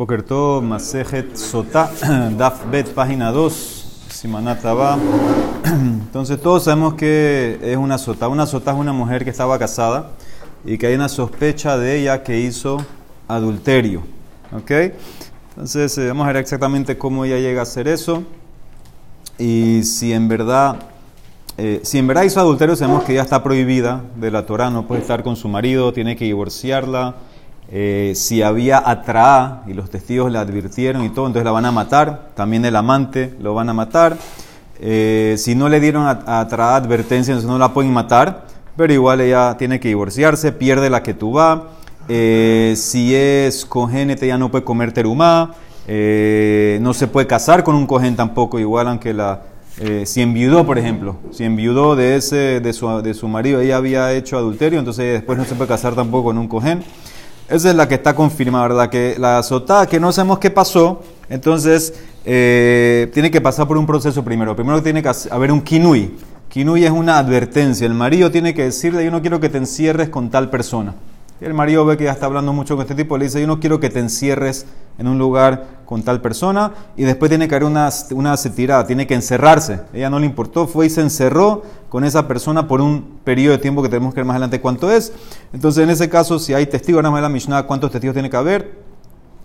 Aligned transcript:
Bokerto, 0.00 0.62
Masejet 0.62 1.36
Sotá, 1.36 1.90
Daf 2.38 2.64
Bet, 2.70 2.88
página 2.94 3.30
2, 3.30 4.06
Simanata 4.08 4.72
va. 4.72 4.98
Entonces 5.66 6.40
todos 6.40 6.64
sabemos 6.64 6.94
que 6.94 7.58
es 7.60 7.76
una 7.76 7.98
sotá. 7.98 8.28
Una 8.28 8.46
sotá 8.46 8.70
es 8.70 8.78
una 8.78 8.94
mujer 8.94 9.24
que 9.24 9.30
estaba 9.30 9.58
casada 9.58 10.12
y 10.64 10.78
que 10.78 10.86
hay 10.86 10.94
una 10.94 11.10
sospecha 11.10 11.76
de 11.76 11.98
ella 11.98 12.22
que 12.22 12.40
hizo 12.40 12.78
adulterio. 13.28 14.02
¿Ok? 14.56 14.70
Entonces 15.50 15.98
eh, 15.98 16.08
vamos 16.08 16.24
a 16.24 16.28
ver 16.28 16.36
exactamente 16.36 16.96
cómo 16.96 17.26
ella 17.26 17.36
llega 17.36 17.60
a 17.60 17.64
hacer 17.64 17.86
eso. 17.86 18.22
Y 19.36 19.82
si 19.82 20.14
en 20.14 20.28
verdad, 20.28 20.76
eh, 21.58 21.80
si 21.82 21.98
en 21.98 22.06
verdad 22.06 22.22
hizo 22.22 22.40
adulterio, 22.40 22.74
sabemos 22.74 23.04
que 23.04 23.12
ella 23.12 23.22
está 23.22 23.42
prohibida 23.42 24.02
de 24.16 24.30
la 24.30 24.46
Torah, 24.46 24.70
no 24.70 24.86
puede 24.86 25.02
estar 25.02 25.22
con 25.22 25.36
su 25.36 25.46
marido, 25.48 25.92
tiene 25.92 26.16
que 26.16 26.24
divorciarla 26.24 27.16
eh, 27.72 28.14
si 28.16 28.42
había 28.42 28.82
atraá 28.84 29.62
y 29.66 29.74
los 29.74 29.90
testigos 29.90 30.32
la 30.32 30.40
advirtieron 30.40 31.04
y 31.04 31.10
todo, 31.10 31.26
entonces 31.26 31.44
la 31.44 31.52
van 31.52 31.66
a 31.66 31.72
matar. 31.72 32.30
También 32.34 32.64
el 32.64 32.74
amante 32.74 33.34
lo 33.40 33.54
van 33.54 33.68
a 33.68 33.72
matar. 33.72 34.16
Eh, 34.80 35.36
si 35.38 35.54
no 35.54 35.68
le 35.68 35.78
dieron 35.78 36.06
atraá 36.06 36.76
advertencia, 36.76 37.32
entonces 37.32 37.48
no 37.48 37.58
la 37.58 37.72
pueden 37.72 37.92
matar, 37.92 38.46
pero 38.76 38.92
igual 38.92 39.20
ella 39.20 39.56
tiene 39.56 39.78
que 39.78 39.88
divorciarse, 39.88 40.52
pierde 40.52 40.90
la 40.90 41.02
que 41.02 41.14
tú 41.14 41.32
va. 41.32 41.68
Eh, 42.08 42.74
si 42.76 43.14
es 43.14 43.64
cogénete, 43.64 44.26
ya 44.26 44.36
no 44.36 44.50
puede 44.50 44.64
comer 44.64 44.92
terumá. 44.92 45.54
no 45.86 46.94
se 46.94 47.06
puede 47.06 47.26
casar 47.28 47.62
con 47.62 47.76
un 47.76 47.86
cogén 47.86 48.16
tampoco, 48.16 48.58
igual 48.58 48.88
aunque 48.88 49.14
la. 49.14 49.42
si 50.04 50.22
enviudó, 50.22 50.66
por 50.66 50.76
ejemplo, 50.78 51.16
si 51.30 51.44
enviudó 51.44 51.94
de, 51.94 52.16
ese, 52.16 52.58
de, 52.60 52.72
su, 52.72 53.00
de 53.00 53.14
su 53.14 53.28
marido, 53.28 53.60
ella 53.60 53.76
había 53.76 54.12
hecho 54.12 54.36
adulterio, 54.38 54.80
entonces 54.80 55.12
después 55.12 55.38
no 55.38 55.44
se 55.44 55.54
puede 55.54 55.68
casar 55.68 55.94
tampoco 55.94 56.24
con 56.24 56.38
un 56.38 56.48
cogén. 56.48 56.82
Esa 57.50 57.70
es 57.70 57.74
la 57.74 57.88
que 57.88 57.96
está 57.96 58.14
confirmada, 58.14 58.68
¿verdad? 58.68 58.90
Que 58.90 59.16
la 59.18 59.38
azotada, 59.38 59.86
que 59.86 59.98
no 59.98 60.12
sabemos 60.12 60.38
qué 60.38 60.50
pasó, 60.50 61.02
entonces 61.28 61.92
eh, 62.24 63.10
tiene 63.12 63.30
que 63.30 63.40
pasar 63.40 63.66
por 63.66 63.76
un 63.76 63.86
proceso 63.86 64.24
primero. 64.24 64.54
Primero 64.54 64.82
tiene 64.82 65.02
que 65.02 65.10
haber 65.30 65.50
un 65.50 65.60
kinui. 65.60 66.16
Kinui 66.48 66.84
es 66.84 66.90
una 66.90 67.18
advertencia. 67.18 67.86
El 67.86 67.94
marido 67.94 68.30
tiene 68.30 68.54
que 68.54 68.64
decirle, 68.64 69.04
yo 69.04 69.10
no 69.10 69.20
quiero 69.20 69.40
que 69.40 69.48
te 69.48 69.58
encierres 69.58 70.08
con 70.08 70.30
tal 70.30 70.48
persona 70.48 70.94
el 71.40 71.54
marido 71.54 71.84
ve 71.84 71.96
que 71.96 72.04
ya 72.04 72.12
está 72.12 72.26
hablando 72.26 72.52
mucho 72.52 72.76
con 72.76 72.82
este 72.82 72.94
tipo, 72.94 73.16
le 73.16 73.24
dice, 73.24 73.40
yo 73.40 73.46
no 73.46 73.60
quiero 73.60 73.80
que 73.80 73.88
te 73.88 73.98
encierres 73.98 74.66
en 74.98 75.08
un 75.08 75.18
lugar 75.18 75.80
con 75.86 76.02
tal 76.02 76.20
persona, 76.20 76.72
y 76.96 77.04
después 77.04 77.30
tiene 77.30 77.48
que 77.48 77.54
haber 77.54 77.66
una, 77.66 77.88
una 78.12 78.36
tirada, 78.36 78.86
tiene 78.86 79.06
que 79.06 79.14
encerrarse. 79.14 79.80
Ella 79.92 80.10
no 80.10 80.18
le 80.18 80.26
importó, 80.26 80.66
fue 80.66 80.86
y 80.86 80.90
se 80.90 81.00
encerró 81.00 81.62
con 81.88 82.04
esa 82.04 82.28
persona 82.28 82.68
por 82.68 82.80
un 82.80 83.18
periodo 83.24 83.52
de 83.52 83.58
tiempo 83.58 83.82
que 83.82 83.88
tenemos 83.88 84.14
que 84.14 84.20
ver 84.20 84.26
más 84.26 84.34
adelante 84.34 84.60
cuánto 84.60 84.90
es. 84.90 85.12
Entonces, 85.52 85.82
en 85.82 85.90
ese 85.90 86.08
caso, 86.08 86.38
si 86.38 86.54
hay 86.54 86.66
testigos, 86.66 86.98
ahora 86.98 87.10
más 87.10 87.22
la 87.22 87.28
Mishnah, 87.28 87.62
¿cuántos 87.64 87.90
testigos 87.90 88.14
tiene 88.14 88.30
que 88.30 88.36
haber? 88.36 88.90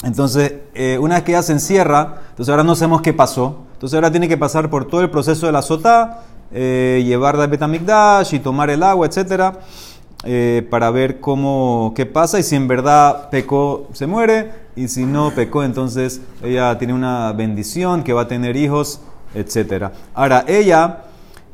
Entonces, 0.04 0.54
eh, 0.74 1.00
una 1.02 1.16
vez 1.16 1.24
que 1.24 1.32
ella 1.32 1.42
se 1.42 1.54
encierra, 1.54 2.22
entonces 2.30 2.52
ahora 2.52 2.64
no 2.64 2.76
sabemos 2.76 3.02
qué 3.02 3.14
pasó. 3.14 3.64
Entonces 3.74 3.96
ahora 3.96 4.12
tiene 4.12 4.28
que 4.28 4.38
pasar 4.38 4.70
por 4.70 4.86
todo 4.86 5.02
el 5.02 5.10
proceso 5.10 5.46
de 5.46 5.52
la 5.52 5.62
sotá, 5.62 6.24
eh, 6.52 7.02
llevarla 7.06 7.46
al 7.46 7.50
Betamikdash 7.50 8.36
y 8.36 8.40
tomar 8.40 8.70
el 8.70 8.84
agua, 8.84 9.08
etcétera. 9.08 9.60
Eh, 10.28 10.66
para 10.72 10.90
ver 10.90 11.20
cómo, 11.20 11.94
qué 11.96 12.08
pasa 12.08 12.40
y 12.40 12.44
si 12.44 12.56
en 12.56 12.68
verdad 12.68 13.30
pecó, 13.30 13.88
se 13.94 14.08
muere 14.08 14.52
y 14.76 14.88
si 14.88 15.06
no 15.06 15.30
pecó, 15.30 15.64
entonces 15.64 16.20
ella 16.44 16.78
tiene 16.80 16.94
una 16.94 17.32
bendición, 17.34 18.04
que 18.04 18.12
va 18.12 18.24
a 18.24 18.28
tener 18.28 18.58
hijos, 18.58 19.02
etc. 19.36 19.92
Ahora, 20.16 20.44
ella 20.48 21.04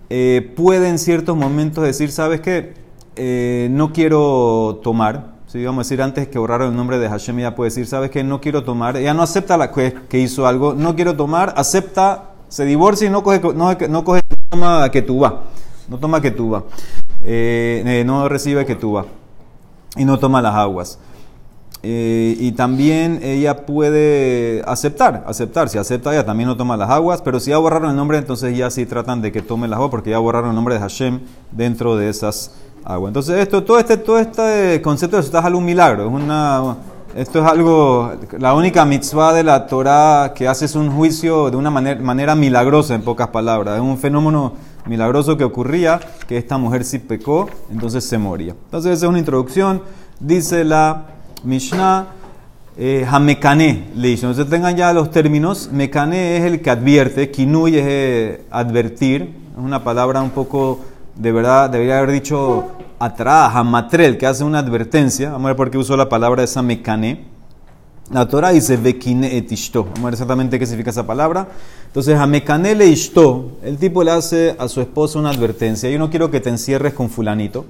eh, 0.09 0.53
puede 0.55 0.87
en 0.87 0.99
ciertos 0.99 1.35
momentos 1.35 1.83
decir, 1.83 2.11
¿sabes 2.11 2.39
qué? 2.39 2.73
Eh, 3.17 3.67
no 3.71 3.91
quiero 3.91 4.79
tomar. 4.81 5.31
Si 5.47 5.63
vamos 5.65 5.79
a 5.79 5.83
decir 5.85 6.01
antes 6.01 6.29
que 6.29 6.39
borraron 6.39 6.69
el 6.69 6.75
nombre 6.77 6.97
de 6.97 7.09
Hashem, 7.09 7.39
ella 7.39 7.55
puede 7.55 7.71
decir, 7.71 7.85
¿sabes 7.85 8.09
qué? 8.09 8.23
No 8.23 8.39
quiero 8.39 8.63
tomar. 8.63 8.95
Ella 8.95 9.13
no 9.13 9.21
acepta 9.21 9.57
la, 9.57 9.71
que, 9.71 10.17
hizo 10.19 10.47
algo, 10.47 10.73
no 10.73 10.95
quiero 10.95 11.17
tomar, 11.17 11.53
acepta, 11.57 12.31
se 12.47 12.63
divorcia 12.63 13.07
y 13.07 13.09
no 13.09 13.21
coge, 13.21 13.41
no, 13.53 13.73
no 13.73 14.03
coge, 14.05 14.21
toma 14.49 14.89
que 14.91 15.01
tú 15.01 15.19
va. 15.19 15.43
No 15.89 15.97
toma 15.97 16.21
que 16.21 16.31
tú 16.31 16.51
va. 16.51 16.63
Eh, 17.23 17.83
eh, 17.85 18.03
no 18.05 18.27
recibe 18.27 18.65
que 18.65 18.75
tuba 18.75 19.05
y 19.95 20.05
no 20.05 20.19
toma 20.19 20.41
las 20.41 20.55
aguas. 20.55 20.99
Eh, 21.83 22.35
y 22.39 22.51
también 22.51 23.21
ella 23.23 23.65
puede 23.65 24.61
aceptar, 24.67 25.23
aceptar. 25.25 25.69
Si 25.69 25.77
acepta, 25.77 26.11
ella 26.13 26.25
también 26.25 26.47
no 26.47 26.57
toma 26.57 26.77
las 26.77 26.89
aguas. 26.89 27.21
Pero 27.21 27.39
si 27.39 27.51
ya 27.51 27.57
borraron 27.57 27.89
el 27.89 27.95
nombre, 27.95 28.17
entonces 28.17 28.55
ya 28.55 28.69
sí 28.69 28.85
tratan 28.85 29.21
de 29.21 29.31
que 29.31 29.41
tome 29.41 29.67
las 29.67 29.77
aguas, 29.77 29.91
porque 29.91 30.11
ya 30.11 30.19
borraron 30.19 30.49
el 30.49 30.55
nombre 30.55 30.75
de 30.75 30.81
Hashem 30.81 31.19
dentro 31.51 31.95
de 31.95 32.09
esas 32.09 32.53
aguas. 32.83 33.09
Entonces, 33.09 33.37
esto, 33.39 33.63
todo 33.63 33.79
este, 33.79 33.97
todo 33.97 34.19
este 34.19 34.81
concepto 34.81 35.17
de 35.17 35.23
es 35.23 35.53
un 35.53 35.65
milagro. 35.65 36.03
Es 36.05 36.11
una, 36.11 36.75
esto 37.15 37.39
es 37.39 37.45
algo, 37.45 38.11
la 38.37 38.53
única 38.53 38.85
mitzvah 38.85 39.33
de 39.33 39.43
la 39.43 39.67
Torah 39.67 40.33
que 40.33 40.47
hace 40.47 40.65
es 40.65 40.75
un 40.75 40.89
juicio 40.91 41.49
de 41.49 41.57
una 41.57 41.69
manera, 41.69 41.99
manera 41.99 42.35
milagrosa, 42.35 42.95
en 42.95 43.01
pocas 43.01 43.27
palabras. 43.27 43.75
Es 43.75 43.81
un 43.81 43.97
fenómeno 43.97 44.53
milagroso 44.85 45.37
que 45.37 45.43
ocurría, 45.43 45.99
que 46.27 46.37
esta 46.37 46.57
mujer 46.57 46.85
sí 46.85 46.99
pecó, 46.99 47.49
entonces 47.71 48.03
se 48.03 48.17
moría. 48.17 48.55
Entonces 48.65 48.93
esa 48.93 49.05
es 49.05 49.09
una 49.09 49.19
introducción, 49.19 49.81
dice 50.19 50.63
la 50.63 51.05
Mishnah, 51.43 52.07
eh, 52.77 53.05
le 53.95 54.07
dice, 54.07 54.25
entonces 54.25 54.49
tengan 54.49 54.77
ya 54.77 54.93
los 54.93 55.11
términos, 55.11 55.69
Mekane 55.71 56.37
es 56.37 56.43
el 56.45 56.61
que 56.61 56.69
advierte, 56.69 57.29
Kinui 57.29 57.77
es 57.77 57.85
eh, 57.85 58.45
advertir, 58.49 59.35
es 59.51 59.57
una 59.57 59.83
palabra 59.83 60.21
un 60.21 60.29
poco, 60.29 60.79
de 61.15 61.31
verdad, 61.31 61.69
debería 61.69 61.97
haber 61.97 62.11
dicho 62.11 62.71
atrás, 63.01 63.51
Hamatrel, 63.55 64.17
que 64.17 64.27
hace 64.27 64.43
una 64.43 64.59
advertencia, 64.59 65.31
vamos 65.31 65.45
a 65.45 65.47
ver 65.49 65.55
por 65.55 65.71
qué 65.71 65.77
usó 65.79 65.97
la 65.97 66.07
palabra 66.07 66.43
esa 66.43 66.61
Mekane. 66.61 67.25
La 68.11 68.27
Torah 68.27 68.51
dice 68.51 68.77
Vekine 68.77 69.37
et 69.37 69.49
Vamos 69.73 69.99
a 69.99 70.03
ver 70.03 70.13
exactamente 70.13 70.59
qué 70.59 70.65
significa 70.65 70.91
esa 70.91 71.07
palabra. 71.07 71.47
Entonces, 71.87 72.19
a 72.19 72.27
Mekanele 72.27 72.85
Ishto, 72.85 73.53
el 73.63 73.77
tipo 73.77 74.03
le 74.03 74.11
hace 74.11 74.55
a 74.59 74.67
su 74.67 74.81
esposa 74.81 75.17
una 75.17 75.29
advertencia. 75.29 75.89
Yo 75.89 75.97
no 75.97 76.09
quiero 76.09 76.29
que 76.29 76.41
te 76.41 76.49
encierres 76.49 76.93
con 76.93 77.09
fulanito. 77.09 77.65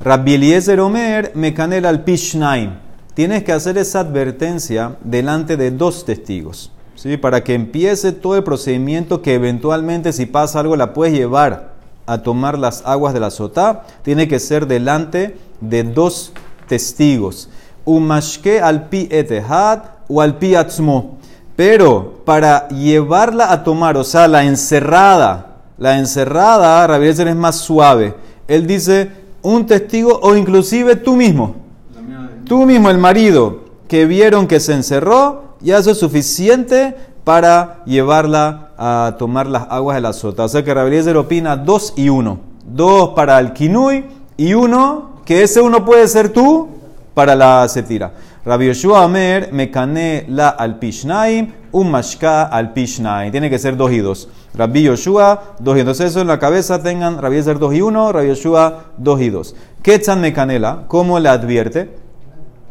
Rabbi 0.00 0.34
Eliezer 0.34 0.80
Omer, 0.80 1.30
Mekanel 1.36 1.86
al 1.86 2.02
Pishnaim. 2.02 2.72
Tienes 3.14 3.44
que 3.44 3.52
hacer 3.52 3.78
esa 3.78 4.00
advertencia 4.00 4.96
delante 5.04 5.56
de 5.56 5.70
dos 5.70 6.04
testigos. 6.04 6.72
¿sí? 6.96 7.16
Para 7.16 7.44
que 7.44 7.54
empiece 7.54 8.10
todo 8.10 8.36
el 8.36 8.42
procedimiento 8.42 9.22
que 9.22 9.34
eventualmente, 9.34 10.12
si 10.12 10.26
pasa 10.26 10.58
algo, 10.60 10.74
la 10.74 10.92
puedes 10.92 11.14
llevar 11.14 11.75
a 12.06 12.22
tomar 12.22 12.58
las 12.58 12.82
aguas 12.86 13.12
de 13.14 13.20
la 13.20 13.30
sotá. 13.30 13.84
Tiene 14.02 14.28
que 14.28 14.38
ser 14.38 14.66
delante 14.66 15.36
de 15.60 15.82
dos 15.82 16.32
testigos 16.68 17.48
umashke 17.86 18.60
al 18.60 18.88
pi 18.88 19.08
etehad 19.10 19.78
o 20.08 20.20
al 20.20 20.36
pi 20.36 20.54
atzmo. 20.54 21.16
Pero 21.54 22.20
para 22.26 22.68
llevarla 22.68 23.50
a 23.50 23.64
tomar, 23.64 23.96
o 23.96 24.04
sea, 24.04 24.28
la 24.28 24.44
encerrada, 24.44 25.62
la 25.78 25.98
encerrada, 25.98 26.86
Rabbi 26.86 27.06
es 27.06 27.36
más 27.36 27.56
suave. 27.56 28.14
Él 28.46 28.66
dice 28.66 29.10
un 29.40 29.64
testigo 29.64 30.20
o 30.22 30.36
inclusive 30.36 30.96
tú 30.96 31.16
mismo. 31.16 31.54
Tú 32.44 32.66
mismo, 32.66 32.90
el 32.90 32.98
marido, 32.98 33.64
que 33.88 34.04
vieron 34.04 34.46
que 34.46 34.60
se 34.60 34.74
encerró, 34.74 35.56
ya 35.60 35.78
eso 35.78 35.92
es 35.92 35.98
suficiente 35.98 36.94
para 37.26 37.82
llevarla 37.86 38.68
a 38.78 39.16
tomar 39.18 39.48
las 39.48 39.66
aguas 39.68 39.96
de 39.96 40.00
la 40.00 40.12
sota. 40.12 40.44
O 40.44 40.48
sea 40.48 40.62
que 40.62 40.72
Rabbi 40.72 40.96
opina 41.10 41.56
dos 41.56 41.92
y 41.96 42.08
uno. 42.08 42.38
Dos 42.64 43.14
para 43.16 43.40
el 43.40 43.52
kinui 43.52 44.04
y 44.36 44.54
uno, 44.54 45.22
que 45.24 45.42
ese 45.42 45.60
uno 45.60 45.84
puede 45.84 46.06
ser 46.06 46.28
tú 46.28 46.68
para 47.14 47.34
la 47.34 47.66
setira. 47.68 48.12
Rabbi 48.44 48.68
Yoshua 48.68 49.02
Amer, 49.02 49.52
Mekane 49.52 50.26
la 50.28 50.50
al 50.50 50.78
Pishnaim, 50.78 51.50
un 51.72 51.90
Mashka 51.90 52.44
al 52.44 52.72
Pishnaim. 52.72 53.32
Tiene 53.32 53.50
que 53.50 53.58
ser 53.58 53.76
dos 53.76 53.90
y 53.90 53.98
dos. 53.98 54.28
Rabbi 54.54 54.84
Yoshua, 54.84 55.56
dos 55.58 55.74
y 55.74 55.80
dos. 55.80 55.98
Entonces 55.98 56.10
eso 56.12 56.20
en 56.20 56.28
la 56.28 56.38
cabeza 56.38 56.80
tengan 56.80 57.20
Rabbi 57.20 57.42
ser 57.42 57.58
dos 57.58 57.74
y 57.74 57.82
uno, 57.82 58.12
Rabbi 58.12 58.28
Yoshua, 58.28 58.84
dos 58.98 59.20
y 59.20 59.30
dos. 59.30 59.56
Ketzan 59.82 60.20
Mekanela, 60.20 60.84
¿cómo 60.86 61.18
le 61.18 61.28
advierte? 61.28 62.05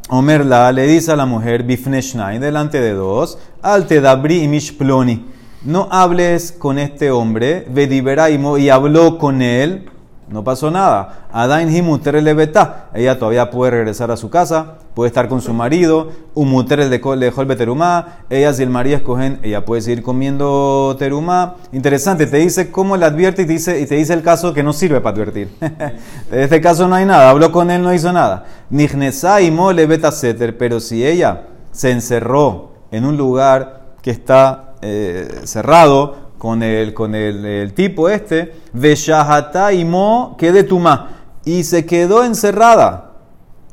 Omer 0.10 0.46
la 0.46 0.72
le 0.72 0.86
dice 0.86 1.12
a 1.12 1.16
la 1.16 1.26
mujer, 1.26 1.64
Bifneshnaim, 1.64 2.40
delante 2.40 2.80
de 2.80 2.94
dos, 2.94 3.40
al 3.64 3.88
Tedabri 3.88 4.44
y 4.44 4.48
Mishploni. 4.48 5.26
No 5.64 5.88
hables 5.90 6.52
con 6.52 6.78
este 6.78 7.10
hombre, 7.10 7.66
Vediberaimo, 7.70 8.60
y 8.60 8.70
habló 8.70 9.18
con 9.18 9.42
él 9.42 9.90
no 10.28 10.44
pasó 10.44 10.72
nada. 10.72 11.28
Adain 11.32 11.74
himuter 11.74 12.22
lebeta. 12.22 12.88
Ella 12.94 13.20
todavía 13.20 13.52
puede 13.52 13.72
regresar 13.72 14.10
a 14.10 14.18
su 14.18 14.30
casa, 14.30 14.80
puede 14.96 15.10
estar 15.10 15.28
con 15.28 15.42
su 15.42 15.54
marido. 15.54 16.12
Umuter 16.34 16.80
le 16.80 16.90
dejó 16.90 17.14
el 17.42 17.48
beterumá. 17.48 18.20
Ella, 18.30 18.52
si 18.54 18.64
el 18.64 18.72
marido 18.72 18.98
escogen, 18.98 19.40
ella 19.44 19.66
puede 19.66 19.82
seguir 19.82 20.02
comiendo 20.02 20.96
terumá. 20.98 21.58
Interesante, 21.72 22.26
te 22.26 22.38
dice 22.38 22.72
cómo 22.72 22.98
le 22.98 23.06
advierte 23.06 23.44
y 23.44 23.46
te 23.46 23.54
dice, 23.54 23.80
y 23.80 23.86
te 23.86 23.96
dice 23.96 24.14
el 24.14 24.24
caso 24.24 24.54
que 24.54 24.64
no 24.64 24.74
sirve 24.74 25.00
para 25.00 25.16
advertir. 25.16 25.50
en 25.62 26.00
este 26.32 26.60
caso 26.60 26.88
no 26.88 26.96
hay 26.96 27.06
nada. 27.06 27.30
Habló 27.30 27.52
con 27.52 27.70
él, 27.70 27.84
no 27.84 27.94
hizo 27.94 28.12
nada. 28.12 28.46
Y 28.72 29.52
mole 29.52 29.86
beta 29.86 30.12
seter. 30.12 30.58
Pero 30.58 30.80
si 30.80 31.06
ella 31.06 31.44
se 31.72 31.92
encerró 31.92 32.72
en 32.90 33.06
un 33.06 33.16
lugar 33.16 33.94
que 34.02 34.10
está 34.10 34.74
eh, 34.82 35.42
cerrado, 35.44 36.25
con 36.46 36.62
el, 36.62 36.94
con 36.94 37.16
el, 37.16 37.74
tipo 37.74 38.08
este, 38.08 38.54
Veshahata 38.72 39.74
y 39.74 39.84
Mo, 39.84 40.36
que 40.38 40.52
de 40.52 40.64
Tuma, 40.64 41.24
y 41.44 41.64
se 41.64 41.88
quedó 41.88 42.24
encerrada, 42.24 43.14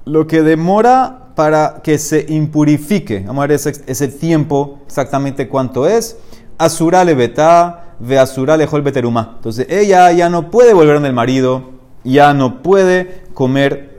lo 0.07 0.27
que 0.27 0.41
demora 0.41 1.35
para 1.35 1.83
que 1.85 1.99
se 1.99 2.25
impurifique. 2.31 3.25
Vamos 3.27 3.45
a 3.45 3.47
ver 3.49 3.57
ese, 3.57 3.75
ese 3.87 4.09
tiempo 4.09 4.79
exactamente 4.87 5.51
cuánto 5.51 5.87
es. 5.87 6.17
Asura 6.57 7.05
le 7.05 7.15
betá, 7.15 7.97
ve 7.99 8.19
asura. 8.19 8.55
Entonces 8.55 9.67
ella 9.69 10.11
ya 10.13 10.31
no 10.31 10.51
puede 10.51 10.73
volver 10.73 10.97
en 10.97 11.05
el 11.05 11.13
marido, 11.13 11.73
ya 12.05 12.33
no 12.33 12.63
puede 12.63 13.25
comer 13.35 13.92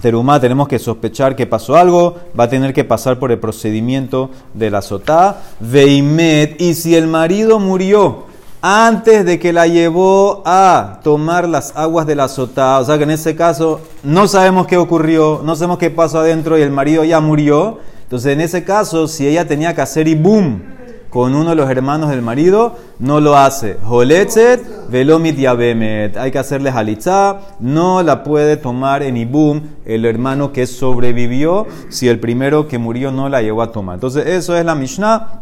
terumá. 0.00 0.40
Tenemos 0.40 0.68
que 0.68 0.78
sospechar 0.78 1.36
que 1.36 1.46
pasó 1.46 1.76
algo, 1.76 2.16
va 2.38 2.44
a 2.44 2.48
tener 2.48 2.72
que 2.72 2.84
pasar 2.84 3.18
por 3.18 3.32
el 3.32 3.38
procedimiento 3.38 4.30
de 4.54 4.70
la 4.70 4.82
sotá. 4.82 5.42
Veimet, 5.60 6.60
y 6.60 6.74
si 6.74 6.94
el 6.94 7.06
marido 7.06 7.58
murió 7.58 8.24
antes 8.62 9.24
de 9.24 9.38
que 9.38 9.52
la 9.52 9.66
llevó 9.66 10.42
a 10.44 11.00
tomar 11.04 11.48
las 11.48 11.76
aguas 11.76 12.06
de 12.06 12.16
la 12.16 12.28
sotá. 12.28 12.80
O 12.80 12.84
sea 12.84 12.98
que 12.98 13.04
en 13.04 13.10
ese 13.10 13.36
caso 13.36 13.80
no 14.02 14.26
sabemos 14.26 14.66
qué 14.66 14.76
ocurrió, 14.76 15.40
no 15.44 15.54
sabemos 15.54 15.78
qué 15.78 15.90
pasó 15.90 16.18
adentro 16.18 16.58
y 16.58 16.62
el 16.62 16.70
marido 16.70 17.04
ya 17.04 17.20
murió. 17.20 17.78
Entonces 18.02 18.32
en 18.32 18.40
ese 18.40 18.64
caso, 18.64 19.08
si 19.08 19.26
ella 19.26 19.46
tenía 19.46 19.74
que 19.74 19.82
hacer 19.82 20.08
ibum 20.08 20.75
con 21.16 21.34
uno 21.34 21.48
de 21.48 21.56
los 21.56 21.70
hermanos 21.70 22.10
del 22.10 22.20
marido, 22.20 22.76
no 22.98 23.22
lo 23.22 23.38
hace. 23.38 23.78
Holetzet 23.88 24.90
velomit 24.90 25.38
yabemet. 25.38 26.14
Hay 26.18 26.30
que 26.30 26.38
hacerle 26.38 26.68
halitzá. 26.68 27.38
No 27.58 28.02
la 28.02 28.22
puede 28.22 28.58
tomar 28.58 29.02
en 29.02 29.16
ibum 29.16 29.62
el 29.86 30.04
hermano 30.04 30.52
que 30.52 30.66
sobrevivió 30.66 31.66
si 31.88 32.06
el 32.06 32.20
primero 32.20 32.68
que 32.68 32.76
murió 32.76 33.12
no 33.12 33.30
la 33.30 33.40
llevó 33.40 33.62
a 33.62 33.72
tomar. 33.72 33.94
Entonces 33.94 34.26
eso 34.26 34.54
es 34.58 34.62
la 34.66 34.74
Mishnah. 34.74 35.40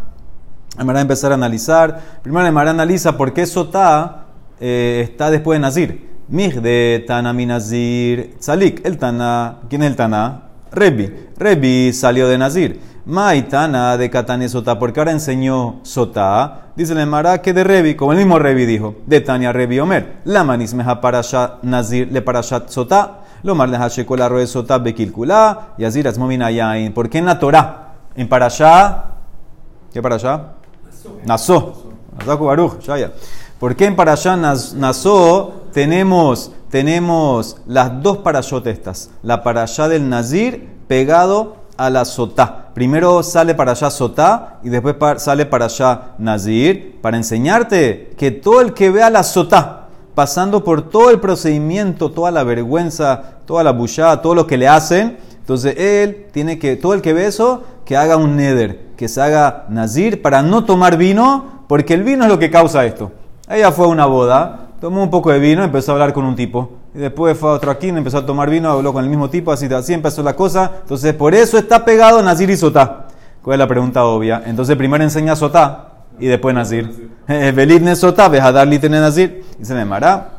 Emara 0.79 1.01
empezar 1.01 1.33
a 1.33 1.35
analizar. 1.35 2.21
Primero 2.23 2.47
Emara 2.47 2.71
analiza 2.71 3.17
por 3.17 3.33
qué 3.33 3.45
Sotá 3.45 4.27
eh, 4.61 5.01
está 5.03 5.29
después 5.33 5.57
de 5.57 5.61
Nazir. 5.61 6.09
Mij 6.29 6.55
de 6.55 7.05
Tana 7.05 7.33
Nazir 7.33 8.37
Tzalik. 8.39 8.87
El 8.87 8.97
Tana, 8.97 9.57
¿quién 9.69 9.83
es 9.83 9.91
el 9.91 9.97
Tana? 9.97 10.43
Rebi. 10.71 11.13
Rebi 11.37 11.93
salió 11.93 12.29
de 12.29 12.39
Nazir. 12.39 12.94
Tana 13.51 13.97
de 13.97 14.11
Katane 14.11 14.49
Sotá, 14.49 14.79
porque 14.79 15.01
ahora 15.01 15.13
enseñó 15.13 15.81
Sotá. 15.83 16.71
Dice 16.75 16.93
el 16.93 17.01
Emara 17.01 17.43
que 17.43 17.53
de 17.53 17.65
Rebi, 17.65 17.95
como 17.95 18.13
el 18.13 18.19
mismo 18.19 18.39
Rebi 18.39 18.65
dijo, 18.67 18.97
de 19.07 19.21
Tania 19.21 19.53
Rebi 19.53 19.79
Omer. 19.79 20.21
La 20.25 20.45
manismeja 20.45 21.01
parashat 21.01 21.63
Nazir 21.63 22.11
le 22.11 22.23
parashat 22.23 22.69
Sotá. 22.69 23.21
Lo 23.43 23.55
mar 23.55 23.71
de 23.71 23.79
la 24.17 24.29
roe 24.29 24.47
Sotá 24.47 24.79
bekilkula. 24.79 25.75
Y 25.77 25.85
así 25.85 26.03
las 26.03 26.17
yain. 26.17 26.95
¿Por 26.95 27.11
qué 27.11 27.19
en 27.19 27.27
la 27.27 27.39
Torah? 27.39 27.95
En 28.17 28.29
parashat. 28.29 29.05
¿Qué 29.93 30.01
parashat? 30.01 30.41
Nasó. 31.25 31.85
¿Por 33.59 33.77
qué 33.77 33.87
en 33.87 33.97
Parashá 33.97 34.37
Nasó 34.37 35.63
tenemos, 35.73 36.53
tenemos 36.71 37.57
las 37.67 38.03
dos 38.03 38.19
parashot 38.19 38.67
estas? 38.67 39.11
La 39.23 39.43
parashá 39.43 39.89
del 39.89 40.09
Nazir 40.09 40.69
pegado 40.87 41.64
a 41.77 41.91
la 41.91 42.05
Sotá. 42.05 42.69
Primero 42.75 43.23
sale 43.23 43.55
para 43.55 43.73
allá 43.73 43.91
Sotá 43.91 44.59
y 44.63 44.69
después 44.69 44.97
sale 45.23 45.47
para 45.47 45.67
allá 45.67 46.15
Nazir 46.19 46.99
para 47.01 47.17
enseñarte 47.17 48.15
que 48.17 48.31
todo 48.31 48.61
el 48.61 48.75
que 48.75 48.91
vea 48.91 49.11
la 49.11 49.23
Sotá, 49.23 49.89
pasando 50.15 50.65
por 50.65 50.89
todo 50.89 51.11
el 51.11 51.21
procedimiento, 51.21 52.11
toda 52.11 52.31
la 52.31 52.45
vergüenza, 52.45 53.23
toda 53.47 53.65
la 53.65 53.73
bullada, 53.73 54.23
todo 54.23 54.35
lo 54.35 54.47
que 54.47 54.57
le 54.57 54.69
hacen, 54.69 55.19
entonces 55.39 55.75
él 55.77 56.27
tiene 56.33 56.59
que, 56.59 56.77
todo 56.77 56.95
el 56.95 57.03
que 57.03 57.13
ve 57.13 57.27
eso, 57.27 57.65
que 57.85 57.97
haga 57.97 58.17
un 58.17 58.37
neder, 58.37 58.87
que 58.97 59.09
se 59.09 59.21
haga 59.21 59.67
nazir 59.69 60.23
para 60.23 60.43
no 60.43 60.65
tomar 60.65 60.97
vino, 60.97 61.65
porque 61.69 61.95
el 61.95 62.03
vino 62.03 62.25
es 62.25 62.31
lo 62.31 62.39
que 62.39 62.51
causa 62.51 62.85
esto. 62.85 63.13
Ella 63.49 63.71
fue 63.71 63.85
a 63.85 63.89
una 63.89 64.07
boda, 64.07 64.69
tomó 64.81 65.03
un 65.03 65.11
poco 65.11 65.31
de 65.31 65.39
vino, 65.39 65.63
empezó 65.63 65.93
a 65.93 65.95
hablar 65.95 66.15
con 66.15 66.25
un 66.25 66.35
tipo. 66.35 66.71
Y 66.95 66.99
después 66.99 67.37
fue 67.37 67.51
a 67.51 67.53
otro 67.55 67.71
aquí, 67.71 67.89
empezó 67.89 68.19
a 68.19 68.27
tomar 68.27 68.49
vino, 68.49 68.71
habló 68.71 68.93
con 68.93 69.03
el 69.03 69.11
mismo 69.11 69.29
tipo, 69.29 69.51
así, 69.51 69.67
así 69.67 69.93
empezó 69.93 70.23
la 70.23 70.37
cosa. 70.37 70.71
Entonces 70.83 71.13
por 71.15 71.35
eso 71.35 71.59
está 71.59 71.85
pegado 71.85 72.23
nazir 72.23 72.49
y 72.51 72.57
sotá. 72.57 73.09
¿Cuál 73.43 73.55
es 73.55 73.59
la 73.59 73.67
pregunta 73.67 74.05
obvia? 74.05 74.43
Entonces 74.47 74.77
primero 74.77 75.03
enseña 75.03 75.35
sotá 75.35 75.89
y 76.19 76.29
después 76.29 76.55
nazir. 76.55 77.11
Belidne 77.27 77.97
sotá, 77.97 78.29
darle 78.29 78.79
tener 78.79 79.01
nazir. 79.01 79.45
Y 79.61 79.65
se 79.65 79.75
me 79.75 79.85
mará. 79.85 80.31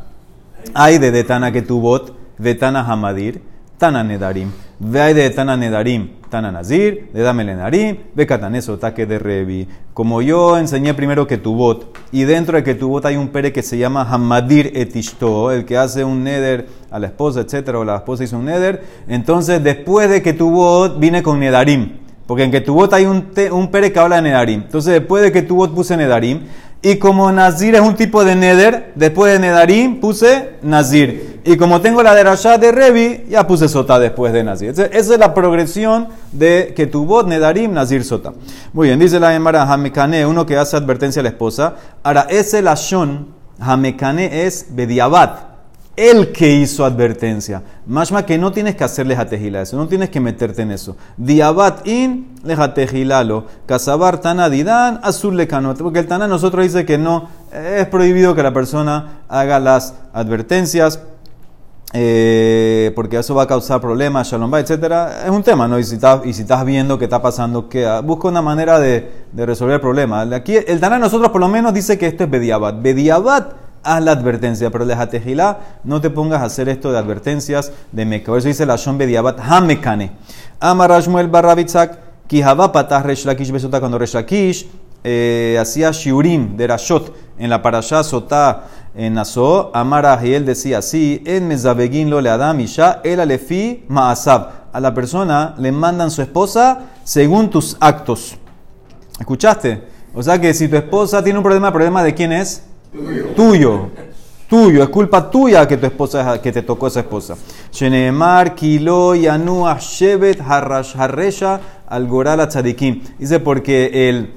Hay 0.74 0.98
de 0.98 1.12
detana 1.12 1.52
que 1.52 1.62
tu 1.62 1.81
bot, 1.81 2.16
vetana 2.38 2.81
hamadir. 2.81 3.44
Tana 3.78 4.04
Nedarim. 4.04 4.51
Ve 4.77 5.13
de 5.13 5.30
Tana 5.30 5.56
Nedarim, 5.56 6.10
Tana 6.30 6.51
Nazir, 6.51 7.10
de 7.13 7.22
Dame 7.22 7.45
Nedarim, 7.45 7.98
ve 8.13 8.27
Cataneso, 8.27 8.77
taque 8.77 9.06
de 9.06 9.19
Revi. 9.19 9.69
Como 9.94 10.22
yo 10.22 10.57
enseñé 10.57 10.94
primero 10.94 11.27
que 11.27 11.38
tu 11.38 11.56
bot, 11.56 11.98
y 12.12 12.24
dentro 12.24 12.57
de 12.57 12.63
que 12.63 12.75
tu 12.75 12.89
bot 12.89 13.06
hay 13.06 13.16
un 13.16 13.30
pere 13.30 13.54
que 13.54 13.63
se 13.63 13.77
llama 13.77 14.01
Hamadir 14.01 14.74
Etishto, 14.75 15.51
el 15.51 15.63
que 15.63 15.77
hace 15.77 16.04
un 16.04 16.25
neder 16.25 16.68
a 16.92 17.00
la 17.00 17.07
esposa, 17.07 17.39
etcétera, 17.39 17.80
o 17.80 17.86
la 17.86 17.95
esposa 17.95 18.25
hizo 18.25 18.38
un 18.38 18.45
neder, 18.45 18.83
entonces 19.07 19.63
después 19.63 20.10
de 20.10 20.22
que 20.22 20.33
tu 20.33 20.51
bot 20.51 21.00
vine 21.00 21.24
con 21.24 21.39
Nedarim. 21.39 22.00
Porque 22.27 22.44
en 22.44 22.51
que 22.51 22.60
tu 22.60 22.74
bot 22.74 22.92
hay 22.92 23.06
un, 23.06 23.27
un 23.51 23.72
pere 23.72 23.94
que 23.94 24.00
habla 24.00 24.18
de 24.18 24.24
Nedarim. 24.24 24.63
Entonces 24.63 24.94
después 24.94 25.24
de 25.24 25.31
que 25.31 25.42
tu 25.42 25.56
bot 25.56 25.74
puse 25.74 25.95
Nedarim, 25.95 26.42
y 26.81 26.98
como 26.98 27.31
Nazir 27.31 27.75
es 27.75 27.81
un 27.81 27.95
tipo 27.95 28.25
de 28.25 28.36
Neder, 28.36 28.92
después 28.95 29.31
de 29.31 29.39
Nedarim 29.39 30.01
puse 30.01 30.56
Nazir. 30.62 31.35
Y 31.48 31.58
como 31.58 31.80
tengo 31.80 32.02
la 32.02 32.16
derashá 32.16 32.58
de 32.58 32.72
Revi, 32.72 33.26
ya 33.30 33.46
puse 33.46 33.70
Sota 33.70 34.00
después 34.00 34.34
de 34.34 34.44
Nazir. 34.44 34.72
Esa 34.72 34.88
es 34.92 35.20
la 35.20 35.32
progresión 35.36 36.08
de 36.32 36.74
que 36.76 36.88
tu 36.88 37.06
voz 37.06 37.28
Nedarim, 37.28 37.72
Nazir, 37.72 38.04
Sota. 38.04 38.34
Muy 38.74 38.88
bien, 38.88 38.98
dice 38.98 39.20
la 39.20 39.36
Emara 39.36 39.62
Hamekane, 39.72 40.26
uno 40.26 40.48
que 40.48 40.58
hace 40.58 40.76
advertencia 40.76 41.20
a 41.20 41.24
la 41.24 41.30
esposa. 41.30 41.76
Ahora, 42.02 42.26
ese 42.32 42.64
lashon, 42.64 43.28
Hamekane 43.60 44.48
es 44.48 44.66
Bediabat 44.72 45.56
el 45.96 46.32
que 46.32 46.52
hizo 46.52 46.84
advertencia. 46.84 47.64
Mashma 47.86 48.26
que 48.26 48.38
no 48.38 48.52
tienes 48.52 48.76
que 48.76 48.84
hacerle 48.84 49.16
jatejila 49.16 49.62
eso, 49.62 49.78
no 49.78 49.88
tienes 49.88 50.10
que 50.10 50.20
meterte 50.20 50.64
en 50.64 50.72
eso. 50.72 50.98
Diabat 51.18 51.88
in 51.88 52.36
lejatejilalo. 52.44 53.46
Casabar 53.66 54.20
tana 54.20 54.48
azul 55.04 55.38
lecanot. 55.38 55.78
Porque 55.78 56.00
el 56.00 56.08
tana 56.08 56.28
nosotros 56.28 56.66
dice 56.66 56.86
que 56.86 56.98
no, 56.98 57.30
es 57.52 57.88
prohibido 57.88 58.36
que 58.36 58.44
la 58.44 58.54
persona 58.54 59.22
haga 59.30 59.60
las 59.60 59.94
advertencias. 60.14 61.00
Eh, 61.94 62.92
porque 62.96 63.18
eso 63.18 63.36
va 63.36 63.44
a 63.44 63.48
causar 63.48 63.80
problemas, 63.80 64.28
shalom 64.28 64.54
etc. 64.56 64.72
Es 65.26 65.30
un 65.30 65.44
tema, 65.44 65.68
¿no? 65.68 65.80
Y 65.80 65.84
si, 65.84 65.96
estás, 65.96 66.26
y 66.26 66.34
si 66.34 66.42
estás 66.42 66.66
viendo 66.66 66.98
qué 66.98 67.06
está 67.06 67.22
pasando, 67.22 67.70
que 67.70 67.88
busca 68.04 68.28
una 68.28 68.42
manera 68.42 68.80
de, 68.80 69.26
resolver 69.36 69.76
el 69.76 69.82
problema. 69.82 70.22
Aquí 70.22 70.56
el 70.56 70.80
Tana 70.80 71.00
nosotros 71.00 71.32
por 71.32 71.42
lo 71.42 71.48
menos 71.48 71.74
dice 71.74 71.98
que 71.98 72.08
esto 72.08 72.24
es 72.24 72.30
Bediabat. 72.30 72.82
Bediabat 72.82 73.54
haz 73.84 74.04
la 74.04 74.12
advertencia, 74.12 74.72
pero 74.72 74.86
de 74.86 74.96
Jatejilá 74.96 75.60
no 75.84 76.02
te 76.02 76.10
pongas 76.10 76.42
a 76.42 76.46
hacer 76.46 76.68
esto 76.70 76.92
de 76.92 76.98
advertencias 76.98 77.72
de 77.92 78.06
Meca. 78.06 78.28
Por 78.28 78.40
eso 78.40 78.48
dice 78.48 78.66
la 78.66 78.76
Shon 78.76 78.98
Bediabat 78.98 79.40
Hamekane. 79.40 80.12
Amar 80.60 80.90
Rashmuel 80.90 81.28
Barrabitzak, 81.28 82.00
Kihaba 82.28 82.72
Patah 82.72 83.04
Resh 83.04 83.26
Lakish 83.26 83.52
Besota, 83.52 83.80
cuando 83.80 84.00
Resh 84.00 84.16
Lakish 84.16 84.68
eh, 85.07 85.58
hacía 85.62 85.91
Shiurim 85.91 86.58
de 86.58 86.65
Rashot 86.65 87.15
en 87.38 87.50
la 87.50 87.62
Parashá 87.62 88.03
Sotá 88.03 88.63
en 88.96 89.13
Naso, 89.13 89.72
Amar 89.74 90.25
él 90.25 90.46
decía 90.46 90.77
así, 90.77 91.22
en 91.25 91.48
Mezabegin 91.48 92.10
lo 92.10 92.22
le 92.22 92.30
Adam 92.30 92.60
Isha, 92.62 93.01
el 93.03 93.20
Alefi 93.20 93.84
Maasab. 93.88 94.65
A 94.72 94.80
la 94.80 94.94
persona 94.94 95.53
le 95.58 95.72
mandan 95.72 96.10
su 96.10 96.22
esposa 96.22 96.80
según 97.03 97.50
tus 97.50 97.77
actos. 97.80 98.36
¿Escuchaste? 99.20 99.84
O 100.13 100.24
sea 100.24 100.39
que 100.39 100.53
si 100.53 100.68
tu 100.68 100.75
esposa 100.75 101.24
tiene 101.24 101.39
un 101.39 101.44
problema, 101.44 101.68
¿el 101.68 101.74
problema 101.74 102.03
de 102.03 102.13
quién 102.13 102.32
es? 102.32 102.63
Tuyo. 103.36 103.89
Tuyo. 104.50 104.84
Es 104.84 104.89
culpa 104.89 105.30
tuya 105.30 105.68
que 105.68 105.77
tu 105.77 105.86
esposa 105.86 106.41
que 106.41 106.51
te 106.51 106.62
tocó 106.62 106.88
esa 106.88 107.01
esposa. 107.01 107.36
Shenemar, 107.72 108.56
Kilo, 108.56 109.13
Yanu, 109.13 109.65
Shevet, 109.77 110.39
Harresha, 110.41 111.60
Algoral, 111.88 112.48
Tzadikim. 112.48 113.01
Dice 113.20 113.39
porque 113.39 114.10
el, 114.10 114.34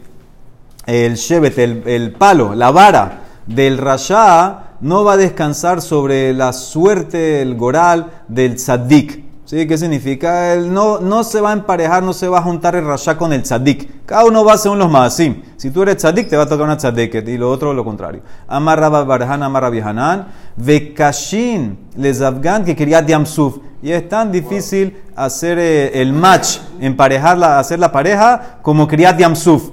el 0.89 1.17
Shevet, 1.17 1.59
el, 1.59 1.83
el 1.87 2.13
palo, 2.13 2.55
la 2.55 2.71
vara 2.71 3.21
del 3.47 3.79
Rasha 3.79 4.65
no 4.81 5.05
va 5.05 5.15
a 5.15 5.17
descansar 5.17 5.83
sobre 5.83 6.33
la 6.33 6.53
suerte, 6.53 7.43
el 7.43 7.57
Goral 7.57 8.11
del 8.29 8.57
Tzadik. 8.57 9.29
¿Sí? 9.45 9.67
¿Qué 9.67 9.79
significa? 9.79 10.53
Él 10.53 10.75
no, 10.75 10.99
no 11.01 11.25
se 11.25 11.41
va 11.41 11.51
a 11.51 11.53
emparejar, 11.55 12.03
no 12.03 12.13
se 12.13 12.29
va 12.29 12.41
a 12.41 12.43
juntar 12.43 12.77
el 12.77 12.85
rasha 12.85 13.17
con 13.17 13.33
el 13.33 13.43
tzadik. 13.43 14.05
Cada 14.05 14.27
uno 14.27 14.45
va 14.45 14.59
según 14.59 14.79
los 14.79 14.91
maasim. 14.91 15.41
Si 15.57 15.71
tú 15.71 15.85
eres 15.85 15.97
tzadik, 15.97 16.29
te 16.29 16.37
va 16.37 16.43
a 16.43 16.47
tocar 16.47 16.67
una 16.67 16.77
tzadiket 16.77 17.27
y 17.27 17.39
lo 17.39 17.51
otro 17.51 17.73
lo 17.73 17.83
contrario. 17.83 18.21
Amarra 18.47 18.91
barhan, 18.91 19.43
amarra 19.43 19.71
bihanan, 19.71 20.27
vekashin 20.55 21.79
lezavgan 21.97 22.63
que 22.63 22.77
quería 22.77 23.01
diamsuf. 23.01 23.57
Y 23.83 23.91
es 23.91 24.07
tan 24.07 24.31
difícil 24.31 24.95
hacer 25.17 25.59
eh, 25.59 26.03
el 26.03 26.13
match, 26.13 26.59
emparejarla, 26.79 27.59
hacer 27.59 27.79
la 27.79 27.91
pareja 27.91 28.59
como 28.61 28.87
quería 28.87 29.15
diamsuf. 29.15 29.71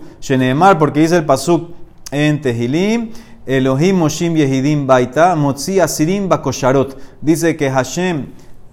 Porque 0.79 1.01
dice 1.01 1.17
el 1.17 1.25
pasuk 1.25 1.71
en 2.11 2.41
Tehilim, 2.41 3.11
Elohim 3.45 3.97
Moshim 3.97 4.35
Yehidim 4.35 4.87
Baita, 4.87 5.35
Motzi 5.35 5.79
Asirim 5.79 6.27
Bakosharot. 6.27 6.97
Dice 7.21 7.55
que 7.55 7.69
Hashem 7.69 8.27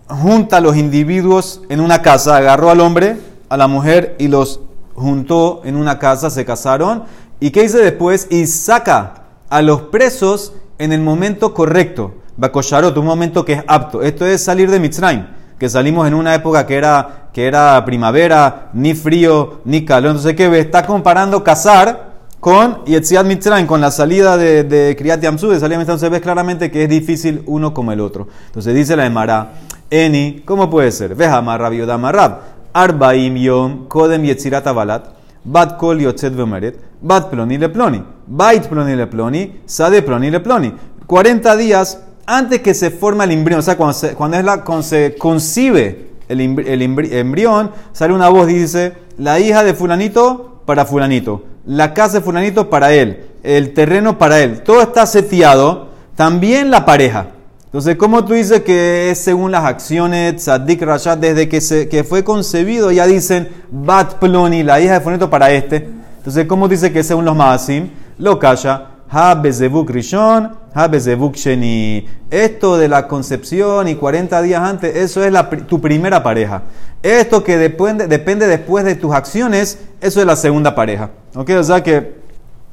junta 0.08 0.58
a 0.58 0.60
los 0.60 0.76
individuos 0.76 1.62
en 1.68 1.80
una 1.80 2.02
casa, 2.02 2.36
agarró 2.36 2.70
al 2.70 2.80
hombre, 2.80 3.16
a 3.48 3.56
la 3.56 3.66
mujer 3.68 4.16
y 4.18 4.28
los 4.28 4.60
juntó 4.94 5.62
en 5.64 5.76
una 5.76 5.98
casa, 5.98 6.30
se 6.30 6.44
casaron. 6.44 7.04
¿Y 7.40 7.50
qué 7.50 7.62
dice 7.62 7.78
después? 7.78 8.28
Y 8.30 8.46
saca 8.46 9.24
a 9.48 9.62
los 9.62 9.82
presos 9.82 10.54
en 10.78 10.92
el 10.92 11.00
momento 11.00 11.52
correcto. 11.54 12.14
Bakosharot, 12.36 12.96
un 12.96 13.04
momento 13.04 13.44
que 13.44 13.54
es 13.54 13.64
apto. 13.66 14.02
Esto 14.02 14.26
es 14.26 14.42
salir 14.42 14.70
de 14.70 14.80
Mitzrayim. 14.80 15.26
Que 15.62 15.68
salimos 15.68 16.08
en 16.08 16.14
una 16.14 16.34
época 16.34 16.66
que 16.66 16.74
era, 16.74 17.28
que 17.32 17.46
era 17.46 17.84
primavera, 17.84 18.70
ni 18.72 18.94
frío, 18.94 19.60
ni 19.64 19.84
calor. 19.84 20.10
Entonces, 20.10 20.34
¿qué 20.34 20.48
ve? 20.48 20.58
Está 20.58 20.84
comparando 20.84 21.44
cazar 21.44 22.14
con 22.40 22.84
Yetziat 22.84 23.24
Mitzrayim, 23.24 23.68
con 23.68 23.80
la 23.80 23.92
salida 23.92 24.36
de, 24.36 24.64
de 24.64 24.96
Kriyat 24.96 25.20
Yamsu, 25.20 25.50
de 25.50 25.60
salida 25.60 25.76
de 25.76 25.82
Entonces 25.82 26.10
ves 26.10 26.20
claramente 26.20 26.68
que 26.72 26.82
es 26.82 26.88
difícil 26.88 27.44
uno 27.46 27.72
como 27.72 27.92
el 27.92 28.00
otro. 28.00 28.26
Entonces 28.46 28.74
dice 28.74 28.96
la 28.96 29.06
Emara, 29.06 29.52
Eni, 29.88 30.42
¿cómo 30.44 30.68
puede 30.68 30.90
ser? 30.90 31.14
Veja 31.14 31.40
Marrab 31.40 31.74
Yodamarrab, 31.74 32.40
Arbaim 32.72 33.36
Yom, 33.36 33.86
Kodem 33.86 34.24
Yetzirat 34.24 34.66
Avalat, 34.66 35.10
Bat 35.44 35.76
Kol 35.76 36.00
Yotzet 36.00 36.34
Vemeret, 36.34 36.76
Bat 37.00 37.30
Ploni 37.30 37.56
Le 37.56 37.68
Ploni, 37.68 38.02
Bait 38.26 38.66
Ploni 38.66 38.96
Le 38.96 39.06
Ploni, 39.06 39.60
Sade 39.64 40.02
Ploni 40.02 40.28
Le 40.28 40.40
Ploni. 40.40 40.74
40 41.06 41.56
días 41.56 42.00
antes 42.26 42.60
que 42.60 42.74
se 42.74 42.90
forma 42.90 43.24
el 43.24 43.32
embrión, 43.32 43.60
o 43.60 43.62
sea, 43.62 43.76
cuando, 43.76 43.96
cuando, 44.16 44.36
es 44.36 44.44
la, 44.44 44.64
cuando 44.64 44.82
se 44.82 45.16
concibe 45.18 46.10
el, 46.28 46.40
embrión, 46.40 47.70
sale 47.92 48.14
una 48.14 48.28
voz 48.28 48.50
y 48.50 48.54
dice, 48.54 48.92
la 49.18 49.40
hija 49.40 49.64
de 49.64 49.74
fulanito 49.74 50.62
para 50.64 50.84
fulanito, 50.84 51.44
la 51.66 51.94
casa 51.94 52.18
de 52.18 52.24
fulanito 52.24 52.70
para 52.70 52.92
él, 52.92 53.26
el 53.42 53.74
terreno 53.74 54.18
para 54.18 54.40
él, 54.40 54.62
todo 54.62 54.82
está 54.82 55.06
seteado, 55.06 55.88
también 56.16 56.70
la 56.70 56.84
pareja. 56.84 57.28
Entonces, 57.64 57.96
¿cómo 57.96 58.22
tú 58.24 58.34
dices 58.34 58.60
que 58.60 59.10
es 59.10 59.18
según 59.18 59.50
las 59.50 59.64
acciones 59.64 60.36
Tzadik 60.36 60.82
Rashad 60.82 61.16
desde 61.16 61.48
que, 61.48 61.62
se, 61.62 61.88
que 61.88 62.04
fue 62.04 62.22
concebido? 62.22 62.92
Ya 62.92 63.06
dicen 63.06 63.48
Bat 63.70 64.16
Ploni, 64.16 64.62
la 64.62 64.78
hija 64.78 64.92
de 64.92 65.00
fulanito 65.00 65.30
para 65.30 65.50
este. 65.50 65.88
Entonces, 66.18 66.46
¿cómo 66.46 66.68
dice 66.68 66.92
que 66.92 67.00
es 67.00 67.06
según 67.06 67.24
los 67.24 67.34
Maasim? 67.34 67.88
Lo 68.18 68.38
calla. 68.38 68.91
Ha 69.14 69.34
Bezebuk 69.34 69.90
Rishon, 69.90 70.56
Ha 70.72 70.88
Bezebuk 70.88 71.36
Sheni. 71.36 72.08
Esto 72.30 72.78
de 72.78 72.88
la 72.88 73.06
concepción 73.06 73.86
y 73.88 73.94
40 73.94 74.40
días 74.40 74.62
antes, 74.62 74.96
eso 74.96 75.22
es 75.22 75.30
la, 75.30 75.50
tu 75.50 75.82
primera 75.82 76.22
pareja. 76.22 76.62
Esto 77.02 77.44
que 77.44 77.58
depende, 77.58 78.06
después 78.06 78.86
de 78.86 78.94
tus 78.94 79.14
acciones, 79.14 79.78
eso 80.00 80.20
es 80.20 80.26
la 80.26 80.34
segunda 80.34 80.74
pareja. 80.74 81.10
¿Ok? 81.34 81.50
O 81.58 81.62
sea 81.62 81.82
que 81.82 82.22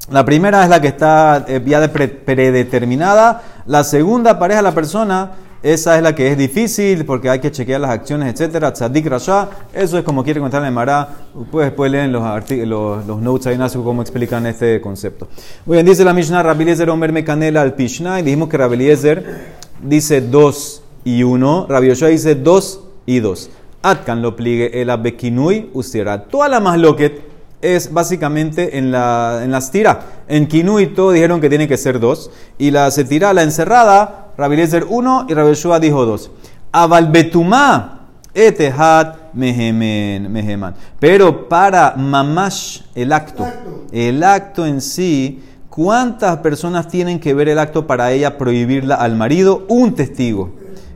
la 0.09 0.23
primera 0.23 0.63
es 0.63 0.69
la 0.69 0.79
que 0.79 0.87
está 0.87 1.43
eh, 1.45 1.61
ya 1.65 1.81
de 1.81 1.89
predeterminada. 1.89 3.41
La 3.65 3.83
segunda 3.83 4.39
pareja, 4.39 4.61
la 4.61 4.71
persona, 4.71 5.31
esa 5.61 5.97
es 5.97 6.03
la 6.03 6.15
que 6.15 6.31
es 6.31 6.37
difícil 6.37 7.05
porque 7.05 7.29
hay 7.29 7.39
que 7.39 7.51
chequear 7.51 7.81
las 7.81 7.91
acciones, 7.91 8.33
etcétera. 8.33 8.71
Tzadik 8.71 9.05
Rasha, 9.07 9.49
eso 9.73 9.97
es 9.97 10.03
como 10.03 10.23
quiere 10.23 10.39
contar 10.39 10.69
Mara. 10.71 11.09
Pues 11.51 11.67
después 11.67 11.91
leen 11.91 12.11
los, 12.11 12.23
los, 12.49 13.05
los 13.05 13.21
notes 13.21 13.47
ahí, 13.47 13.57
Nasu, 13.57 13.83
cómo 13.83 14.01
explican 14.01 14.45
este 14.45 14.79
concepto. 14.79 15.27
Muy 15.65 15.75
bien, 15.75 15.85
dice 15.85 16.05
la 16.05 16.13
Mishnah, 16.13 16.43
Rabiliezer 16.43 16.89
Omer 16.89 17.11
Mekanela 17.11 17.61
al 17.61 17.73
Pishna. 17.73 18.19
Y 18.19 18.23
dijimos 18.23 18.47
que 18.49 18.57
Rabiliezer 18.57 19.59
dice 19.81 20.21
dos 20.21 20.83
y 21.03 21.23
uno. 21.23 21.65
Rabbi 21.67 21.89
dice 21.89 22.35
dos 22.35 22.81
y 23.05 23.19
dos. 23.19 23.49
Atkan 23.81 24.21
lo 24.21 24.35
pligue 24.35 24.81
el 24.81 24.89
abekinui 24.89 25.69
ustiera. 25.73 26.23
Toda 26.25 26.49
la 26.49 26.59
más 26.59 26.77
loquet 26.77 27.21
es 27.61 27.91
básicamente 27.91 28.77
en 28.77 28.91
la, 28.91 29.41
en 29.43 29.51
las 29.51 29.71
tira. 29.71 30.23
En 30.27 30.47
Kinui 30.47 30.87
todo 30.87 31.11
dijeron 31.11 31.41
que 31.41 31.49
tiene 31.49 31.67
que 31.67 31.77
ser 31.77 31.99
dos. 31.99 32.31
Y 32.57 32.71
la 32.71 32.91
se 32.91 33.03
tira 33.03 33.33
la 33.33 33.43
encerrada 33.43 34.28
Rabbi 34.39 34.55
uno 34.87 35.25
y 35.27 35.33
Rabbi 35.33 35.53
dijo 35.81 36.05
dos. 36.05 36.31
Avalbetumá 36.71 38.07
etehat 38.33 39.33
mehemen, 39.33 40.31
meheman. 40.31 40.75
Pero 40.97 41.49
para 41.49 41.95
mamash, 41.97 42.83
el 42.95 43.11
acto, 43.11 43.45
el 43.91 44.23
acto 44.23 44.65
en 44.65 44.79
sí, 44.79 45.43
¿cuántas 45.69 46.37
personas 46.37 46.87
tienen 46.87 47.19
que 47.19 47.33
ver 47.33 47.49
el 47.49 47.59
acto 47.59 47.85
para 47.85 48.13
ella 48.13 48.37
prohibirla 48.37 48.95
al 48.95 49.17
marido? 49.17 49.65
Un 49.67 49.93
testigo. 49.93 50.51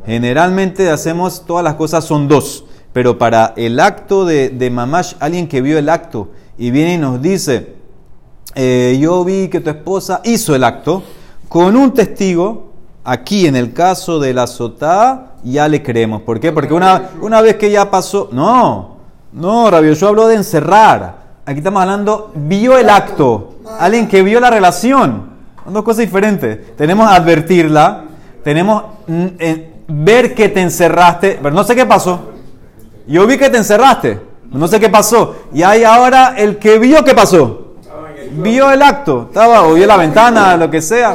Generalmente 0.05 0.89
hacemos 0.89 1.45
todas 1.45 1.65
las 1.65 1.73
cosas 1.73 2.05
son 2.05 2.29
dos. 2.29 2.63
Pero 2.93 3.17
para 3.17 3.53
el 3.57 3.79
acto 3.81 4.23
de, 4.23 4.49
de 4.51 4.69
mamash, 4.69 5.15
alguien 5.19 5.49
que 5.49 5.61
vio 5.61 5.77
el 5.77 5.89
acto 5.89 6.29
y 6.57 6.71
viene 6.71 6.93
y 6.93 6.97
nos 6.97 7.21
dice, 7.21 7.73
eh, 8.55 8.97
yo 9.01 9.25
vi 9.25 9.49
que 9.49 9.59
tu 9.59 9.69
esposa 9.69 10.21
hizo 10.23 10.55
el 10.55 10.63
acto, 10.63 11.03
con 11.49 11.75
un 11.75 11.93
testigo, 11.93 12.72
Aquí, 13.05 13.47
en 13.47 13.55
el 13.55 13.73
caso 13.73 14.19
de 14.19 14.33
la 14.33 14.47
sotá, 14.47 15.33
ya 15.43 15.67
le 15.67 15.83
creemos. 15.83 16.21
¿Por 16.21 16.39
qué? 16.39 16.53
Porque 16.53 16.73
una, 16.73 17.09
una 17.21 17.41
vez 17.41 17.55
que 17.55 17.69
ya 17.69 17.91
pasó. 17.91 18.29
No, 18.31 18.97
no, 19.33 19.69
Rabio, 19.69 19.93
yo 19.93 20.07
hablo 20.07 20.27
de 20.27 20.35
encerrar. 20.35 21.15
Aquí 21.45 21.57
estamos 21.57 21.81
hablando, 21.81 22.31
vio 22.33 22.77
el 22.77 22.89
acto. 22.89 23.55
Alguien 23.79 24.07
que 24.07 24.21
vio 24.21 24.39
la 24.39 24.49
relación. 24.49 25.33
Son 25.65 25.73
dos 25.73 25.83
cosas 25.83 25.99
diferentes. 25.99 26.75
Tenemos 26.77 27.09
advertirla, 27.09 28.05
tenemos 28.43 28.83
mm, 29.07 29.25
eh, 29.39 29.73
ver 29.87 30.33
que 30.33 30.47
te 30.47 30.61
encerraste. 30.61 31.39
Pero 31.41 31.53
no 31.53 31.63
sé 31.65 31.75
qué 31.75 31.85
pasó. 31.85 32.31
Yo 33.05 33.27
vi 33.27 33.37
que 33.37 33.49
te 33.49 33.57
encerraste. 33.57 34.21
No 34.49 34.67
sé 34.67 34.79
qué 34.79 34.87
pasó. 34.87 35.35
Y 35.53 35.63
hay 35.63 35.83
ahora 35.83 36.35
el 36.37 36.57
que 36.57 36.79
vio 36.79 37.03
qué 37.03 37.13
pasó. 37.13 37.73
Vio 38.31 38.71
el 38.71 38.81
acto. 38.81 39.25
Estaba, 39.27 39.63
o 39.63 39.73
vio 39.73 39.85
la 39.85 39.97
ventana, 39.97 40.55
lo 40.55 40.69
que 40.69 40.81
sea. 40.81 41.13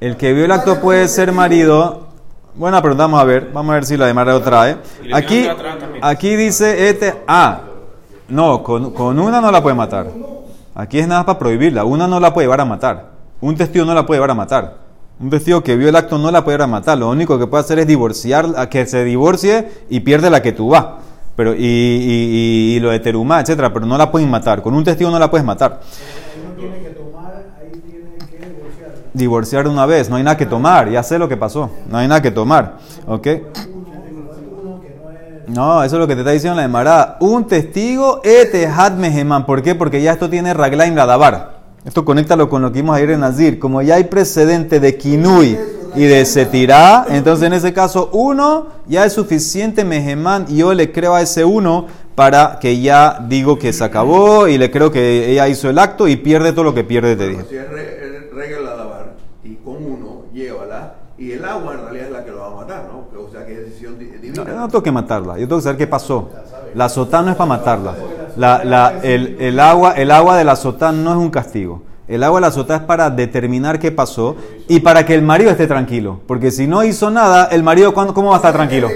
El 0.00 0.16
que 0.16 0.32
vio 0.32 0.46
el 0.46 0.50
acto 0.50 0.80
puede 0.80 1.06
ser 1.08 1.30
marido. 1.30 2.06
Buena 2.54 2.80
pregunta, 2.80 3.04
vamos 3.04 3.20
a 3.20 3.24
ver. 3.24 3.50
Vamos 3.52 3.70
a 3.70 3.74
ver 3.74 3.84
si 3.84 3.98
la 3.98 4.06
de 4.06 4.14
Mario 4.14 4.40
trae. 4.40 4.78
Aquí, 5.12 5.46
aquí 6.00 6.36
dice 6.36 6.88
este. 6.88 7.22
Ah, 7.28 7.60
no, 8.28 8.62
con, 8.62 8.92
con, 8.92 9.18
una 9.18 9.42
no 9.42 9.50
la 9.52 9.62
puede 9.62 9.76
matar. 9.76 10.06
Aquí 10.74 10.98
es 10.98 11.06
nada 11.06 11.26
para 11.26 11.38
prohibirla. 11.38 11.84
Una 11.84 12.08
no 12.08 12.18
la 12.18 12.32
puede 12.32 12.46
llevar 12.46 12.62
a 12.62 12.64
matar. 12.64 13.10
Un 13.42 13.56
testigo 13.56 13.84
no 13.84 13.92
la 13.92 14.06
puede 14.06 14.16
llevar 14.16 14.30
a 14.30 14.34
matar. 14.34 14.76
Un 15.20 15.28
testigo 15.28 15.62
que 15.62 15.76
vio 15.76 15.90
el 15.90 15.96
acto 15.96 16.16
no 16.16 16.30
la 16.30 16.42
puede 16.42 16.56
llevar 16.56 16.70
a 16.70 16.72
matar. 16.72 16.96
Lo 16.96 17.10
único 17.10 17.38
que 17.38 17.46
puede 17.46 17.62
hacer 17.62 17.78
es 17.78 17.86
divorciar, 17.86 18.70
que 18.70 18.86
se 18.86 19.04
divorcie 19.04 19.68
y 19.90 20.00
pierde 20.00 20.30
la 20.30 20.40
que 20.40 20.52
tú 20.52 20.70
vas. 20.70 20.86
Pero, 21.36 21.54
y, 21.54 21.60
y, 21.60 22.80
lo 22.80 22.88
de 22.88 23.00
terumá, 23.00 23.40
etcétera, 23.40 23.70
pero 23.70 23.84
no 23.84 23.98
la 23.98 24.10
pueden 24.10 24.30
matar. 24.30 24.62
Con 24.62 24.72
un 24.72 24.82
testigo 24.82 25.10
no 25.10 25.18
la 25.18 25.30
puedes 25.30 25.44
matar 25.44 25.80
divorciar 29.12 29.66
una 29.68 29.86
vez, 29.86 30.08
no 30.08 30.16
hay 30.16 30.22
nada 30.22 30.36
que 30.36 30.46
tomar, 30.46 30.90
ya 30.90 31.02
sé 31.02 31.18
lo 31.18 31.28
que 31.28 31.36
pasó, 31.36 31.70
no 31.90 31.98
hay 31.98 32.08
nada 32.08 32.22
que 32.22 32.30
tomar, 32.30 32.76
¿ok? 33.06 33.28
No, 35.54 35.82
eso 35.82 35.96
es 35.96 36.00
lo 36.00 36.06
que 36.06 36.14
te 36.14 36.20
está 36.20 36.30
diciendo 36.30 36.56
la 36.56 36.64
Emara. 36.64 37.16
Un 37.20 37.44
testigo 37.46 38.22
had 38.24 38.92
meheman. 38.92 39.44
¿Por 39.46 39.62
qué? 39.62 39.74
Porque 39.74 40.00
ya 40.00 40.12
esto 40.12 40.30
tiene 40.30 40.54
raglaim 40.54 40.94
davar. 40.94 41.60
Esto 41.84 42.04
conéctalo 42.04 42.48
con 42.48 42.62
lo 42.62 42.70
que 42.70 42.80
vimos 42.80 42.96
ayer 42.96 43.10
en 43.10 43.20
Nazir. 43.20 43.58
Como 43.58 43.82
ya 43.82 43.96
hay 43.96 44.04
precedente 44.04 44.78
de 44.78 44.96
kinui 44.96 45.58
y 45.96 46.04
de 46.04 46.24
setirá, 46.24 47.06
entonces 47.08 47.46
en 47.48 47.52
ese 47.52 47.72
caso 47.72 48.10
uno 48.12 48.68
ya 48.86 49.04
es 49.04 49.12
suficiente 49.12 49.84
meheman 49.84 50.46
y 50.48 50.58
yo 50.58 50.72
le 50.72 50.92
creo 50.92 51.14
a 51.14 51.22
ese 51.22 51.44
uno 51.44 51.86
para 52.14 52.58
que 52.60 52.80
ya 52.80 53.18
digo 53.28 53.58
que 53.58 53.72
se 53.72 53.82
acabó 53.82 54.46
y 54.46 54.56
le 54.56 54.70
creo 54.70 54.92
que 54.92 55.32
ella 55.32 55.48
hizo 55.48 55.68
el 55.68 55.78
acto 55.78 56.06
y 56.06 56.16
pierde 56.16 56.52
todo 56.52 56.64
lo 56.64 56.74
que 56.74 56.84
pierde, 56.84 57.16
te 57.16 57.28
dije 57.28 57.44
y 61.20 61.32
el 61.32 61.44
agua 61.44 61.74
en 61.74 61.80
realidad 61.82 62.06
es 62.06 62.12
la 62.12 62.24
que 62.24 62.30
lo 62.30 62.40
va 62.40 62.46
a 62.46 62.54
matar, 62.56 62.88
¿no? 62.90 63.20
O 63.22 63.30
sea, 63.30 63.44
que 63.44 63.52
es 63.52 63.66
decisión 63.66 63.98
divina. 63.98 64.42
No, 64.42 64.60
no 64.60 64.68
tengo 64.68 64.82
que 64.82 64.90
matarla, 64.90 65.34
yo 65.34 65.46
tengo 65.46 65.58
que 65.58 65.64
saber 65.64 65.76
qué 65.76 65.86
pasó. 65.86 66.30
La 66.74 66.88
sotá 66.88 67.20
no 67.20 67.30
es 67.30 67.36
para 67.36 67.48
matarla. 67.48 67.94
La, 68.36 68.64
la, 68.64 68.94
el, 69.02 69.36
el, 69.38 69.60
agua, 69.60 69.92
el 69.92 70.10
agua 70.10 70.38
de 70.38 70.44
la 70.44 70.56
sotá 70.56 70.92
no 70.92 71.10
es 71.10 71.16
un 71.18 71.30
castigo. 71.30 71.82
El 72.08 72.24
agua 72.24 72.40
de 72.40 72.46
la 72.46 72.52
sotá 72.52 72.76
es 72.76 72.82
para 72.82 73.10
determinar 73.10 73.78
qué 73.78 73.92
pasó 73.92 74.34
y 74.66 74.80
para 74.80 75.04
que 75.04 75.14
el 75.14 75.22
marido 75.22 75.50
esté 75.50 75.66
tranquilo. 75.66 76.20
Porque 76.26 76.50
si 76.50 76.66
no 76.66 76.82
hizo 76.84 77.10
nada, 77.10 77.48
el 77.52 77.62
marido, 77.62 77.92
¿cómo 77.92 78.30
va 78.30 78.36
a 78.36 78.38
estar 78.38 78.54
tranquilo? 78.54 78.88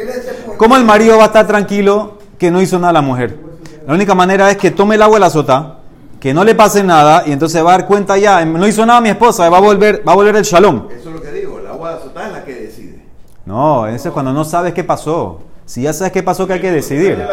¿Cómo 0.56 0.76
el 0.76 0.84
marido 0.84 1.18
va 1.18 1.24
a 1.24 1.26
estar 1.26 1.46
tranquilo 1.46 2.18
que 2.38 2.50
no 2.50 2.62
hizo 2.62 2.78
nada 2.78 2.94
la 2.94 3.02
mujer? 3.02 3.38
La 3.86 3.92
única 3.92 4.14
manera 4.14 4.50
es 4.50 4.56
que 4.56 4.70
tome 4.70 4.94
el 4.94 5.02
agua 5.02 5.16
de 5.16 5.20
la 5.20 5.30
sotá, 5.30 5.78
que 6.24 6.32
no 6.32 6.42
le 6.42 6.54
pase 6.54 6.82
nada 6.82 7.22
y 7.26 7.32
entonces 7.32 7.62
va 7.62 7.74
a 7.74 7.78
dar 7.78 7.86
cuenta 7.86 8.16
ya, 8.16 8.42
no 8.46 8.66
hizo 8.66 8.86
nada 8.86 9.02
mi 9.02 9.10
esposa, 9.10 9.50
va 9.50 9.58
a 9.58 9.60
volver, 9.60 10.02
va 10.08 10.12
a 10.12 10.14
volver 10.14 10.36
el 10.36 10.42
shalom. 10.42 10.88
Eso 10.90 11.10
es 11.10 11.14
lo 11.14 11.20
que 11.20 11.30
digo, 11.32 11.60
el 11.60 11.66
agua 11.66 11.90
de 11.90 11.96
la 11.96 12.02
sotá 12.02 12.26
es 12.26 12.32
la 12.32 12.44
que 12.44 12.54
decide. 12.54 13.04
No, 13.54 13.86
eso 13.86 14.08
es 14.08 14.12
cuando 14.12 14.32
no 14.32 14.44
sabes 14.44 14.74
qué 14.74 14.82
pasó. 14.82 15.38
Si 15.64 15.82
ya 15.82 15.92
sabes 15.92 16.12
qué 16.12 16.24
pasó, 16.24 16.44
que 16.44 16.54
hay 16.54 16.60
que 16.60 16.72
decidir. 16.72 17.24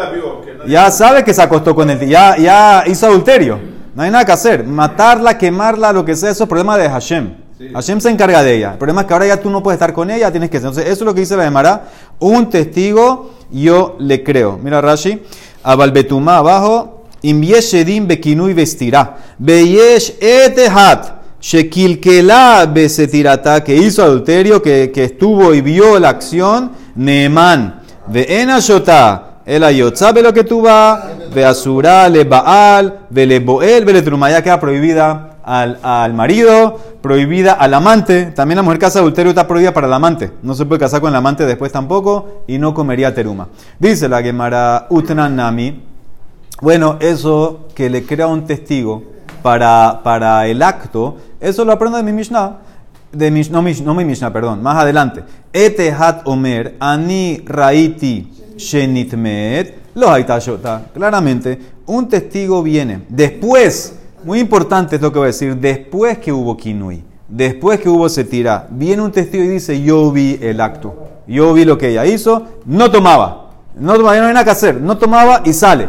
Ya 0.68 0.88
sabes 0.92 1.24
que 1.24 1.34
se 1.34 1.42
acostó 1.42 1.74
con 1.74 1.90
él, 1.90 1.98
ya, 2.08 2.36
ya 2.36 2.84
hizo 2.86 3.08
adulterio. 3.08 3.58
No 3.92 4.04
hay 4.04 4.10
nada 4.12 4.24
que 4.24 4.30
hacer. 4.30 4.62
Matarla, 4.62 5.36
quemarla, 5.36 5.92
lo 5.92 6.04
que 6.04 6.14
sea, 6.14 6.30
eso 6.30 6.44
es 6.44 6.48
problema 6.48 6.78
de 6.78 6.88
Hashem. 6.88 7.34
Hashem 7.74 8.00
se 8.00 8.08
encarga 8.08 8.44
de 8.44 8.54
ella. 8.54 8.70
El 8.70 8.78
problema 8.78 9.00
es 9.00 9.08
que 9.08 9.12
ahora 9.14 9.26
ya 9.26 9.40
tú 9.40 9.50
no 9.50 9.64
puedes 9.64 9.74
estar 9.74 9.92
con 9.92 10.12
ella, 10.12 10.30
tienes 10.30 10.48
que 10.48 10.58
Entonces, 10.58 10.84
eso 10.84 10.92
es 10.92 11.00
lo 11.00 11.12
que 11.12 11.22
dice 11.22 11.36
la 11.36 11.42
Demara. 11.42 11.88
Un 12.20 12.48
testigo, 12.48 13.32
yo 13.50 13.96
le 13.98 14.22
creo. 14.22 14.60
Mira 14.62 14.80
Rashi. 14.80 15.20
A 15.64 15.74
Balbetumá 15.74 16.36
abajo. 16.36 17.02
Imbieshedim 17.22 18.06
bekinui 18.06 18.54
vestirá. 18.54 19.16
Beyesh 19.38 20.18
etehat. 20.20 21.21
Shekilkela 21.42 22.66
besetirata, 22.66 23.64
que 23.64 23.76
hizo 23.76 24.04
adulterio, 24.04 24.62
que, 24.62 24.92
que 24.94 25.04
estuvo 25.04 25.52
y 25.52 25.60
vio 25.60 25.98
la 25.98 26.10
acción, 26.10 26.70
Neeman, 26.94 27.80
de 28.06 28.40
Enashota, 28.40 29.40
el 29.44 29.62
ve 29.62 30.22
lo 30.22 30.32
que 30.32 30.44
tú 30.44 30.62
vas, 30.62 31.02
ve 31.34 31.44
asura, 31.44 32.08
le 32.08 32.22
baal, 32.22 33.00
ve 33.10 33.26
le 33.26 33.40
boel, 33.40 33.84
ve 33.84 33.92
le 33.92 34.02
truma, 34.02 34.30
ya 34.30 34.40
queda 34.40 34.60
prohibida 34.60 35.38
al, 35.42 35.80
al 35.82 36.14
marido, 36.14 36.78
prohibida 37.00 37.54
al 37.54 37.74
amante. 37.74 38.26
También 38.26 38.56
la 38.56 38.62
mujer 38.62 38.78
casa 38.78 39.00
adulterio 39.00 39.30
está 39.30 39.48
prohibida 39.48 39.74
para 39.74 39.88
el 39.88 39.92
amante. 39.92 40.30
No 40.44 40.54
se 40.54 40.64
puede 40.64 40.78
casar 40.78 41.00
con 41.00 41.10
el 41.10 41.16
amante 41.16 41.44
después 41.44 41.72
tampoco 41.72 42.44
y 42.46 42.58
no 42.58 42.72
comería 42.72 43.14
teruma. 43.14 43.48
Dice 43.80 44.08
la 44.08 44.22
Gemara 44.22 44.86
Utnanami. 44.90 45.82
Bueno, 46.60 46.98
eso 47.00 47.66
que 47.74 47.90
le 47.90 48.04
crea 48.04 48.28
un 48.28 48.46
testigo 48.46 49.11
para, 49.42 50.00
para 50.02 50.46
el 50.46 50.62
acto, 50.62 51.16
eso 51.40 51.64
lo 51.64 51.72
aprendo 51.72 51.98
de 51.98 52.04
mi 52.04 52.12
Mishnah. 52.12 52.58
De 53.12 53.30
mi, 53.30 53.42
no, 53.50 53.60
mi, 53.60 53.74
no 53.74 53.94
mi 53.94 54.06
Mishnah, 54.06 54.32
perdón, 54.32 54.62
más 54.62 54.76
adelante. 54.76 55.22
Etehat 55.52 56.26
Omer, 56.26 56.76
Ani 56.80 57.42
Raiti 57.44 58.32
Shenitmet, 58.56 59.74
lo 59.94 60.10
Haitashota. 60.10 60.86
Claramente, 60.94 61.58
un 61.86 62.08
testigo 62.08 62.62
viene 62.62 63.02
después, 63.08 63.96
muy 64.24 64.38
importante 64.40 64.96
es 64.96 65.02
lo 65.02 65.12
que 65.12 65.18
voy 65.18 65.26
a 65.26 65.28
decir, 65.28 65.56
después 65.56 66.18
que 66.18 66.32
hubo 66.32 66.56
Kinui, 66.56 67.04
después 67.28 67.80
que 67.80 67.88
hubo 67.88 68.08
Setira, 68.08 68.66
viene 68.70 69.02
un 69.02 69.12
testigo 69.12 69.44
y 69.44 69.48
dice: 69.48 69.82
Yo 69.82 70.10
vi 70.10 70.38
el 70.40 70.60
acto, 70.60 70.94
yo 71.26 71.52
vi 71.52 71.64
lo 71.64 71.76
que 71.76 71.90
ella 71.90 72.06
hizo, 72.06 72.46
no 72.64 72.90
tomaba, 72.90 73.50
no 73.74 73.94
tomaba, 73.94 74.16
no 74.16 74.26
hay 74.26 74.32
nada 74.32 74.44
que 74.44 74.50
hacer, 74.50 74.80
no 74.80 74.96
tomaba 74.96 75.42
y 75.44 75.52
sale. 75.52 75.88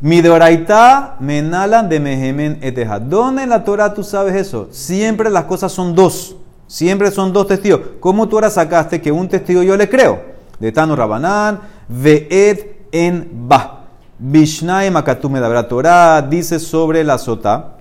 Mi 0.00 0.20
doraita 0.20 1.16
menalan 1.18 1.88
de 1.88 1.98
mehemen 1.98 2.58
eteja. 2.62 3.00
¿Dónde 3.00 3.42
en 3.42 3.48
la 3.48 3.64
Torah 3.64 3.94
tú 3.94 4.04
sabes 4.04 4.34
eso? 4.34 4.68
Siempre 4.70 5.28
las 5.28 5.44
cosas 5.44 5.72
son 5.72 5.94
dos. 5.94 6.36
Siempre 6.68 7.10
son 7.10 7.32
dos 7.32 7.48
testigos. 7.48 7.80
¿Cómo 7.98 8.28
tú 8.28 8.36
ahora 8.36 8.50
sacaste 8.50 9.00
que 9.00 9.10
un 9.10 9.28
testigo 9.28 9.62
yo 9.62 9.76
le 9.76 9.88
creo? 9.88 10.20
De 10.60 10.70
Tano 10.70 10.94
Rabanán, 10.94 11.60
Ve'ed 11.88 12.58
en 12.92 13.48
Ba. 13.48 13.86
Bishnai 14.18 14.90
Makatume 14.90 15.40
de 15.40 15.64
Torah 15.64 16.22
dice 16.22 16.58
sobre 16.58 17.02
la 17.04 17.18
sota. 17.18 17.76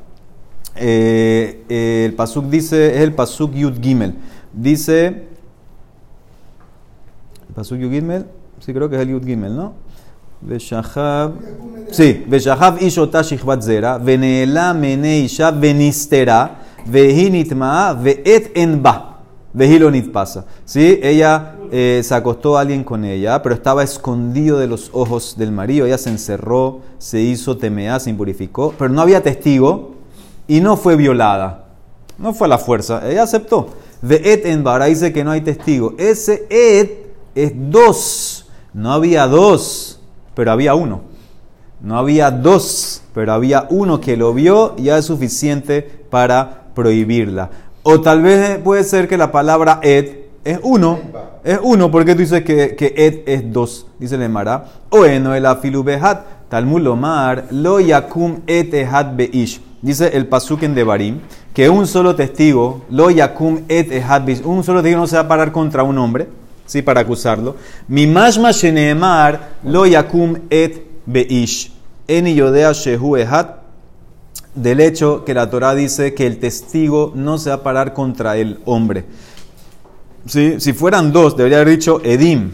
Eh, 0.75 1.65
el 2.05 2.13
pasuk 2.13 2.45
dice, 2.45 2.95
es 2.95 3.01
el 3.01 3.13
pasuk 3.13 3.53
Yud 3.53 3.81
Gimel. 3.81 4.15
Dice, 4.53 5.07
el 7.47 7.53
pasuk 7.55 7.79
Yud 7.79 7.91
Gimel, 7.91 8.25
sí 8.59 8.73
creo 8.73 8.89
que 8.89 8.95
es 8.95 9.01
el 9.01 9.09
Yud 9.09 9.25
Gimel, 9.25 9.55
¿no? 9.55 9.73
ושכב, 10.48 11.30
sí, 11.90 12.24
ושכב 12.30 12.72
איש 12.76 12.98
אותה 12.98 13.22
שכבת 13.22 13.62
זרע, 13.62 13.96
ונעלם 14.04 14.76
מעיני 14.80 15.20
אישה 15.22 15.50
ונסתרה, 15.60 16.46
והיא 16.86 17.30
נטמעה 17.32 17.94
ועת 18.02 18.42
אין 18.54 18.82
בה, 18.82 18.92
והיא 19.54 19.80
לא 19.80 19.90
נתפסה. 19.90 20.40
Sí, 20.66 20.98
ella 21.02 21.54
eh, 21.70 22.00
se 22.02 22.14
acostó 22.14 22.56
a 22.56 22.62
alguien 22.62 22.82
con 22.82 23.04
ella, 23.04 23.42
pero 23.42 23.54
estaba 23.54 23.82
escondido 23.82 24.58
de 24.58 24.66
los 24.66 24.90
ojos 24.92 25.36
del 25.36 25.52
marido. 25.52 25.86
Ella 25.86 25.98
se 25.98 26.10
encerró, 26.10 26.80
se 26.98 27.20
hizo 27.20 27.56
temea, 27.56 28.00
se 28.00 28.10
impurificó, 28.10 28.74
pero 28.78 28.90
no 28.92 29.00
había 29.00 29.22
testigo 29.22 29.94
y 30.48 30.60
no 30.60 30.76
fue 30.76 30.96
violada. 30.96 31.66
No 32.18 32.34
fue 32.34 32.46
a 32.46 32.48
la 32.48 32.58
fuerza, 32.58 33.08
ella 33.08 33.22
aceptó. 33.22 33.68
De 34.00 34.16
et 34.16 34.46
en 34.46 34.64
bara 34.64 34.86
dice 34.86 35.12
que 35.12 35.22
no 35.22 35.30
hay 35.30 35.42
testigo. 35.42 35.94
Ese 35.98 36.46
et 36.50 37.14
es 37.34 37.52
dos, 37.54 38.46
no 38.74 38.92
había 38.92 39.26
dos 39.26 39.95
pero 40.37 40.51
había 40.51 40.75
uno. 40.75 41.01
No 41.81 41.97
había 41.97 42.29
dos, 42.29 43.01
pero 43.15 43.33
había 43.33 43.65
uno 43.71 43.99
que 43.99 44.15
lo 44.15 44.35
vio, 44.35 44.75
ya 44.77 44.99
es 44.99 45.05
suficiente 45.05 45.81
para 46.11 46.67
prohibirla. 46.75 47.49
O 47.81 48.01
tal 48.01 48.21
vez 48.21 48.59
puede 48.59 48.83
ser 48.83 49.07
que 49.07 49.17
la 49.17 49.31
palabra 49.31 49.79
et 49.81 50.29
es 50.43 50.59
uno. 50.61 50.99
Es 51.43 51.57
uno, 51.63 51.89
porque 51.89 52.13
tú 52.13 52.19
dices 52.19 52.43
que, 52.43 52.75
que 52.75 52.93
et 52.95 53.27
es 53.27 53.51
dos, 53.51 53.87
dice 53.97 54.13
el 54.13 54.21
Emara. 54.21 54.65
O 54.91 55.05
eno 55.05 55.33
el 55.33 55.47
afilu 55.47 55.83
behat, 55.83 56.23
talmud 56.49 56.81
lomar, 56.81 57.45
lo 57.49 57.79
yakum 57.79 58.41
et 58.45 58.71
ehat 58.75 59.15
beish. 59.15 59.59
Dice 59.81 60.15
el 60.15 60.27
pasuk 60.27 60.61
en 60.61 60.75
Devarim, 60.75 61.19
que 61.51 61.67
un 61.67 61.87
solo 61.87 62.15
testigo, 62.15 62.85
lo 62.91 63.09
yakum 63.09 63.61
et 63.67 63.91
ehat 63.91 64.23
beish, 64.23 64.45
un 64.45 64.63
solo 64.63 64.83
testigo 64.83 65.01
no 65.01 65.07
se 65.07 65.15
va 65.15 65.23
a 65.23 65.27
parar 65.27 65.51
contra 65.51 65.81
un 65.81 65.97
hombre 65.97 66.27
¿sí? 66.67 66.83
para 66.83 67.01
acusarlo. 67.01 67.55
Mi 67.87 68.05
mashma 68.05 68.51
sheneemar 68.51 69.55
lo 69.63 69.87
yakum 69.87 70.37
et 70.51 70.85
beish. 71.07 71.71
Eni 72.07 72.35
yodea 72.35 72.73
shehu 72.73 73.17
ehat. 73.17 73.57
Del 74.53 74.79
hecho 74.79 75.23
que 75.23 75.33
la 75.33 75.49
Torah 75.49 75.75
dice 75.75 76.13
que 76.13 76.25
el 76.25 76.39
testigo 76.39 77.11
no 77.15 77.37
se 77.37 77.49
va 77.49 77.57
a 77.57 77.63
parar 77.63 77.93
contra 77.93 78.37
el 78.37 78.59
hombre. 78.65 79.05
¿Sí? 80.25 80.55
Si 80.59 80.73
fueran 80.73 81.11
dos, 81.11 81.37
debería 81.37 81.57
haber 81.57 81.77
dicho 81.77 82.01
edim. 82.03 82.51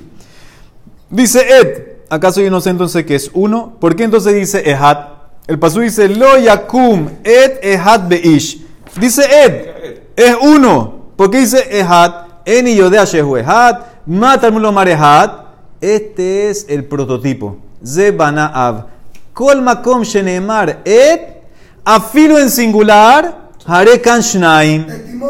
Dice 1.10 1.46
et. 1.60 2.06
¿Acaso 2.10 2.42
yo 2.42 2.52
no 2.52 2.62
sé 2.62 2.70
entonces 2.70 3.06
que 3.06 3.16
es 3.16 3.32
uno? 3.34 3.78
¿Por 3.80 3.96
qué 3.96 4.04
entonces 4.04 4.36
dice 4.36 4.70
ehat? 4.70 5.14
El 5.48 5.60
pasú 5.60 5.80
dice 5.80 6.08
lo 6.10 6.38
yakum 6.38 7.08
et 7.24 7.60
ehat 7.64 8.08
beish. 8.08 8.58
Dice 9.00 9.24
et. 9.46 10.12
Es 10.16 10.36
uno. 10.42 11.06
¿Por 11.16 11.32
qué 11.32 11.40
dice 11.40 11.66
ehat? 11.72 12.46
Eni 12.46 12.76
yodea 12.76 13.06
shehu 13.06 13.38
ehat. 13.38 13.93
Matarmulo 14.06 14.72
marehat. 14.72 15.46
Este 15.82 16.50
es 16.50 16.66
el 16.70 16.86
prototipo. 16.86 17.58
Zebana 17.86 18.48
av. 18.48 18.86
Kol 19.34 19.62
makom 19.62 20.04
shenemar 20.04 20.82
et. 20.86 21.44
Afilo 21.86 22.38
en 22.40 22.50
singular. 22.50 23.52
Harekan 23.66 24.22
shnaim. 24.22 24.86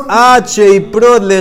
H 0.10 0.68
y 0.76 0.80
prod. 0.80 1.32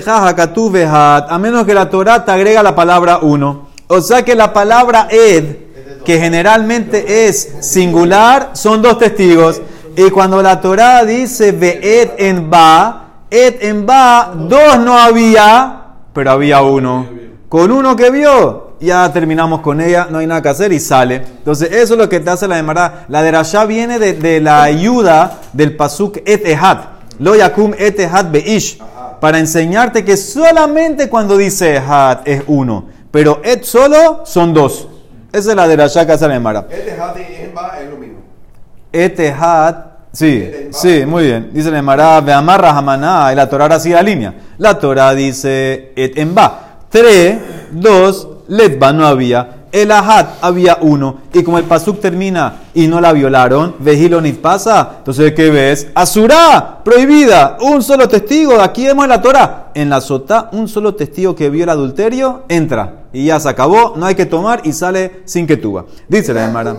A 1.28 1.38
menos 1.38 1.64
que 1.64 1.74
la 1.74 1.88
Torah 1.88 2.24
te 2.24 2.30
agrega 2.32 2.62
la 2.62 2.74
palabra 2.74 3.18
uno. 3.22 3.68
O 3.94 4.00
sea 4.00 4.22
que 4.22 4.34
la 4.34 4.54
palabra 4.54 5.08
ed, 5.10 5.56
que 6.04 6.18
generalmente 6.18 7.26
es 7.26 7.56
singular, 7.60 8.52
son 8.54 8.80
dos 8.80 8.98
testigos. 8.98 9.60
Y 9.94 10.08
cuando 10.08 10.40
la 10.40 10.62
Torah 10.62 11.04
dice 11.04 11.52
ve'ed 11.52 12.12
en 12.16 12.48
ba, 12.48 13.26
ed 13.30 13.56
en 13.60 13.84
ba, 13.84 14.32
dos 14.34 14.78
no 14.78 14.98
había, 14.98 15.81
pero 16.12 16.30
había 16.30 16.62
uno. 16.62 17.06
Con 17.48 17.70
uno 17.70 17.94
que 17.96 18.10
vio, 18.10 18.72
ya 18.80 19.12
terminamos 19.12 19.60
con 19.60 19.80
ella, 19.80 20.08
no 20.10 20.18
hay 20.18 20.26
nada 20.26 20.40
que 20.40 20.48
hacer 20.48 20.72
y 20.72 20.80
sale. 20.80 21.16
Entonces, 21.16 21.70
eso 21.70 21.94
es 21.94 21.98
lo 21.98 22.08
que 22.08 22.18
te 22.20 22.30
hace 22.30 22.48
la 22.48 22.56
demara. 22.56 23.04
La 23.08 23.22
derashá 23.22 23.66
viene 23.66 23.98
de, 23.98 24.40
la 24.40 24.62
ayuda 24.62 25.40
del 25.52 25.76
pasuk 25.76 26.18
etehat. 26.24 26.84
Lo 27.18 27.36
yakum 27.36 27.74
etehat 27.76 28.30
beish. 28.30 28.78
Para 29.20 29.38
enseñarte 29.38 30.04
que 30.04 30.16
solamente 30.16 31.08
cuando 31.08 31.36
dice 31.36 31.74
ehat 31.76 32.26
es 32.26 32.42
uno. 32.46 32.86
Pero 33.10 33.40
et 33.44 33.62
solo 33.64 34.22
son 34.24 34.54
dos. 34.54 34.88
Esa 35.30 35.50
es 35.50 35.56
la 35.56 35.68
derashá 35.68 36.06
que 36.06 36.12
hace 36.12 36.26
la 36.26 36.34
demara. 36.34 36.66
Etehat 36.70 37.18
y 37.18 37.20
es 37.20 37.90
lo 37.90 37.96
mismo. 37.98 38.20
Etehat 38.90 39.91
Sí, 40.12 40.68
sí, 40.72 41.06
muy 41.06 41.24
bien. 41.24 41.50
Dice 41.54 41.70
la 41.70 41.78
Emara, 41.78 42.18
amarra 42.18 42.76
Hamaná, 42.76 43.32
y 43.32 43.36
la 43.36 43.48
Torah 43.48 43.64
ahora 43.64 43.80
sigue 43.80 43.94
la 43.94 44.02
línea. 44.02 44.34
La 44.58 44.78
Torah 44.78 45.14
dice 45.14 45.92
et 45.96 46.18
emba. 46.18 46.80
Tres, 46.90 47.38
dos, 47.70 48.28
letba 48.48 48.92
no 48.92 49.06
había. 49.06 49.62
El 49.72 49.90
ahat 49.90 50.34
había 50.42 50.76
uno. 50.82 51.22
Y 51.32 51.42
como 51.42 51.56
el 51.56 51.64
pasuk 51.64 51.98
termina 51.98 52.56
y 52.74 52.88
no 52.88 53.00
la 53.00 53.14
violaron, 53.14 53.76
vejilonit 53.78 54.38
pasa. 54.38 54.96
Entonces, 54.98 55.32
¿qué 55.32 55.48
ves? 55.50 55.88
Asurá, 55.94 56.80
prohibida. 56.84 57.56
Un 57.62 57.82
solo 57.82 58.06
testigo. 58.06 58.60
Aquí 58.60 58.84
vemos 58.84 59.04
en 59.04 59.08
la 59.08 59.22
Torah. 59.22 59.70
En 59.72 59.88
la 59.88 60.02
sota, 60.02 60.50
un 60.52 60.68
solo 60.68 60.94
testigo 60.94 61.34
que 61.34 61.48
vio 61.48 61.64
el 61.64 61.70
adulterio 61.70 62.42
entra. 62.50 63.04
Y 63.14 63.24
ya 63.24 63.40
se 63.40 63.48
acabó. 63.48 63.94
No 63.96 64.04
hay 64.04 64.14
que 64.14 64.26
tomar 64.26 64.60
y 64.64 64.74
sale 64.74 65.22
sin 65.24 65.46
que 65.46 65.56
tuba. 65.56 65.86
Dice 66.06 66.34
la 66.34 66.44
Gemara. 66.44 66.76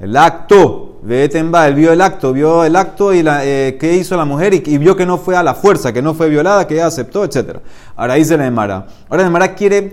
El 0.00 0.16
acto. 0.16 0.89
Vetemba, 1.02 1.66
él 1.66 1.74
vio 1.74 1.92
el 1.92 2.00
acto, 2.02 2.32
vio 2.32 2.64
el 2.64 2.76
acto 2.76 3.14
y 3.14 3.22
la, 3.22 3.44
eh, 3.44 3.78
qué 3.80 3.96
hizo 3.96 4.16
la 4.16 4.26
mujer 4.26 4.52
y, 4.52 4.78
vio 4.78 4.96
que 4.96 5.06
no 5.06 5.16
fue 5.16 5.34
a 5.34 5.42
la 5.42 5.54
fuerza, 5.54 5.92
que 5.92 6.02
no 6.02 6.12
fue 6.14 6.28
violada, 6.28 6.66
que 6.66 6.74
ella 6.74 6.86
aceptó, 6.86 7.24
etc. 7.24 7.58
Ahora 7.96 8.14
dice 8.14 8.36
la 8.36 8.46
Emara. 8.46 8.86
Ahora 9.08 9.22
la 9.22 9.28
Emara 9.28 9.54
quiere, 9.54 9.90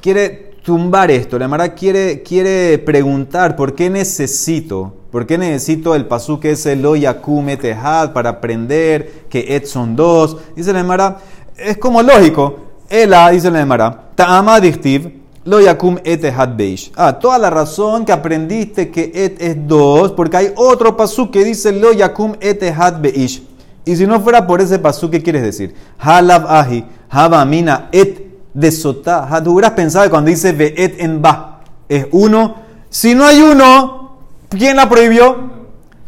quiere 0.00 0.54
tumbar 0.64 1.10
esto, 1.10 1.38
la 1.38 1.44
Emara 1.44 1.74
quiere, 1.74 2.22
quiere 2.22 2.78
preguntar 2.78 3.54
por 3.54 3.74
qué 3.74 3.88
necesito, 3.88 4.94
por 5.12 5.26
qué 5.26 5.38
necesito 5.38 5.94
el 5.94 6.06
pasú 6.06 6.40
que 6.40 6.50
es 6.50 6.66
el 6.66 6.82
Yakume 6.98 7.56
Tehad 7.56 8.12
para 8.12 8.30
aprender 8.30 9.26
que 9.30 9.54
Et 9.54 9.64
son 9.64 9.94
dos. 9.94 10.38
Dice 10.56 10.72
la 10.72 10.80
Emara, 10.80 11.18
es 11.56 11.78
como 11.78 12.02
lógico. 12.02 12.66
Ela, 12.88 13.30
dice 13.30 13.50
la 13.50 13.60
Emara, 13.60 14.10
Ta'ama 14.16 14.60
Dichtiv, 14.60 15.12
lo 15.44 15.60
yakum 15.60 15.98
et 16.04 16.20
beish. 16.56 16.90
Ah, 16.96 17.18
toda 17.18 17.38
la 17.38 17.50
razón 17.50 18.04
que 18.04 18.12
aprendiste 18.12 18.90
que 18.90 19.10
et 19.14 19.40
es 19.40 19.56
dos, 19.66 20.12
porque 20.12 20.36
hay 20.36 20.52
otro 20.56 20.96
pasú 20.96 21.30
que 21.30 21.44
dice 21.44 21.72
lo 21.72 21.92
yakum 21.92 22.34
et 22.40 22.60
beish. 23.00 23.42
Y 23.84 23.96
si 23.96 24.06
no 24.06 24.20
fuera 24.20 24.46
por 24.46 24.60
ese 24.60 24.78
pasú, 24.78 25.10
¿qué 25.10 25.22
quieres 25.22 25.42
decir? 25.42 25.74
Halab 25.98 26.46
ahi, 26.46 26.84
habamina 27.08 27.88
et 27.90 28.28
de 28.52 28.70
sotá. 28.70 29.26
Tú 29.42 29.54
hubieras 29.54 29.72
pensado 29.72 30.04
que 30.04 30.10
cuando 30.10 30.28
dice 30.28 30.52
ve 30.52 30.74
et 30.76 31.00
en 31.00 31.22
ba 31.22 31.60
es 31.88 32.06
uno. 32.12 32.56
Si 32.90 33.14
no 33.14 33.24
hay 33.24 33.40
uno, 33.40 34.18
¿quién 34.50 34.76
la 34.76 34.88
prohibió? 34.88 35.58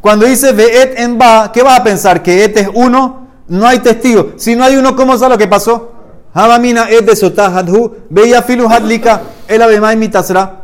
Cuando 0.00 0.26
dice 0.26 0.52
ve 0.52 0.82
et 0.82 0.98
en 0.98 1.16
ba, 1.16 1.50
¿qué 1.52 1.62
vas 1.62 1.80
a 1.80 1.84
pensar? 1.84 2.22
¿Que 2.22 2.44
et 2.44 2.56
es 2.56 2.68
uno? 2.74 3.28
No 3.48 3.66
hay 3.66 3.78
testigo. 3.78 4.32
Si 4.36 4.56
no 4.56 4.64
hay 4.64 4.76
uno, 4.76 4.94
¿cómo 4.94 5.16
sabe 5.16 5.34
lo 5.34 5.38
que 5.38 5.48
pasó? 5.48 5.92
Habamina 6.32 6.88
es 6.88 7.04
de 7.04 7.16
sotahadhu, 7.16 7.96
veía 8.08 8.44
hadlika, 8.68 9.22
el 9.48 9.62
abemai 9.62 9.96
mitasra. 9.96 10.62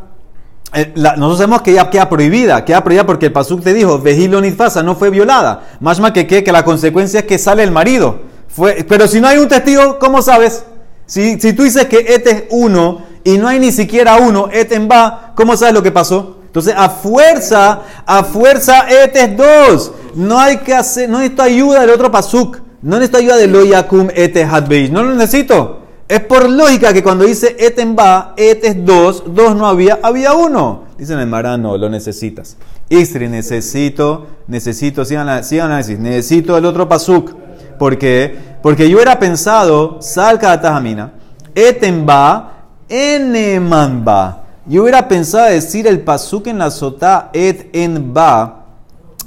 eh, 0.73 0.93
nosotros 0.95 1.37
sabemos 1.37 1.61
que 1.61 1.71
ella 1.71 1.89
queda 1.89 2.07
prohibida, 2.09 2.63
queda 2.63 2.83
prohibida 2.83 3.05
porque 3.05 3.27
el 3.27 3.33
pasuk 3.33 3.63
te 3.63 3.73
dijo, 3.73 3.99
vejilo 3.99 4.39
nitfasa, 4.39 4.81
no 4.83 4.95
fue 4.95 5.09
violada. 5.09 5.63
Más 5.79 5.99
que, 6.11 6.25
que, 6.25 6.43
que 6.43 6.51
la 6.51 6.63
consecuencia 6.63 7.21
es 7.21 7.25
que 7.25 7.37
sale 7.37 7.63
el 7.63 7.71
marido. 7.71 8.21
Fue, 8.47 8.85
pero 8.87 9.07
si 9.07 9.19
no 9.19 9.27
hay 9.27 9.37
un 9.37 9.47
testigo, 9.47 9.99
¿cómo 9.99 10.21
sabes? 10.21 10.63
Si, 11.05 11.39
si 11.39 11.53
tú 11.53 11.63
dices 11.63 11.85
que 11.85 12.05
este 12.07 12.31
es 12.31 12.43
uno 12.49 13.01
y 13.23 13.37
no 13.37 13.47
hay 13.47 13.59
ni 13.59 13.71
siquiera 13.71 14.17
uno, 14.17 14.49
este 14.51 14.75
en 14.75 14.89
va, 14.89 15.33
¿cómo 15.35 15.55
sabes 15.57 15.73
lo 15.73 15.83
que 15.83 15.91
pasó? 15.91 16.37
Entonces, 16.45 16.73
a 16.75 16.89
fuerza, 16.89 17.81
a 18.05 18.23
fuerza, 18.23 18.87
este 18.89 19.21
es 19.21 19.37
dos. 19.37 19.91
No 20.15 20.39
hay 20.39 20.57
que 20.57 20.73
hacer, 20.73 21.09
no 21.09 21.19
necesito 21.19 21.43
ayuda 21.43 21.81
del 21.81 21.91
otro 21.91 22.11
pasuk. 22.11 22.57
No 22.81 22.97
necesito 22.97 23.17
ayuda 23.17 23.37
de 23.37 23.47
lo 23.47 23.65
yakum 23.65 24.09
este 24.13 24.43
hadbeish. 24.43 24.91
No 24.91 25.03
lo 25.03 25.15
necesito. 25.15 25.79
Es 26.07 26.21
por 26.21 26.49
lógica 26.49 26.93
que 26.93 27.03
cuando 27.03 27.25
dice 27.25 27.55
eten 27.59 27.95
va, 27.97 28.33
et 28.37 28.63
es 28.63 28.85
dos, 28.85 29.23
dos 29.27 29.55
no 29.55 29.67
había, 29.67 29.99
había 30.01 30.33
uno. 30.33 30.83
Dicen 30.97 31.19
el 31.19 31.27
marano, 31.27 31.77
lo 31.77 31.89
necesitas. 31.89 32.55
Istri, 32.89 33.27
necesito, 33.27 34.27
necesito, 34.47 35.03
sigan 35.03 35.27
análisis, 35.27 35.99
necesito 35.99 36.57
el 36.57 36.65
otro 36.65 36.87
pasuk. 36.87 37.33
¿Por 37.77 37.97
qué? 37.97 38.33
Porque 38.63 38.89
yo 38.89 38.99
era 38.99 39.19
pensado, 39.19 40.01
salca 40.01 40.51
de 40.51 40.57
tajamina, 40.59 41.13
eten 41.53 42.07
va, 42.07 42.63
eneman 42.87 44.05
va. 44.07 44.43
Yo 44.65 44.83
hubiera 44.83 45.07
pensado 45.07 45.49
decir 45.49 45.87
el 45.87 46.01
pasuk 46.01 46.47
en 46.47 46.57
la 46.57 46.71
sota 46.71 47.29
et 47.33 47.69
en 47.73 48.13
va, 48.15 48.65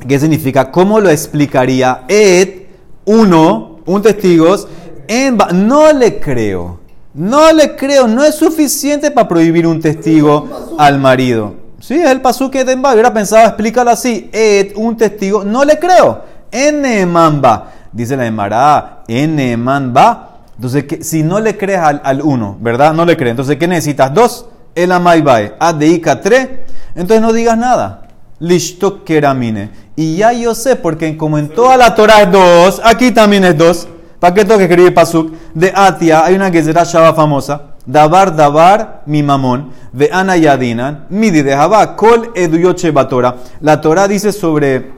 ¿qué 0.06 0.18
significa? 0.18 0.70
¿Cómo 0.70 1.00
lo 1.00 1.10
explicaría? 1.10 2.04
Et, 2.08 2.59
uno, 3.10 3.78
un 3.86 4.02
testigos, 4.02 4.68
en. 5.08 5.36
No 5.54 5.92
le 5.92 6.20
creo. 6.20 6.78
No 7.14 7.52
le 7.52 7.74
creo. 7.76 8.06
No 8.06 8.24
es 8.24 8.36
suficiente 8.36 9.10
para 9.10 9.26
prohibir 9.28 9.66
un 9.66 9.80
testigo 9.80 10.76
al 10.78 10.98
marido. 10.98 11.54
Sí, 11.80 11.94
es 11.94 12.10
el 12.10 12.20
en 12.20 12.84
va. 12.84 12.88
Yo 12.90 12.94
hubiera 12.94 13.12
pensado 13.12 13.46
explícalo 13.46 13.90
así. 13.90 14.28
Et, 14.32 14.76
un 14.76 14.96
testigo. 14.96 15.44
No 15.44 15.64
le 15.64 15.78
creo. 15.78 16.20
Eneman 16.52 17.42
va. 17.44 17.72
Dice 17.92 18.16
la 18.16 18.26
Emara, 18.26 19.02
eneman 19.08 19.92
va. 19.96 20.26
Entonces, 20.54 20.84
¿qué- 20.84 21.02
si 21.02 21.22
no 21.22 21.40
le 21.40 21.56
crees 21.56 21.80
al, 21.80 22.00
al 22.04 22.22
uno, 22.22 22.56
¿verdad? 22.60 22.92
No 22.92 23.04
le 23.04 23.16
crees. 23.16 23.32
Entonces, 23.32 23.56
¿qué 23.56 23.66
necesitas? 23.66 24.12
Dos. 24.14 24.46
El 24.74 24.92
amaibae. 24.92 25.54
Adeika 25.58 26.20
tres. 26.20 26.48
Entonces, 26.94 27.20
no 27.22 27.32
digas 27.32 27.56
nada. 27.58 28.02
Lishto 28.38 29.02
keramine. 29.04 29.70
Y 29.96 30.16
ya 30.16 30.32
yo 30.32 30.54
sé, 30.54 30.76
porque 30.76 31.16
como 31.16 31.38
en 31.38 31.48
toda 31.48 31.76
la 31.76 31.94
Torah 31.94 32.22
es 32.22 32.32
dos, 32.32 32.80
aquí 32.84 33.10
también 33.10 33.44
es 33.44 33.56
dos. 33.56 33.88
¿Para 34.18 34.34
qué 34.34 34.44
tengo 34.44 34.58
que 34.58 34.64
escribir 34.64 34.94
pasuk? 34.94 35.32
De 35.54 35.72
Atia 35.74 36.24
hay 36.24 36.34
una 36.34 36.50
que 36.50 36.62
será 36.62 36.84
famosa. 36.84 37.70
Dabar, 37.86 38.36
dabar, 38.36 39.02
mi 39.06 39.22
mamón. 39.22 39.70
De 39.92 40.10
Ana 40.12 40.36
Yadinan. 40.36 41.06
Midi 41.08 41.42
de 41.42 41.56
Jabá. 41.56 41.96
Kol 41.96 42.30
eduyoche 42.34 42.90
batora. 42.90 43.36
La 43.60 43.80
Torah 43.80 44.06
dice 44.06 44.32
sobre 44.32 44.92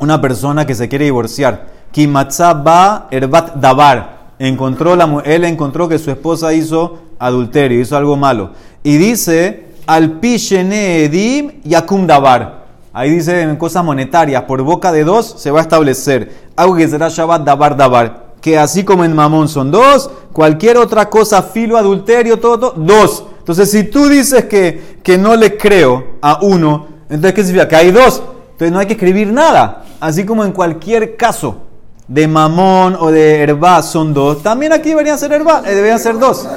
una 0.00 0.20
persona 0.20 0.66
que 0.66 0.74
se 0.74 0.88
quiere 0.88 1.04
divorciar. 1.04 1.66
Kimatzá 1.92 2.54
ba 2.54 3.06
erbat 3.10 3.56
dabar. 3.56 4.18
Encontró 4.38 4.96
la, 4.96 5.22
él 5.24 5.44
encontró 5.44 5.88
que 5.88 5.98
su 5.98 6.10
esposa 6.10 6.52
hizo 6.54 6.98
adulterio, 7.18 7.80
hizo 7.80 7.96
algo 7.96 8.16
malo. 8.16 8.52
Y 8.82 8.96
dice, 8.96 9.66
al 9.86 10.18
edim 10.22 11.60
yakum 11.64 12.06
dabar. 12.06 12.57
Ahí 12.92 13.10
dice 13.10 13.42
en 13.42 13.56
cosas 13.56 13.84
monetarias, 13.84 14.42
por 14.42 14.62
boca 14.62 14.92
de 14.92 15.04
dos 15.04 15.34
se 15.38 15.50
va 15.50 15.60
a 15.60 15.62
establecer. 15.62 16.32
Algo 16.56 16.76
que 16.76 16.88
será 16.88 17.08
Shabbat 17.08 17.42
dabar 17.42 17.76
dabar. 17.76 18.28
Que 18.40 18.58
así 18.58 18.84
como 18.84 19.04
en 19.04 19.14
mamón 19.14 19.48
son 19.48 19.70
dos, 19.70 20.10
cualquier 20.32 20.76
otra 20.76 21.08
cosa, 21.10 21.42
filo, 21.42 21.76
adulterio, 21.76 22.38
todo, 22.38 22.58
todo, 22.58 22.74
dos. 22.76 23.24
Entonces, 23.38 23.70
si 23.70 23.84
tú 23.84 24.08
dices 24.08 24.44
que, 24.44 24.98
que 25.02 25.18
no 25.18 25.34
le 25.34 25.56
creo 25.56 26.18
a 26.20 26.38
uno, 26.42 26.86
entonces, 27.08 27.32
¿qué 27.32 27.42
significa? 27.42 27.68
Que 27.68 27.76
hay 27.76 27.90
dos. 27.90 28.22
Entonces, 28.52 28.72
no 28.72 28.78
hay 28.78 28.86
que 28.86 28.92
escribir 28.92 29.32
nada. 29.32 29.84
Así 30.00 30.24
como 30.24 30.44
en 30.44 30.52
cualquier 30.52 31.16
caso 31.16 31.62
de 32.06 32.26
mamón 32.28 32.96
o 32.98 33.10
de 33.10 33.42
herba 33.42 33.82
son 33.82 34.14
dos, 34.14 34.42
también 34.42 34.72
aquí 34.72 34.90
deberían 34.90 35.18
ser 35.18 35.32
herba, 35.32 35.62
eh, 35.66 35.74
deberían 35.74 35.98
ser 35.98 36.18
dos. 36.18 36.48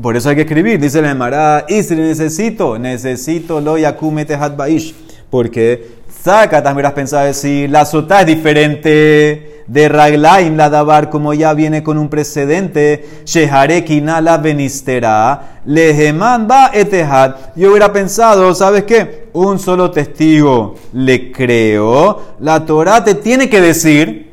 Por 0.00 0.16
eso 0.16 0.28
hay 0.28 0.36
que 0.36 0.42
escribir, 0.42 0.78
dice 0.78 1.02
la 1.02 1.10
Emara, 1.10 1.64
Isri, 1.68 1.96
necesito, 1.96 2.78
necesito 2.78 3.60
lo 3.60 3.76
yakumete 3.76 4.34
hatbaish. 4.34 4.94
Porque 5.30 5.98
saca, 6.22 6.62
también 6.62 6.86
has 6.86 6.92
pensado 6.92 7.26
decir, 7.26 7.70
la 7.70 7.84
sota 7.84 8.20
es 8.20 8.26
diferente 8.26 9.62
de 9.68 9.88
Raglaim, 9.88 10.56
la 10.56 10.70
dabar, 10.70 11.10
como 11.10 11.34
ya 11.34 11.52
viene 11.52 11.82
con 11.82 11.98
un 11.98 12.08
precedente, 12.08 13.22
Shehare 13.24 13.84
la 14.22 14.38
benistera, 14.38 15.60
leheman 15.66 16.48
ba 16.48 16.70
etehat. 16.72 17.54
Yo 17.54 17.70
hubiera 17.70 17.92
pensado, 17.92 18.54
¿sabes 18.54 18.84
qué? 18.84 19.28
Un 19.34 19.58
solo 19.58 19.90
testigo 19.90 20.74
le 20.94 21.30
creo. 21.30 22.22
La 22.40 22.64
Torah 22.64 23.04
te 23.04 23.14
tiene 23.14 23.50
que 23.50 23.60
decir, 23.60 24.32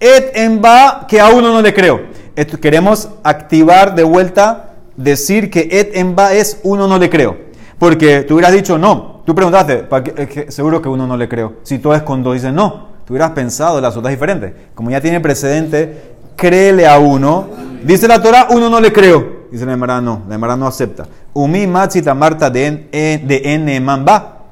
et 0.00 0.32
en 0.34 0.60
va, 0.62 1.06
que 1.08 1.20
a 1.20 1.28
uno 1.30 1.52
no 1.52 1.62
le 1.62 1.72
creo. 1.72 2.00
Esto, 2.34 2.58
queremos 2.58 3.08
activar 3.22 3.94
de 3.94 4.02
vuelta, 4.02 4.74
decir 4.96 5.48
que 5.48 5.68
et 5.70 5.96
en 5.96 6.16
va 6.16 6.34
es 6.34 6.60
uno 6.64 6.88
no 6.88 6.98
le 6.98 7.08
creo. 7.08 7.36
Porque 7.78 8.22
tú 8.22 8.34
hubieras 8.34 8.52
dicho 8.52 8.78
no. 8.78 9.15
Tú 9.26 9.34
preguntaste, 9.34 9.78
¿para 9.78 10.04
que 10.04 10.52
seguro 10.52 10.80
que 10.80 10.88
uno 10.88 11.04
no 11.04 11.16
le 11.16 11.28
creo. 11.28 11.54
Si 11.64 11.80
todo 11.80 11.96
es 11.96 12.02
con 12.02 12.22
dos, 12.22 12.34
dices 12.34 12.52
no. 12.52 12.94
Tú 13.04 13.12
hubieras 13.12 13.32
pensado, 13.32 13.80
la 13.80 13.88
otra 13.88 14.02
es 14.02 14.16
diferente. 14.16 14.54
Como 14.72 14.88
ya 14.88 15.00
tiene 15.00 15.18
precedente, 15.18 16.14
créele 16.36 16.86
a 16.86 16.98
uno. 16.98 17.48
Dice 17.82 18.06
la 18.06 18.22
Torah, 18.22 18.46
uno 18.50 18.70
no 18.70 18.80
le 18.80 18.92
creo. 18.92 19.46
Dice 19.50 19.66
la 19.66 19.72
Emara, 19.72 20.00
no. 20.00 20.22
La 20.28 20.36
Emara 20.36 20.56
no 20.56 20.68
acepta. 20.68 21.08
Umi 21.32 21.66
marta 21.66 22.50
de 22.50 22.88
en, 22.92 23.68
en 23.68 23.84
mamba. 23.84 24.44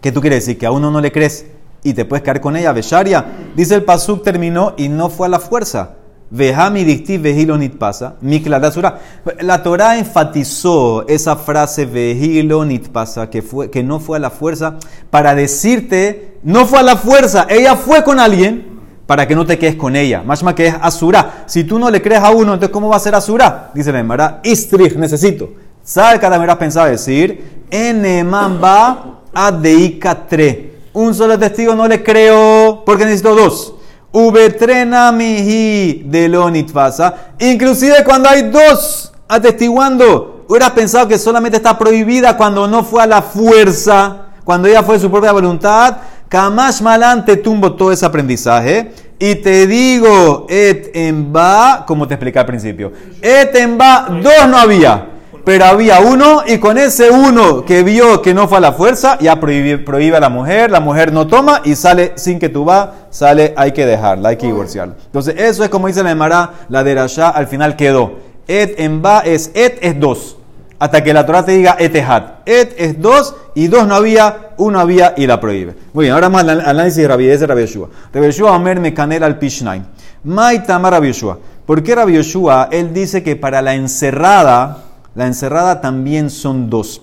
¿Qué 0.00 0.10
tú 0.10 0.20
quieres 0.20 0.44
decir? 0.44 0.58
Que 0.58 0.66
a 0.66 0.72
uno 0.72 0.90
no 0.90 1.00
le 1.00 1.12
crees 1.12 1.46
y 1.84 1.94
te 1.94 2.04
puedes 2.04 2.24
quedar 2.24 2.40
con 2.40 2.56
ella, 2.56 2.72
Besharia. 2.72 3.24
Dice 3.54 3.76
el 3.76 3.84
Pasuk 3.84 4.24
terminó 4.24 4.74
y 4.76 4.88
no 4.88 5.10
fue 5.10 5.28
a 5.28 5.30
la 5.30 5.38
fuerza. 5.38 5.94
Vejami 6.30 6.84
dicti 6.84 7.16
vejilo 7.16 7.56
nit 7.56 7.78
pasa. 7.78 8.16
Mikla 8.20 8.60
dasura. 8.60 8.98
La 9.40 9.62
Torah 9.62 9.96
enfatizó 9.98 11.06
esa 11.08 11.36
frase 11.36 11.86
vejilo 11.86 12.64
nit 12.64 12.88
pasa, 12.88 13.30
que, 13.30 13.42
fue, 13.42 13.70
que 13.70 13.82
no 13.82 13.98
fue 13.98 14.18
a 14.18 14.20
la 14.20 14.30
fuerza, 14.30 14.76
para 15.10 15.34
decirte, 15.34 16.38
no 16.42 16.66
fue 16.66 16.80
a 16.80 16.82
la 16.82 16.96
fuerza, 16.96 17.46
ella 17.48 17.76
fue 17.76 18.04
con 18.04 18.20
alguien 18.20 18.78
para 19.06 19.26
que 19.26 19.34
no 19.34 19.46
te 19.46 19.58
quedes 19.58 19.76
con 19.76 19.96
ella. 19.96 20.22
Más 20.22 20.44
que 20.54 20.66
es 20.66 20.74
asura. 20.82 21.44
Si 21.46 21.64
tú 21.64 21.78
no 21.78 21.88
le 21.88 22.02
crees 22.02 22.22
a 22.22 22.30
uno, 22.30 22.52
entonces 22.52 22.68
¿cómo 22.68 22.90
va 22.90 22.96
a 22.96 23.00
ser 23.00 23.14
asura? 23.14 23.70
Dice 23.74 23.90
la 23.90 24.00
Emara, 24.00 24.40
istrich, 24.44 24.96
necesito. 24.96 25.48
¿Sabe 25.82 26.20
cada 26.20 26.36
vez 26.36 26.54
pensado 26.56 26.86
decir? 26.88 27.64
Eneman 27.70 28.60
va 28.62 29.22
adeika 29.32 30.26
tre. 30.26 30.74
Un 30.92 31.14
solo 31.14 31.38
testigo 31.38 31.74
no 31.74 31.88
le 31.88 32.02
creo 32.02 32.82
porque 32.84 33.06
necesito 33.06 33.34
dos. 33.34 33.74
Ubetrena 34.12 35.12
mihi 35.12 36.02
de 36.06 36.28
lonitfasa. 36.28 37.32
Inclusive 37.38 38.04
cuando 38.04 38.28
hay 38.28 38.42
dos 38.50 39.12
atestiguando, 39.28 40.44
hubieras 40.48 40.70
pensado 40.70 41.06
que 41.06 41.18
solamente 41.18 41.58
está 41.58 41.78
prohibida 41.78 42.36
cuando 42.36 42.66
no 42.66 42.82
fue 42.84 43.02
a 43.02 43.06
la 43.06 43.22
fuerza, 43.22 44.28
cuando 44.44 44.66
ella 44.66 44.82
fue 44.82 44.94
de 44.94 45.02
su 45.02 45.10
propia 45.10 45.32
voluntad. 45.32 45.96
Kamash 46.28 46.82
malan 46.82 47.24
te 47.24 47.36
tumbo 47.36 47.74
todo 47.74 47.92
ese 47.92 48.06
aprendizaje. 48.06 48.92
Y 49.18 49.34
te 49.36 49.66
digo, 49.66 50.46
et 50.48 50.90
en 50.94 51.34
va, 51.34 51.84
como 51.86 52.06
te 52.06 52.14
expliqué 52.14 52.38
al 52.38 52.46
principio. 52.46 52.92
Et 53.20 53.54
en 53.56 53.78
va, 53.78 54.08
dos 54.22 54.48
no 54.48 54.56
había. 54.56 55.17
Pero 55.48 55.64
había 55.64 56.00
uno 56.00 56.42
y 56.46 56.58
con 56.58 56.76
ese 56.76 57.08
uno 57.08 57.64
que 57.64 57.82
vio 57.82 58.20
que 58.20 58.34
no 58.34 58.48
fue 58.48 58.58
a 58.58 58.60
la 58.60 58.72
fuerza, 58.72 59.16
ya 59.18 59.40
prohíbe, 59.40 59.78
prohíbe 59.78 60.18
a 60.18 60.20
la 60.20 60.28
mujer, 60.28 60.70
la 60.70 60.80
mujer 60.80 61.10
no 61.10 61.26
toma 61.26 61.62
y 61.64 61.74
sale 61.74 62.12
sin 62.16 62.38
que 62.38 62.50
tú 62.50 62.66
va, 62.66 63.06
sale, 63.08 63.54
hay 63.56 63.72
que 63.72 63.86
dejarla, 63.86 64.28
hay 64.28 64.36
que 64.36 64.44
divorciarla. 64.44 64.96
Entonces 65.06 65.36
eso 65.38 65.64
es 65.64 65.70
como 65.70 65.86
dice 65.86 66.02
la 66.02 66.10
Emara, 66.10 66.52
la 66.68 66.84
de 66.84 66.94
Rasha 66.94 67.30
al 67.30 67.46
final 67.46 67.76
quedó. 67.76 68.18
Et 68.46 68.78
en 68.78 69.02
va 69.02 69.20
es 69.20 69.50
et 69.54 69.78
es 69.80 69.98
dos. 69.98 70.36
Hasta 70.78 71.02
que 71.02 71.14
la 71.14 71.24
Torah 71.24 71.46
te 71.46 71.52
diga 71.52 71.76
et 71.78 71.96
hat. 71.96 72.40
Et 72.44 72.74
es 72.76 73.00
dos 73.00 73.34
y 73.54 73.68
dos 73.68 73.86
no 73.86 73.94
había, 73.94 74.50
uno 74.58 74.78
había 74.78 75.14
y 75.16 75.26
la 75.26 75.40
prohíbe. 75.40 75.74
Muy 75.94 76.04
bien, 76.04 76.14
ahora 76.14 76.28
más 76.28 76.42
el 76.42 76.60
análisis 76.60 76.98
de 76.98 77.08
Rabbi 77.08 77.24
de 77.24 77.46
Rabbi 77.46 77.62
Yeshua. 77.62 77.88
Rabbi 78.12 78.26
Yeshua 78.26 78.52
Omer 78.52 78.80
me 78.80 78.92
canela 78.92 79.24
al 79.24 79.38
Pishnaim. 79.38 79.82
Maitama 80.24 80.90
Rabbi 80.90 81.06
Yeshua. 81.06 81.38
¿Por 81.64 81.82
qué 81.82 81.94
Rabbi 81.94 82.12
Yeshua? 82.12 82.68
Él 82.70 82.92
dice 82.92 83.22
que 83.22 83.34
para 83.34 83.62
la 83.62 83.74
encerrada, 83.74 84.87
la 85.18 85.26
encerrada 85.26 85.80
también 85.80 86.30
son 86.30 86.70
dos. 86.70 87.02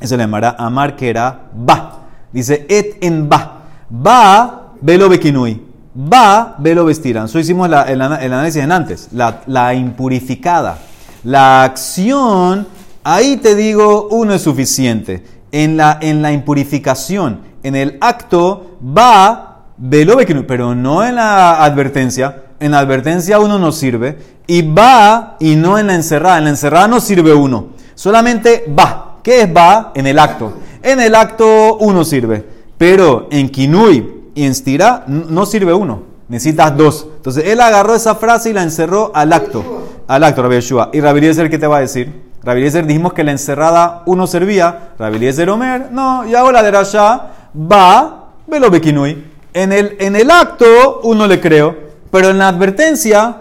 Eso 0.00 0.16
le 0.16 0.22
llamará 0.22 0.54
amar 0.56 0.94
que 0.94 1.10
era 1.10 1.50
ba. 1.52 2.02
Dice 2.32 2.64
et 2.68 2.98
en 3.00 3.28
ba. 3.28 3.62
Ba, 3.90 4.74
velo 4.80 5.08
bekinui. 5.08 5.60
Ba, 5.92 6.54
velo 6.58 6.84
vestirán. 6.84 7.24
Eso 7.24 7.40
hicimos 7.40 7.66
el, 7.66 8.00
análisis 8.00 8.62
en 8.62 8.70
antes. 8.70 9.08
La, 9.10 9.40
la 9.48 9.74
impurificada. 9.74 10.78
La 11.24 11.64
acción, 11.64 12.68
ahí 13.02 13.38
te 13.38 13.56
digo, 13.56 14.06
uno 14.12 14.34
es 14.34 14.42
suficiente. 14.42 15.24
En 15.50 15.76
la, 15.76 15.98
en 16.00 16.22
la 16.22 16.30
impurificación, 16.30 17.40
en 17.64 17.74
el 17.74 17.98
acto, 18.00 18.78
va, 18.96 19.64
velo 19.78 20.14
bekinui. 20.14 20.44
Pero 20.44 20.76
no 20.76 21.04
en 21.04 21.16
la 21.16 21.64
advertencia. 21.64 22.44
En 22.62 22.70
la 22.70 22.78
advertencia 22.78 23.38
uno 23.40 23.58
no 23.58 23.72
sirve. 23.72 24.16
Y 24.46 24.62
va 24.62 25.36
y 25.40 25.56
no 25.56 25.78
en 25.78 25.88
la 25.88 25.94
encerrada. 25.94 26.38
En 26.38 26.44
la 26.44 26.50
encerrada 26.50 26.88
no 26.88 27.00
sirve 27.00 27.34
uno. 27.34 27.68
Solamente 27.94 28.64
va. 28.78 29.18
¿Qué 29.22 29.42
es 29.42 29.52
ba? 29.52 29.92
En 29.94 30.06
el 30.06 30.18
acto. 30.18 30.52
En 30.82 31.00
el 31.00 31.14
acto 31.14 31.76
uno 31.76 32.04
sirve, 32.04 32.44
pero 32.76 33.28
en 33.30 33.48
kinui 33.48 34.30
y 34.34 34.44
en 34.44 34.54
stira 34.54 35.04
no 35.06 35.46
sirve 35.46 35.72
uno. 35.72 36.02
Necesitas 36.28 36.76
dos. 36.76 37.06
Entonces 37.16 37.44
él 37.46 37.60
agarró 37.60 37.94
esa 37.94 38.16
frase 38.16 38.50
y 38.50 38.52
la 38.52 38.62
encerró 38.62 39.12
al 39.14 39.32
acto. 39.32 39.88
Al 40.08 40.24
acto, 40.24 40.42
Rabbi 40.42 40.56
Yeshua. 40.56 40.90
¿Y 40.92 41.00
Rabbi 41.00 41.18
Eliezer 41.18 41.50
qué 41.50 41.58
te 41.58 41.66
va 41.66 41.76
a 41.76 41.80
decir? 41.80 42.22
Rabbi 42.42 42.60
Eliezer 42.60 42.86
dijimos 42.86 43.12
que 43.12 43.22
la 43.22 43.30
encerrada 43.30 44.02
uno 44.06 44.26
servía. 44.26 44.92
Rabbi 44.98 45.16
Eliezer 45.18 45.48
Omer, 45.50 45.92
no, 45.92 46.26
y 46.26 46.34
ahora 46.34 46.62
de 46.62 46.70
Rasha 46.72 47.28
va, 47.54 48.30
velo 48.46 48.70
bekinui. 48.70 49.24
En 49.54 49.72
el, 49.72 49.96
en 50.00 50.16
el 50.16 50.30
acto 50.30 51.00
uno 51.04 51.26
le 51.26 51.40
creo, 51.40 51.76
pero 52.12 52.28
en 52.28 52.38
la 52.38 52.48
advertencia 52.48 53.36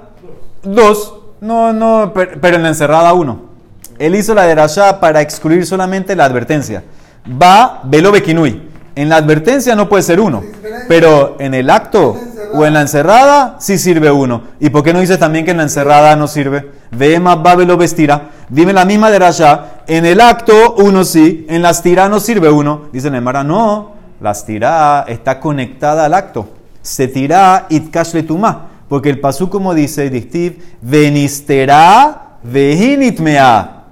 dos. 0.64 1.16
No, 1.42 1.74
no, 1.74 2.14
pero 2.14 2.56
en 2.56 2.64
la 2.64 2.70
encerrada 2.70 3.14
uno. 3.14 3.52
Él 4.00 4.16
hizo 4.16 4.34
la 4.34 4.44
de 4.44 4.56
Rasha 4.56 5.00
para 5.00 5.22
excluir 5.22 5.66
solamente 5.66 6.16
la 6.16 6.26
advertencia. 6.26 6.84
Va, 7.30 7.82
velo 7.84 8.12
bekinui. 8.12 8.70
En 8.96 9.10
la 9.10 9.18
advertencia 9.18 9.76
no 9.76 9.90
puede 9.90 10.04
ser 10.04 10.20
uno, 10.20 10.44
pero 10.88 11.36
en 11.40 11.54
el 11.54 11.70
acto 11.70 12.18
o 12.54 12.66
en 12.66 12.74
la 12.74 12.82
encerrada 12.82 13.58
sí 13.60 13.78
sirve 13.78 14.12
uno. 14.12 14.44
¿Y 14.60 14.70
por 14.70 14.84
qué 14.84 14.94
no 14.94 15.00
dices 15.00 15.20
también 15.20 15.46
que 15.46 15.52
en 15.52 15.58
la 15.58 15.64
encerrada 15.64 16.16
no 16.16 16.28
sirve? 16.28 16.72
Ve 16.92 17.20
más 17.20 17.38
lo 17.66 17.78
vestirá. 17.78 18.30
Dime 18.50 18.74
la 18.74 18.86
misma 18.86 19.10
de 19.10 19.20
Rasha. 19.20 19.66
En 19.88 20.06
el 20.06 20.22
acto 20.22 20.76
uno 20.78 21.04
sí, 21.04 21.46
en 21.50 21.62
la 21.62 21.72
estira 21.72 22.10
no 22.10 22.20
sirve 22.20 22.50
uno. 22.50 22.84
Dice 22.92 23.10
Nemara, 23.10 23.44
no, 23.44 23.94
la 24.20 24.32
estira 24.32 25.06
está 25.08 25.40
conectada 25.40 26.06
al 26.06 26.14
acto. 26.14 26.61
Se 26.82 27.08
tira 27.08 27.67
itkash 27.70 28.13
letuma. 28.13 28.67
Porque 28.88 29.10
el 29.10 29.20
pasú 29.20 29.50
como 29.50 29.74
dice, 29.74 30.10
dictiv, 30.10 30.62
venistera 30.82 32.38
vehinitmea. 32.44 33.86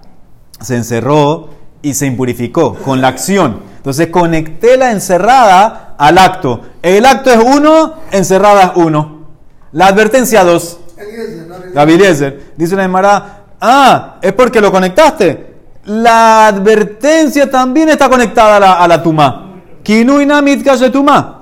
Se 0.59 0.75
encerró 0.75 1.49
y 1.81 1.93
se 1.93 2.05
impurificó 2.05 2.75
con 2.75 3.01
la 3.01 3.07
acción. 3.07 3.61
Entonces 3.77 4.07
conecté 4.07 4.75
la 4.75 4.91
encerrada 4.91 5.95
al 5.97 6.17
acto. 6.17 6.61
El 6.81 7.05
acto 7.05 7.31
es 7.31 7.39
uno, 7.39 7.93
encerrada 8.11 8.63
es 8.63 8.71
uno. 8.75 9.27
La 9.71 9.87
advertencia 9.87 10.43
dos. 10.43 10.79
Eliezer. 11.75 12.53
Dice 12.57 12.75
la 12.75 12.83
Emara, 12.83 13.43
ah, 13.61 14.17
es 14.21 14.33
porque 14.33 14.59
lo 14.59 14.71
conectaste. 14.71 15.47
La 15.85 16.47
advertencia 16.47 17.49
también 17.49 17.89
está 17.89 18.09
conectada 18.09 18.57
a 18.57 18.59
la, 18.59 18.73
a 18.73 18.87
la 18.87 19.01
tuma. 19.01 19.61
tuma. 20.91 21.38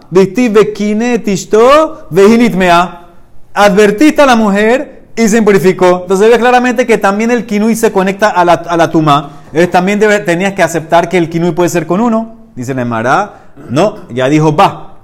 Advertiste 3.54 4.22
a 4.22 4.26
la 4.26 4.36
mujer 4.36 5.08
y 5.16 5.28
se 5.28 5.38
impurificó. 5.38 6.02
Entonces 6.04 6.30
ve 6.30 6.38
claramente 6.38 6.86
que 6.86 6.98
también 6.98 7.32
el 7.32 7.46
kinui 7.46 7.76
se 7.76 7.92
conecta 7.92 8.30
a 8.30 8.46
la, 8.46 8.54
a 8.54 8.78
la 8.78 8.92
tuma. 8.92 9.32
Entonces 9.48 9.72
también 9.72 10.00
tenías 10.26 10.54
que 10.54 10.62
aceptar 10.64 11.10
que 11.10 11.18
el 11.18 11.30
kinui 11.30 11.52
puede 11.52 11.70
ser 11.70 11.88
con 11.88 12.00
uno. 12.00 12.38
Dice 12.56 12.74
la 12.74 13.34
no, 13.70 14.08
ya 14.10 14.30
dijo 14.30 14.56
va. 14.56 14.98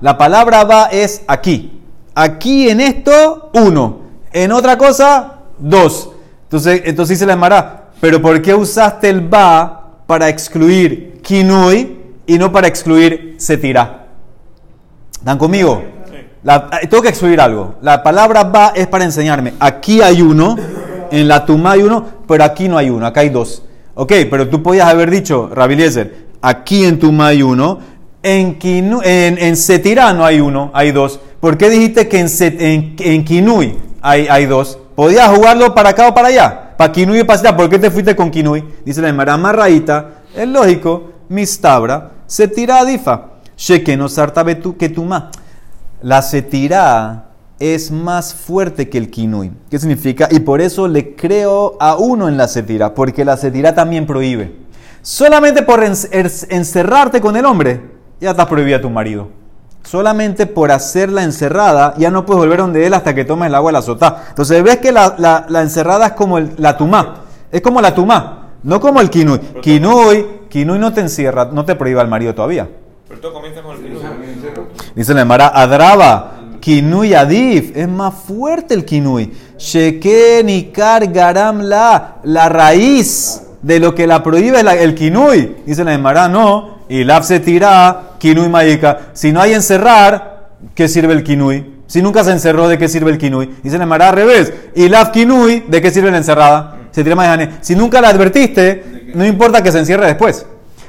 La 0.00 0.18
palabra 0.18 0.64
va 0.64 0.86
es 0.86 1.22
aquí. 1.28 1.80
Aquí 2.14 2.68
en 2.68 2.80
esto, 2.80 3.50
uno. 3.54 4.00
En 4.32 4.52
otra 4.52 4.76
cosa, 4.76 5.34
dos. 5.58 6.10
Entonces, 6.44 6.82
entonces 6.84 7.18
dice 7.18 7.26
la 7.26 7.82
pero 8.00 8.20
¿por 8.20 8.42
qué 8.42 8.54
usaste 8.54 9.08
el 9.08 9.32
va 9.32 10.00
para 10.06 10.28
excluir 10.28 11.20
kinui 11.22 12.05
y 12.26 12.38
no 12.38 12.52
para 12.52 12.68
excluir 12.68 13.36
setira? 13.38 14.06
¿Están 15.18 15.38
conmigo? 15.38 15.82
Eh, 16.12 16.86
tengo 16.88 17.02
que 17.02 17.08
excluir 17.08 17.40
algo. 17.40 17.76
La 17.82 18.02
palabra 18.02 18.44
va 18.44 18.72
es 18.74 18.86
para 18.86 19.04
enseñarme. 19.04 19.54
Aquí 19.58 20.00
hay 20.00 20.22
uno, 20.22 20.56
en 21.10 21.28
la 21.28 21.44
tuma 21.44 21.72
hay 21.72 21.82
uno, 21.82 22.04
pero 22.28 22.44
aquí 22.44 22.68
no 22.68 22.78
hay 22.78 22.90
uno, 22.90 23.06
acá 23.06 23.20
hay 23.20 23.30
dos. 23.30 23.62
Ok, 23.94 24.12
pero 24.30 24.48
tú 24.48 24.62
podías 24.62 24.88
haber 24.88 25.10
dicho, 25.10 25.48
Rabiliezer, 25.52 26.26
aquí 26.42 26.84
en 26.84 26.98
tuma 26.98 27.28
hay 27.28 27.42
uno, 27.42 27.78
en, 28.22 28.58
en, 28.60 29.38
en 29.38 29.56
Setirá 29.56 30.12
no 30.12 30.24
hay 30.24 30.40
uno, 30.40 30.70
hay 30.74 30.92
dos. 30.92 31.18
¿Por 31.40 31.56
qué 31.56 31.70
dijiste 31.70 32.08
que 32.08 32.18
en, 32.18 32.28
en, 32.40 32.96
en 32.98 33.24
Kinui 33.24 33.76
hay, 34.02 34.26
hay 34.28 34.46
dos? 34.46 34.78
Podías 34.94 35.28
jugarlo 35.28 35.74
para 35.74 35.90
acá 35.90 36.08
o 36.08 36.14
para 36.14 36.28
allá. 36.28 36.74
Para 36.76 36.92
Kinui 36.92 37.20
y 37.20 37.24
para 37.24 37.38
Setirá. 37.38 37.56
¿Por 37.56 37.70
qué 37.70 37.78
te 37.78 37.90
fuiste 37.90 38.14
con 38.14 38.30
Kinui? 38.30 38.64
Dice 38.84 39.00
la 39.00 39.08
Emara 39.08 39.36
Marraíta. 39.36 40.22
Es 40.34 40.48
lógico. 40.48 41.12
Mistabra. 41.28 42.10
Setirá 42.26 42.84
difa. 42.84 43.30
Shekeno 43.56 44.08
sarta 44.08 44.44
que 44.44 44.88
tuma. 44.88 45.30
La 46.02 46.22
Setirá 46.22 47.26
es 47.58 47.90
más 47.90 48.34
fuerte 48.34 48.88
que 48.88 48.98
el 48.98 49.10
Kinui. 49.10 49.52
¿Qué 49.70 49.78
significa? 49.78 50.28
Y 50.30 50.40
por 50.40 50.60
eso 50.60 50.88
le 50.88 51.14
creo 51.14 51.76
a 51.80 51.96
uno 51.96 52.28
en 52.28 52.36
la 52.36 52.48
Setirá. 52.48 52.94
Porque 52.94 53.24
la 53.24 53.36
Setirá 53.36 53.74
también 53.74 54.06
prohíbe. 54.06 54.66
Solamente 55.02 55.62
por 55.62 55.82
encerrarte 55.84 57.20
con 57.20 57.36
el 57.36 57.44
hombre 57.44 57.96
ya 58.20 58.30
estás 58.30 58.46
prohibida 58.46 58.80
tu 58.80 58.90
marido. 58.90 59.28
Solamente 59.82 60.46
por 60.46 60.72
hacerla 60.72 61.22
encerrada, 61.22 61.94
ya 61.96 62.10
no 62.10 62.26
puedes 62.26 62.40
volver 62.40 62.58
donde 62.58 62.84
él 62.84 62.94
hasta 62.94 63.14
que 63.14 63.24
tomes 63.24 63.46
el 63.46 63.54
agua 63.54 63.68
de 63.68 63.74
la 63.74 63.82
sotá. 63.82 64.24
Entonces 64.30 64.62
ves 64.62 64.78
que 64.78 64.90
la, 64.90 65.14
la, 65.48 65.62
encerrada 65.62 66.06
es 66.06 66.12
como 66.14 66.40
la 66.40 66.76
tumá. 66.76 67.22
Es 67.52 67.60
como 67.60 67.80
la 67.80 67.94
tumá, 67.94 68.45
no 68.62 68.80
como 68.80 69.00
el 69.00 69.10
kinui. 69.10 69.38
Kinui, 69.60 70.26
kinui 70.48 70.78
no 70.78 70.92
te 70.92 71.00
encierra, 71.00 71.46
no 71.52 71.64
te 71.64 71.74
prohíba 71.74 72.02
al 72.02 72.08
marido 72.08 72.34
todavía. 72.34 72.68
Pero 73.08 73.20
todo 73.20 73.34
comienza 73.34 73.62
con 73.62 73.76
el. 73.76 74.00
Dice 74.94 75.14
la 75.14 75.24
Mara, 75.24 75.48
Adraba, 75.48 76.40
kinui 76.60 77.14
adif, 77.14 77.76
es 77.76 77.88
más 77.88 78.14
fuerte 78.14 78.74
el 78.74 78.84
kinui. 78.84 79.32
Sheken 79.58 80.48
y 80.48 80.72
garam 80.72 81.60
la, 81.60 82.16
la 82.24 82.48
raíz 82.48 83.42
de 83.62 83.78
lo 83.78 83.94
que 83.94 84.06
la 84.06 84.22
prohíbe 84.22 84.60
es 84.60 84.66
el 84.80 84.94
kinui. 84.94 85.56
Dice 85.66 85.84
la 85.84 85.96
Mara, 85.98 86.28
no. 86.28 86.76
Y 86.88 87.04
la 87.04 87.22
se 87.22 87.40
tira 87.40 88.14
kinui 88.18 88.48
maika. 88.48 89.10
Si 89.12 89.32
no 89.32 89.40
hay 89.40 89.54
encerrar, 89.54 90.50
¿qué 90.74 90.88
sirve 90.88 91.12
el 91.12 91.22
kinui? 91.22 91.76
Si 91.86 92.02
nunca 92.02 92.24
se 92.24 92.32
encerró, 92.32 92.68
¿de 92.68 92.78
qué 92.78 92.88
sirve 92.88 93.12
el 93.12 93.18
kinui? 93.18 93.54
Dice 93.62 93.78
la 93.78 93.86
Mara 93.86 94.08
al 94.08 94.16
revés. 94.16 94.52
Y 94.74 94.88
la 94.88 95.12
kinui, 95.12 95.64
¿de 95.68 95.80
qué 95.80 95.90
sirve 95.90 96.10
la 96.10 96.18
encerrada? 96.18 96.76
Se 96.96 97.04
tira 97.04 97.50
Si 97.60 97.76
nunca 97.76 98.00
la 98.00 98.08
advertiste, 98.08 99.10
no 99.12 99.26
importa 99.26 99.62
que 99.62 99.70
se 99.70 99.80
encierre 99.80 100.06
después. 100.06 100.46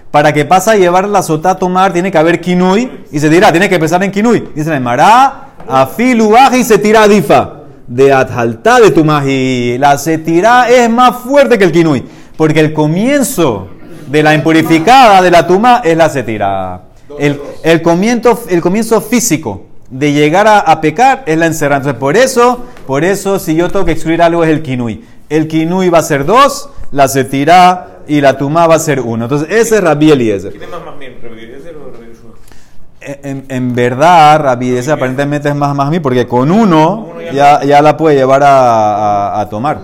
Para 0.10 0.32
que 0.32 0.46
pase 0.46 0.72
a 0.72 0.76
llevar 0.78 1.06
la 1.06 1.22
sota 1.22 1.50
a 1.50 1.56
tomar, 1.56 1.92
tiene 1.92 2.14
que 2.14 2.18
haber 2.18 2.40
kinui. 2.40 2.90
Y 3.12 3.20
se 3.20 3.30
dirá, 3.30 3.52
tiene 3.52 3.68
que 3.68 3.76
empezar 3.76 4.02
en 4.02 4.12
kinui. 4.12 4.52
Dice 4.56 4.70
la 4.70 4.80
Mara, 4.80 5.50
afilu 5.68 6.34
y 6.58 6.64
se 6.64 6.78
tira 6.78 7.10
difa. 7.10 7.56
De 7.88 8.14
adjalta 8.14 8.80
de 8.80 8.92
tu 8.92 9.04
maji. 9.04 9.78
La 9.80 9.98
se 9.98 10.18
tira 10.20 10.70
es 10.70 10.90
más 10.90 11.18
fuerte 11.18 11.58
que 11.58 11.66
el 11.66 11.74
kinui. 11.74 12.06
Porque 12.38 12.62
el 12.62 12.72
comienzo 12.72 13.68
de 14.08 14.24
la 14.24 14.34
impurificada 14.34 15.22
de 15.22 15.30
la 15.30 15.46
tuma 15.46 15.82
es 15.84 15.98
la 15.98 16.08
setira. 16.08 16.84
El, 17.20 17.38
el, 17.64 17.82
comienzo, 17.82 18.46
el 18.50 18.62
comienzo 18.62 19.02
físico 19.02 19.66
de 19.90 20.14
llegar 20.14 20.48
a, 20.48 20.80
pecar 20.80 21.24
es 21.26 21.38
la 21.38 21.48
encerrada. 21.48 21.82
Entonces, 21.82 22.00
por 22.00 22.16
eso, 22.16 22.64
por 22.86 23.04
eso, 23.04 23.40
si 23.40 23.56
yo 23.56 23.70
tengo 23.70 23.84
que 23.84 23.92
excluir 23.92 24.22
algo 24.22 24.46
es 24.46 24.50
el 24.50 24.62
kinui. 24.62 25.04
El 25.30 25.48
kinui 25.48 25.90
va 25.90 26.00
a 26.00 26.04
ser 26.04 26.26
dos, 26.26 26.70
la 26.92 27.08
setira 27.08 28.02
y 28.08 28.22
la 28.22 28.38
tuma 28.38 28.68
va 28.68 28.76
a 28.76 28.80
ser 28.80 29.02
uno. 29.02 29.26
Entonces, 29.26 29.50
ese 29.50 29.76
es 29.76 29.84
Rabbi 29.84 30.12
Eliezer. 30.12 30.52
¿Quién 30.52 30.64
es 30.64 30.70
más 30.70 30.86
más 30.86 30.98
bien, 30.98 31.18
Rabbi 31.22 31.40
Eliezer 31.44 31.76
o 31.76 31.92
Rabbi 31.92 32.08
en, 33.00 33.46
en, 33.48 33.76
verdad, 33.76 34.40
Rabbi 34.40 34.70
Eliezer 34.70 34.94
aparentemente 34.94 35.50
es 35.50 35.56
más 35.56 35.74
más 35.76 35.90
mí 35.90 36.00
porque 36.00 36.28
con 36.28 36.52
uno, 36.52 37.14
ya, 37.34 37.64
ya, 37.64 37.82
la 37.82 37.96
puede 37.96 38.16
llevar 38.16 38.44
a, 38.44 39.40
a, 39.40 39.50
tomar. 39.50 39.80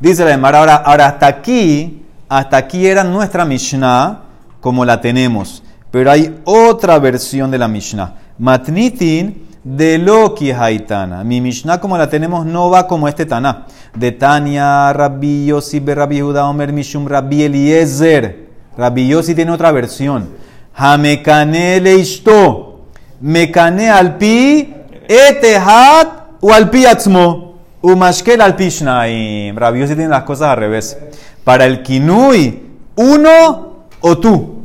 Dice 0.00 0.24
la 0.24 0.32
Emara, 0.32 0.58
ahora, 0.58 0.76
ahora 0.76 1.06
hasta 1.06 1.26
aquí 1.26 2.02
hasta 2.32 2.56
aquí 2.56 2.86
era 2.86 3.04
nuestra 3.04 3.44
Mishnah 3.44 4.20
como 4.60 4.86
la 4.86 5.02
tenemos. 5.02 5.62
Pero 5.90 6.10
hay 6.10 6.40
otra 6.44 6.98
versión 6.98 7.50
de 7.50 7.58
la 7.58 7.68
Mishnah. 7.68 8.14
Matnitin 8.38 9.48
de 9.64 9.98
Loki 9.98 10.50
Haitana. 10.50 11.24
Mi 11.24 11.40
Mishnah 11.40 11.80
como 11.80 11.96
la 11.96 12.08
tenemos 12.08 12.44
no 12.46 12.70
va 12.70 12.86
como 12.86 13.08
este 13.08 13.26
Taná. 13.26 13.66
De 13.94 14.12
Tania, 14.12 14.92
Rabbi 14.92 15.46
Yossi, 15.46 15.80
Rabbi 15.80 16.20
Judá, 16.20 16.48
Omer 16.48 16.72
Mishum, 16.72 17.06
Rabbi 17.06 17.42
Eliezer. 17.42 18.48
Rabbi 18.76 19.08
Yossi 19.08 19.34
tiene 19.34 19.52
otra 19.52 19.70
versión. 19.72 20.30
Hamekane 20.74 21.80
leishto. 21.80 22.86
Mekane 23.20 23.90
alpi 23.90 24.74
etehat 25.06 26.38
o. 26.40 27.54
Umashkel 27.82 28.40
alpi 28.40 28.70
shnaim. 28.70 29.56
Rabbi 29.56 29.80
Yossi 29.80 29.94
tiene 29.94 30.10
las 30.10 30.24
cosas 30.24 30.48
al 30.48 30.56
revés. 30.56 30.98
Para 31.44 31.66
el 31.66 31.82
kinui, 31.82 32.62
uno 32.96 33.86
o 34.00 34.18
tú. 34.18 34.61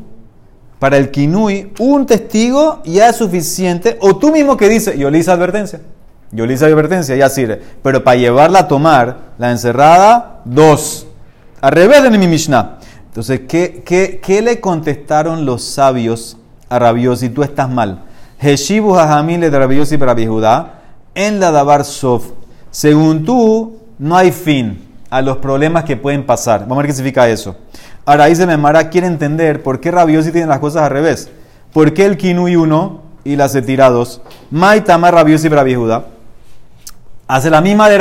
Para 0.79 0.97
el 0.97 1.09
kinui, 1.09 1.73
un 1.79 2.05
testigo 2.05 2.81
ya 2.85 3.09
es 3.09 3.15
suficiente. 3.15 3.97
O 4.01 4.17
tú 4.17 4.31
mismo 4.31 4.55
que 4.57 4.69
dices, 4.69 4.97
yo 4.97 5.09
le 5.09 5.19
hice 5.19 5.31
advertencia. 5.31 5.81
Yo 6.31 6.45
le 6.45 6.53
hice 6.53 6.65
advertencia, 6.65 7.15
ya 7.15 7.29
sirve. 7.29 7.61
Pero 7.81 8.03
para 8.03 8.17
llevarla 8.17 8.59
a 8.59 8.67
tomar, 8.67 9.17
la 9.37 9.51
encerrada, 9.51 10.41
dos. 10.45 11.07
Al 11.61 11.71
revés 11.71 12.11
mi 12.11 12.27
Mishnah. 12.27 12.77
Entonces, 13.07 13.41
¿qué, 13.47 13.81
qué, 13.83 14.19
qué 14.21 14.41
le 14.41 14.59
contestaron 14.59 15.45
los 15.45 15.63
sabios 15.63 16.37
a 16.69 16.77
Rabios 16.77 17.21
si 17.21 17.29
tú 17.29 17.41
estás 17.41 17.69
mal? 17.69 18.03
Heshibu 18.39 18.95
Hajamil 18.95 19.41
de 19.41 19.49
Rabiosi 19.49 19.97
para 19.97 20.13
Judá 20.13 20.81
en 21.15 21.39
la 21.39 21.49
Dabar 21.51 21.83
Sof. 21.83 22.25
Según 22.69 23.25
tú, 23.25 23.79
no 23.97 24.15
hay 24.15 24.31
fin 24.31 24.87
a 25.09 25.21
los 25.21 25.37
problemas 25.37 25.83
que 25.83 25.97
pueden 25.97 26.25
pasar. 26.25 26.61
Vamos 26.61 26.77
a 26.77 26.81
ver 26.81 26.87
qué 26.87 26.93
significa 26.93 27.27
eso. 27.27 27.55
Ahora 28.07 28.27
dice 28.27 28.47
Memara, 28.47 28.89
quiere 28.89 29.05
entender 29.05 29.61
por 29.61 29.81
qué 29.81 29.91
Rabiosi 29.91 30.31
tiene 30.31 30.47
las 30.47 30.59
cosas 30.59 30.83
al 30.83 30.91
revés. 30.91 31.29
¿Por 31.73 31.93
qué 31.93 32.05
el 32.05 32.15
Kinui 32.15 32.55
1 32.55 33.01
y 33.25 33.35
la 33.35 33.49
Setira 33.49 33.89
2? 33.89 34.21
Maitama 34.49 35.11
Rabiosi 35.11 35.49
Bravijuda. 35.49 36.05
Hace 37.27 37.49
la 37.49 37.59
misma 37.59 37.89
de 37.89 37.99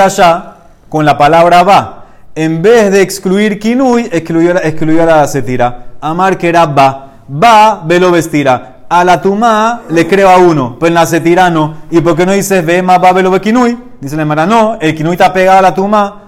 con 0.89 1.05
la 1.05 1.19
palabra 1.19 1.65
va. 1.65 2.05
En 2.37 2.63
vez 2.63 2.93
de 2.93 3.03
excluir 3.03 3.59
Kinui, 3.59 4.09
excluyó, 4.13 4.57
excluyó 4.63 5.05
la 5.05 5.27
Setira. 5.27 5.89
Amar 6.01 6.39
que 6.39 6.51
era 6.51 6.67
va. 6.67 7.15
Va, 7.29 7.83
velo 7.85 8.13
vestira 8.13 8.77
a 8.89 9.05
la 9.05 9.21
tumá 9.21 9.83
le 9.89 10.07
creo 10.07 10.29
a 10.29 10.39
uno, 10.39 10.77
pero 10.79 10.89
en 10.89 10.95
la 10.95 11.07
setira 11.07 11.51
no. 11.51 11.75
¿Y 11.91 12.01
por 12.01 12.17
qué 12.17 12.25
no 12.25 12.33
dices 12.33 12.65
ve 12.65 12.83
más 12.83 13.01
babelo 13.01 13.31
ve 13.31 13.41
kinui? 13.41 13.77
Dice 14.01 14.17
la 14.17 14.23
hermana, 14.23 14.47
no, 14.47 14.79
el 14.81 14.95
kinui 14.95 15.13
está 15.13 15.33
pegado 15.33 15.59
a 15.59 15.63
la 15.63 15.75
tumá, 15.75 16.26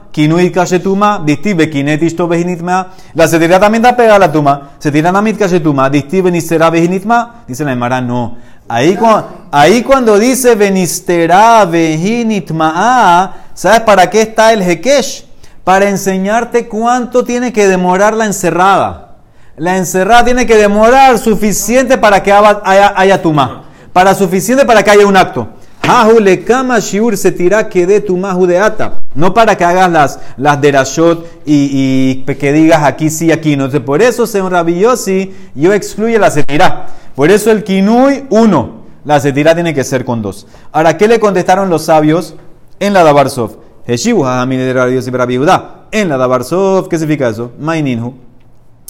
tuma, 0.82 1.24
kinetishto 1.24 2.26
vejinitma. 2.26 2.88
La 3.14 3.28
setira 3.28 3.60
también 3.60 3.84
está 3.84 3.96
pegada 3.96 4.16
a 4.16 4.18
la 4.18 4.32
tumá, 4.32 4.70
setira 4.78 5.12
namit 5.12 5.38
kashe 5.38 5.60
tuma, 5.60 5.88
disti 5.88 6.20
venistera 6.20 6.70
vejinitma. 6.70 7.44
Dice 7.46 7.64
la 7.64 7.72
hermana, 7.72 8.00
no. 8.00 8.36
Ahí, 8.68 8.98
ahí 9.52 9.82
cuando 9.82 10.18
dice 10.18 10.54
venistera 10.54 11.64
vejinitma, 11.64 13.34
¿sabes 13.54 13.80
para 13.80 14.10
qué 14.10 14.22
está 14.22 14.52
el 14.52 14.62
hekesh? 14.62 15.26
Para 15.64 15.88
enseñarte 15.88 16.66
cuánto 16.66 17.24
tiene 17.24 17.52
que 17.52 17.68
demorar 17.68 18.14
la 18.14 18.24
encerrada. 18.24 19.16
La 19.56 19.76
encerrada 19.76 20.24
tiene 20.24 20.46
que 20.46 20.56
demorar 20.56 21.18
suficiente 21.18 21.98
para 21.98 22.22
que 22.22 22.32
haya, 22.32 22.94
haya 22.96 23.22
tuma. 23.22 23.64
Para 23.92 24.14
suficiente 24.14 24.64
para 24.64 24.82
que 24.82 24.90
haya 24.90 25.06
un 25.06 25.16
acto. 25.16 25.48
Le 26.20 26.44
kama 26.44 26.78
shiur 26.80 27.16
se 27.16 27.32
tira 27.32 27.68
que 27.68 27.86
de 27.86 28.00
tuma 28.00 28.36
ata. 28.62 28.98
No 29.14 29.32
para 29.34 29.56
que 29.56 29.64
hagas 29.64 29.90
las, 29.90 30.18
las 30.36 30.60
derashot 30.60 31.26
y, 31.44 32.22
que 32.22 32.52
digas 32.52 32.82
aquí 32.84 33.10
sí, 33.10 33.32
aquí 33.32 33.56
no. 33.56 33.68
por 33.84 34.02
eso, 34.02 34.26
según 34.26 34.50
Rabbi 34.50 34.78
yo 35.54 35.72
excluye 35.72 36.18
la 36.18 36.30
setirá. 36.30 36.86
Por 37.14 37.30
eso 37.30 37.50
el 37.50 37.64
kinui, 37.64 38.24
uno. 38.30 38.78
La 39.04 39.20
setirá 39.20 39.54
tiene 39.54 39.74
que 39.74 39.84
ser 39.84 40.04
con 40.04 40.20
dos. 40.22 40.46
Ahora, 40.70 40.96
¿qué 40.96 41.08
le 41.08 41.18
contestaron 41.18 41.70
los 41.70 41.84
sabios 41.84 42.34
en 42.78 42.92
la 42.92 43.02
Dabarsov? 43.02 43.56
Heshibu, 43.86 44.24
En 45.90 46.08
la 46.08 46.16
Dabarsov, 46.18 46.88
¿qué 46.88 46.98
significa 46.98 47.28
eso? 47.28 47.52
Maininhu 47.58 48.28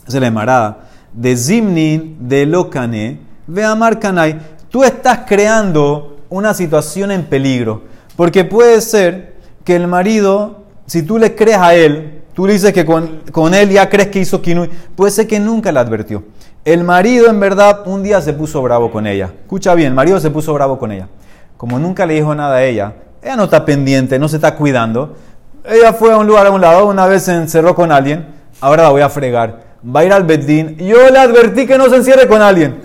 se 0.08 0.18
le 0.18 0.26
llamará 0.26 0.78
de 1.12 1.36
Zimnin, 1.36 2.16
de 2.20 2.46
Lokane, 2.46 3.20
ve 3.46 3.64
Amar 3.64 3.98
Kanai. 3.98 4.38
Tú 4.70 4.82
estás 4.82 5.20
creando 5.26 6.17
una 6.28 6.54
situación 6.54 7.10
en 7.10 7.24
peligro. 7.24 7.82
Porque 8.16 8.44
puede 8.44 8.80
ser 8.80 9.34
que 9.64 9.76
el 9.76 9.86
marido, 9.86 10.64
si 10.86 11.02
tú 11.02 11.18
le 11.18 11.34
crees 11.34 11.58
a 11.58 11.74
él, 11.74 12.22
tú 12.34 12.46
le 12.46 12.54
dices 12.54 12.72
que 12.72 12.84
con, 12.84 13.54
él 13.54 13.70
ya 13.70 13.88
crees 13.88 14.08
que 14.08 14.20
hizo 14.20 14.42
Kinui, 14.42 14.70
puede 14.96 15.10
ser 15.10 15.26
que 15.26 15.40
nunca 15.40 15.72
le 15.72 15.80
advirtió. 15.80 16.24
El 16.64 16.84
marido, 16.84 17.28
en 17.28 17.40
verdad, 17.40 17.86
un 17.86 18.02
día 18.02 18.20
se 18.20 18.32
puso 18.32 18.62
bravo 18.62 18.90
con 18.90 19.06
ella. 19.06 19.32
Escucha 19.42 19.74
bien, 19.74 19.88
el 19.88 19.94
marido 19.94 20.20
se 20.20 20.30
puso 20.30 20.52
bravo 20.54 20.78
con 20.78 20.92
ella. 20.92 21.08
Como 21.56 21.78
nunca 21.78 22.06
le 22.06 22.14
dijo 22.14 22.34
nada 22.34 22.56
a 22.56 22.64
ella, 22.64 22.94
ella 23.22 23.36
no 23.36 23.44
está 23.44 23.64
pendiente, 23.64 24.18
no 24.18 24.28
se 24.28 24.36
está 24.36 24.54
cuidando. 24.54 25.16
Ella 25.64 25.92
fue 25.92 26.12
a 26.12 26.18
un 26.18 26.26
lugar 26.26 26.46
a 26.46 26.50
un 26.50 26.60
lado, 26.60 26.86
una 26.86 27.06
vez 27.06 27.24
se 27.24 27.34
encerró 27.34 27.74
con 27.74 27.90
alguien, 27.92 28.26
ahora 28.60 28.84
la 28.84 28.90
voy 28.90 29.02
a 29.02 29.08
fregar 29.08 29.68
va 29.84 30.00
a 30.00 30.04
ir 30.04 30.12
al 30.12 30.24
Beddin. 30.24 30.76
Yo 30.78 31.08
le 31.10 31.18
advertí 31.18 31.66
que 31.66 31.78
no 31.78 31.88
se 31.88 31.96
encierre 31.96 32.26
con 32.26 32.42
alguien. 32.42 32.80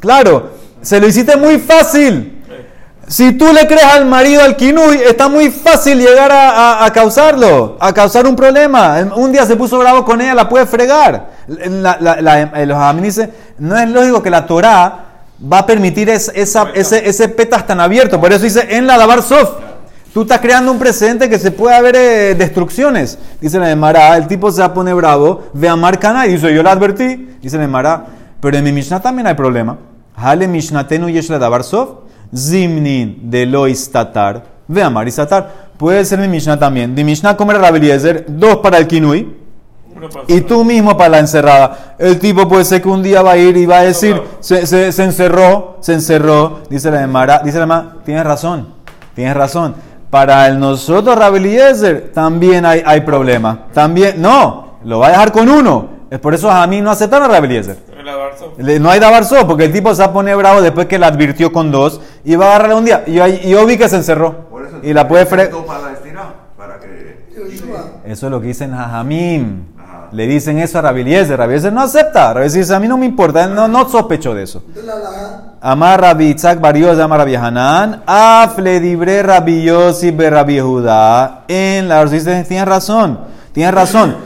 Claro, 0.00 0.50
se 0.80 1.00
lo 1.00 1.06
hiciste 1.06 1.36
muy 1.36 1.58
fácil. 1.58 2.35
Si 3.08 3.32
tú 3.32 3.52
le 3.52 3.66
crees 3.68 3.84
al 3.84 4.04
marido 4.06 4.42
al 4.42 4.56
kinui, 4.56 4.96
está 4.96 5.28
muy 5.28 5.50
fácil 5.50 5.98
llegar 5.98 6.30
a, 6.32 6.90
causarlo, 6.92 7.76
a 7.78 7.92
causar 7.92 8.26
un 8.26 8.34
problema. 8.34 8.96
Un 9.14 9.30
día 9.30 9.46
se 9.46 9.54
puso 9.54 9.78
bravo 9.78 10.04
con 10.04 10.20
ella, 10.20 10.34
la 10.34 10.48
puede 10.48 10.66
fregar. 10.66 11.30
los 11.56 13.18
no 13.58 13.78
es 13.78 13.88
lógico 13.88 14.22
que 14.22 14.30
la 14.30 14.46
Torah 14.46 15.04
va 15.40 15.58
a 15.58 15.66
permitir 15.66 16.08
ese, 16.10 16.32
ese 16.34 17.28
petas 17.28 17.66
tan 17.66 17.80
abierto. 17.80 18.20
Por 18.20 18.32
eso 18.32 18.42
dice 18.42 18.66
en 18.70 18.86
la 18.86 18.98
Dabar 18.98 19.22
Sof. 19.22 19.50
Tú 20.16 20.22
estás 20.22 20.40
creando 20.40 20.72
un 20.72 20.78
precedente 20.78 21.28
que 21.28 21.38
se 21.38 21.50
puede 21.50 21.76
haber 21.76 21.94
eh, 21.94 22.34
destrucciones. 22.34 23.18
Dice 23.38 23.58
la 23.58 23.76
Mara, 23.76 24.16
el 24.16 24.26
tipo 24.26 24.50
se 24.50 24.60
va 24.60 24.68
a 24.68 24.72
poner 24.72 24.94
bravo, 24.94 25.42
ve 25.52 25.68
a 25.68 25.76
Marcana 25.76 26.26
y 26.26 26.32
dice, 26.32 26.54
yo 26.54 26.62
le 26.62 26.70
advertí. 26.70 27.36
Dice 27.42 27.58
la 27.58 27.68
Mara, 27.68 28.06
pero 28.40 28.56
en 28.56 28.64
mi 28.64 28.72
Mishnah 28.72 29.00
también 29.00 29.26
hay 29.26 29.34
problema. 29.34 29.76
Hale 30.16 30.48
Mishnatenu 30.48 31.10
yesh 31.10 31.28
la 31.28 31.38
Davarsov, 31.38 32.05
Zimnin 32.36 33.30
de 33.30 33.46
lo 33.46 33.66
istatar, 33.68 34.42
ve 34.68 34.82
a 34.82 34.90
Marisatar. 34.90 35.66
Puede 35.76 36.04
ser 36.04 36.18
mi 36.18 36.28
Mishnah 36.28 36.58
también. 36.58 36.94
De 36.94 37.04
Mishnah, 37.04 37.36
¿cómo 37.36 37.50
era 37.52 37.60
Rabeliezer? 37.60 38.24
Dos 38.28 38.56
para 38.56 38.78
el 38.78 38.86
Kinui. 38.86 39.34
Y 40.28 40.42
tú 40.42 40.64
mismo 40.64 40.96
para 40.96 41.10
la 41.10 41.18
encerrada. 41.20 41.96
El 41.98 42.18
tipo 42.18 42.46
puede 42.48 42.64
ser 42.64 42.82
que 42.82 42.88
un 42.88 43.02
día 43.02 43.22
va 43.22 43.32
a 43.32 43.36
ir 43.36 43.56
y 43.56 43.64
va 43.64 43.78
a 43.78 43.82
decir, 43.82 44.20
se, 44.40 44.66
se, 44.66 45.02
encerró, 45.02 45.78
se 45.80 45.94
encerró. 45.94 46.60
Dice 46.68 46.90
la 46.90 47.06
Mara, 47.06 47.40
dice 47.44 47.58
la 47.58 47.66
Mara, 47.66 47.96
tienes 48.04 48.24
razón, 48.24 48.68
tienes 49.14 49.34
razón 49.34 49.74
para 50.10 50.46
el 50.46 50.58
nosotros 50.58 51.16
Rabeliezer 51.16 52.10
también 52.14 52.64
hay, 52.64 52.82
hay 52.84 53.00
problema. 53.02 53.66
También, 53.72 54.20
no, 54.20 54.78
lo 54.84 55.00
va 55.00 55.08
a 55.08 55.10
dejar 55.10 55.32
con 55.32 55.48
uno. 55.48 55.88
Es 56.10 56.18
por 56.20 56.34
eso 56.34 56.50
a 56.50 56.66
mí 56.66 56.80
no 56.80 56.90
aceptaron 56.90 57.28
a 57.28 57.34
Rabeliezer. 57.34 57.76
No 58.58 58.90
hay 58.90 59.00
Dabarzo, 59.00 59.46
porque 59.46 59.64
el 59.64 59.72
tipo 59.72 59.94
se 59.94 60.02
va 60.02 60.08
a 60.08 60.12
poner 60.12 60.36
bravo 60.36 60.60
después 60.60 60.86
que 60.86 60.98
la 60.98 61.08
advirtió 61.08 61.52
con 61.52 61.70
dos 61.70 62.00
y 62.24 62.36
va 62.36 62.46
a 62.46 62.48
agarrarle 62.50 62.74
un 62.74 62.84
día. 62.84 63.04
Y 63.06 63.50
yo, 63.50 63.66
vi 63.66 63.76
que 63.76 63.88
se 63.88 63.96
encerró. 63.96 64.46
y 64.82 64.92
la 64.92 65.08
puede 65.08 65.26
fregar. 65.26 65.50
Eso 68.04 68.26
es 68.26 68.30
lo 68.30 68.40
que 68.40 68.46
dicen 68.48 68.72
Jajamín. 68.72 69.76
Le 70.12 70.26
dicen 70.26 70.58
eso 70.58 70.78
a 70.78 70.82
Rabeliezer. 70.82 71.36
Rabeliezer 71.36 71.72
no 71.72 71.82
acepta. 71.82 72.32
Rabeliezer 72.32 72.62
dice, 72.62 72.74
a 72.74 72.80
mí 72.80 72.88
no 72.88 72.96
me 72.96 73.06
importa, 73.06 73.46
no, 73.48 73.66
no 73.66 73.88
sospecho 73.88 74.34
de 74.34 74.44
eso. 74.44 74.62
Amar 75.60 76.00
Rabbi 76.00 76.28
Itzak 76.28 76.60
Barios, 76.60 76.98
Amar 76.98 77.20
Rabbi 77.20 77.34
Hanan, 77.34 78.02
Afle 78.06 78.78
Dibre 78.78 79.22
Rabbi 79.22 79.64
Yossi 79.64 80.12
Rabbi 80.12 80.60
Judá. 80.60 81.44
En 81.48 81.88
la 81.88 82.06
tienes 82.06 82.64
razón, 82.64 83.18
tienes 83.52 83.74
razón. 83.74 84.16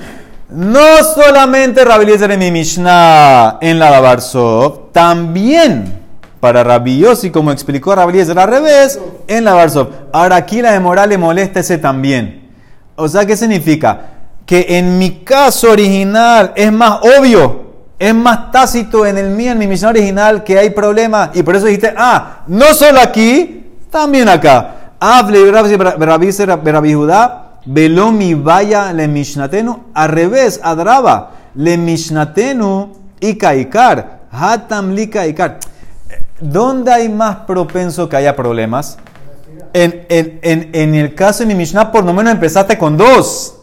No 0.52 1.02
solamente 1.14 1.84
Rabbi 1.84 2.04
Eliezer 2.04 2.30
en 2.32 2.40
mi 2.40 2.50
Mishnah 2.50 3.58
en 3.60 3.78
la 3.78 3.90
Dabarsov, 3.90 4.90
también 4.92 6.00
para 6.40 6.64
Rabbi 6.64 6.98
Yossi, 6.98 7.30
como 7.30 7.52
explicó 7.52 7.94
Rabbi 7.94 8.12
Eliezer 8.12 8.38
al 8.38 8.48
revés, 8.48 8.98
en 9.28 9.44
la 9.44 9.52
Dabarsov. 9.52 9.88
Ahora 10.12 10.36
aquí 10.36 10.60
la 10.62 10.72
de 10.72 10.80
moral 10.80 11.10
le 11.10 11.18
molesta 11.18 11.60
también. 11.80 12.50
O 12.96 13.08
sea, 13.08 13.24
¿qué 13.26 13.36
significa? 13.36 14.00
Que 14.44 14.66
en 14.78 14.98
mi 14.98 15.22
caso 15.24 15.70
original 15.70 16.52
es 16.56 16.72
más 16.72 17.00
obvio 17.02 17.70
es 18.00 18.14
más 18.14 18.50
tácito 18.50 19.04
en 19.04 19.18
el 19.18 19.28
mío, 19.28 19.52
en 19.52 19.58
mi 19.58 19.66
misión 19.66 19.90
original, 19.90 20.42
que 20.42 20.58
hay 20.58 20.70
problemas. 20.70 21.30
Y 21.34 21.42
por 21.42 21.54
eso 21.54 21.66
dijiste, 21.66 21.92
ah, 21.94 22.40
no 22.46 22.72
solo 22.72 22.98
aquí, 22.98 23.66
también 23.90 24.26
acá. 24.26 24.94
Hable 24.98 25.52
Rabbi 25.52 26.94
Judá, 26.94 27.39
veló 27.64 28.12
mi 28.12 28.34
vaya 28.34 28.92
le 28.92 29.08
mishnatenu. 29.08 29.84
Al 29.94 30.08
revés, 30.08 30.60
adraba, 30.62 31.32
le 31.54 31.76
mishnatenu 31.76 32.92
y 33.20 33.34
kaikar. 33.36 34.20
Hatam 34.30 34.94
li 34.94 35.08
kaikar. 35.08 35.58
¿Dónde 36.40 36.92
hay 36.92 37.08
más 37.08 37.36
propenso 37.46 38.08
que 38.08 38.16
haya 38.16 38.34
problemas? 38.34 38.98
En, 39.72 40.94
el 40.94 41.14
caso 41.14 41.40
de 41.40 41.46
mi 41.46 41.54
Mishnah, 41.54 41.92
por 41.92 42.04
lo 42.04 42.12
menos 42.12 42.32
empezaste 42.32 42.78
con 42.78 42.96
dos. 42.96 43.56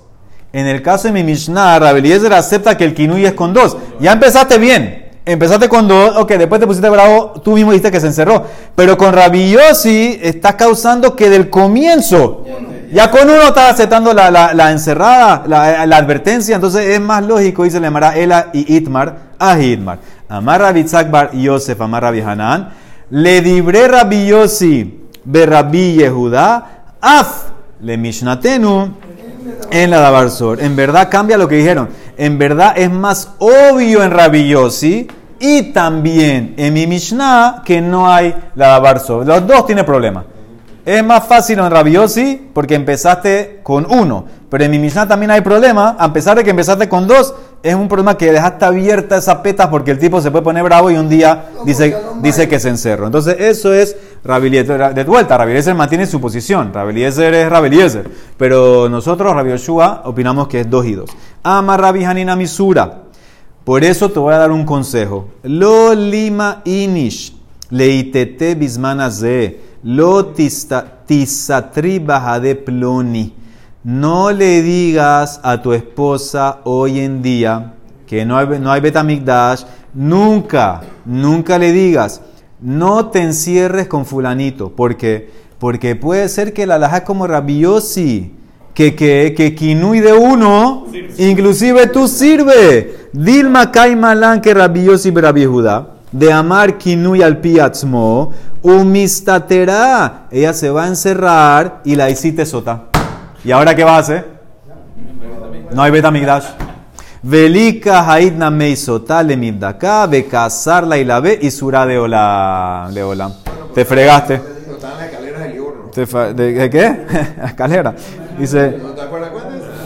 En 0.53 0.67
el 0.67 0.81
caso 0.81 1.07
de 1.07 1.13
mi 1.13 1.23
Mishnah, 1.23 1.79
Rabeliezer 1.79 2.33
acepta 2.33 2.77
que 2.77 2.85
el 2.85 2.93
kinui 2.93 3.25
es 3.25 3.33
con 3.33 3.53
dos. 3.53 3.77
Ya 3.99 4.13
empezaste 4.13 4.57
bien. 4.57 5.07
Empezaste 5.25 5.67
con 5.67 5.89
dos, 5.89 6.15
ok, 6.15 6.31
después 6.33 6.61
te 6.61 6.65
pusiste 6.65 6.89
bravo, 6.89 7.33
tú 7.43 7.51
mismo 7.51 7.71
dijiste 7.71 7.91
que 7.91 7.99
se 7.99 8.07
encerró. 8.07 8.45
Pero 8.75 8.97
con 8.97 9.11
Rabillosi 9.11 10.19
estás 10.21 10.55
causando 10.55 11.17
que 11.17 11.29
del 11.29 11.49
comienzo, 11.49 12.45
ya 12.91 13.11
con 13.11 13.29
uno 13.29 13.41
estás 13.43 13.73
aceptando 13.73 14.13
la, 14.13 14.29
la, 14.31 14.71
encerrada, 14.71 15.43
la, 15.47 15.85
la, 15.85 15.97
advertencia, 15.97 16.55
entonces 16.55 16.85
es 16.85 17.01
más 17.01 17.25
lógico, 17.25 17.63
dice 17.63 17.79
le 17.79 17.87
llamará 17.87 18.15
Ela 18.15 18.47
y 18.53 18.75
Itmar 18.75 19.17
a 19.39 19.59
Itmar. 19.59 19.99
Amar 20.29 20.61
Rabitzak 20.61 21.09
bar 21.09 21.31
Yosef, 21.33 21.79
Amar 21.79 22.03
Rabbi 22.03 22.21
le 23.09 23.41
dibré 23.41 23.87
Rabillosi, 23.87 25.07
be 25.23 25.45
Rabbi 25.45 25.95
Yehuda, 25.95 26.65
af 27.01 27.51
le 27.81 27.97
Mishnatenu, 27.97 28.93
en 29.71 29.89
la 29.89 29.99
Dabarsor. 29.99 30.61
En 30.61 30.75
verdad 30.75 31.09
cambia 31.09 31.37
lo 31.37 31.47
que 31.47 31.55
dijeron. 31.55 31.89
En 32.17 32.37
verdad 32.37 32.73
es 32.75 32.91
más 32.91 33.29
obvio 33.39 34.03
en 34.03 34.11
Rabillosi 34.11 35.07
y 35.39 35.71
también 35.71 36.55
en 36.57 36.73
mi 36.73 36.87
Mishnah 36.87 37.61
que 37.63 37.81
no 37.81 38.11
hay 38.11 38.35
la 38.55 38.67
Dabarsor. 38.67 39.25
Los 39.25 39.47
dos 39.47 39.65
tienen 39.65 39.85
problema. 39.85 40.25
Es 40.87 41.03
más 41.03 41.27
fácil 41.27 41.59
en 41.59 41.69
Rabillosi 41.69 42.47
porque 42.53 42.73
empezaste 42.73 43.59
con 43.61 43.85
uno. 43.89 44.23
Pero 44.49 44.63
en 44.63 44.71
mi 44.71 44.79
Mishnah 44.79 45.05
también 45.05 45.31
hay 45.31 45.41
problema. 45.41 45.97
A 45.99 46.13
pesar 46.13 46.37
de 46.37 46.45
que 46.45 46.51
empezaste 46.51 46.87
con 46.87 47.05
dos, 47.05 47.35
es 47.61 47.75
un 47.75 47.89
problema 47.89 48.17
que 48.17 48.31
dejaste 48.31 48.63
abierta 48.63 49.17
esa 49.17 49.43
petas 49.43 49.67
porque 49.67 49.91
el 49.91 49.99
tipo 49.99 50.21
se 50.21 50.31
puede 50.31 50.45
poner 50.45 50.63
bravo 50.63 50.89
y 50.89 50.95
un 50.95 51.09
día 51.09 51.49
dice, 51.65 51.93
dice 52.21 52.47
que 52.47 52.57
se 52.57 52.69
encerró. 52.69 53.05
Entonces 53.05 53.35
eso 53.37 53.73
es 53.73 53.97
Rabeliezer, 54.23 54.93
de 54.93 55.03
vuelta, 55.03 55.37
Rabeliezer 55.37 55.75
mantiene 55.75 56.05
su 56.05 56.21
posición. 56.21 56.71
Rabeliezer 56.73 57.33
es 57.33 57.49
Rabeliezer. 57.49 58.09
Pero 58.37 58.87
nosotros, 58.87 59.33
Rabbi 59.33 59.49
Yoshua, 59.49 60.03
opinamos 60.05 60.47
que 60.47 60.61
es 60.61 60.69
dos 60.69 60.85
y 60.85 60.93
dos. 60.93 61.09
Ama 61.43 61.75
Rabbi 61.75 62.05
Hanina 62.05 62.37
Misura. 62.37 62.99
Por 63.65 63.83
eso 63.83 64.09
te 64.09 64.19
voy 64.19 64.33
a 64.33 64.37
dar 64.37 64.51
un 64.51 64.63
consejo. 64.63 65.27
Lo 65.43 65.93
lima 65.93 66.61
inish 66.63 67.35
leitete 67.71 68.55
bismanaze. 68.55 69.66
Lo 69.87 70.33
tisatri 70.33 71.99
de 72.41 72.55
ploni. 72.55 73.33
No 73.83 74.31
le 74.31 74.61
digas 74.61 75.39
a 75.43 75.61
tu 75.61 75.73
esposa 75.73 76.59
hoy 76.63 76.99
en 76.99 77.21
día 77.21 77.73
que 78.05 78.25
no 78.25 78.37
hay, 78.37 78.59
no 78.59 78.71
hay 78.71 78.81
betamigdash. 78.81 79.63
Nunca, 79.93 80.81
nunca 81.05 81.57
le 81.57 81.71
digas 81.71 82.21
no 82.59 83.07
te 83.07 83.21
encierres 83.21 83.87
con 83.87 84.05
fulanito. 84.05 84.69
¿Por 84.69 84.97
qué? 84.97 85.29
Porque 85.59 85.95
puede 85.95 86.29
ser 86.29 86.53
que 86.53 86.65
la 86.65 86.75
alhaja 86.75 87.03
como 87.03 87.27
rabiosi, 87.27 88.33
que, 88.73 88.95
que, 88.95 89.33
que 89.35 89.55
kinui 89.55 89.99
de 89.99 90.13
uno, 90.13 90.85
inclusive 91.17 91.87
tú 91.87 92.07
sirve. 92.07 93.09
Dilma 93.13 93.71
kaimalan 93.71 94.41
que 94.41 94.53
rabiosi 94.53 95.11
Judá, 95.11 95.96
de 96.11 96.31
amar 96.31 96.77
kinui 96.77 97.21
al 97.21 97.37
piatzmo, 97.37 98.31
umistatera. 98.61 100.27
Ella 100.31 100.53
se 100.53 100.69
va 100.69 100.85
a 100.85 100.87
encerrar 100.87 101.81
y 101.83 101.95
la 101.95 102.09
hiciste 102.09 102.45
sota. 102.45 102.83
¿Y 103.43 103.51
ahora 103.51 103.75
qué 103.75 103.83
va 103.83 103.95
a 103.95 103.99
hacer? 103.99 104.25
No 105.71 105.81
hay 105.81 105.91
betamigdash. 105.91 106.45
Velika 107.21 108.09
haidna 108.09 108.49
meisota 108.49 109.21
le 109.23 109.35
mibdaka, 109.35 110.07
la 110.07 110.97
y 110.97 111.03
la 111.03 111.19
ve 111.19 111.39
y 111.41 111.51
sura 111.51 111.85
de 111.85 111.97
ola. 111.97 112.89
De 112.93 113.03
ola. 113.03 113.31
Te 113.73 113.83
fregaste. 113.85 114.41
Te 115.93 116.05
¿De, 116.33 116.69
qué? 116.69 117.05
escalera. 117.45 117.93
Dice. 118.37 118.77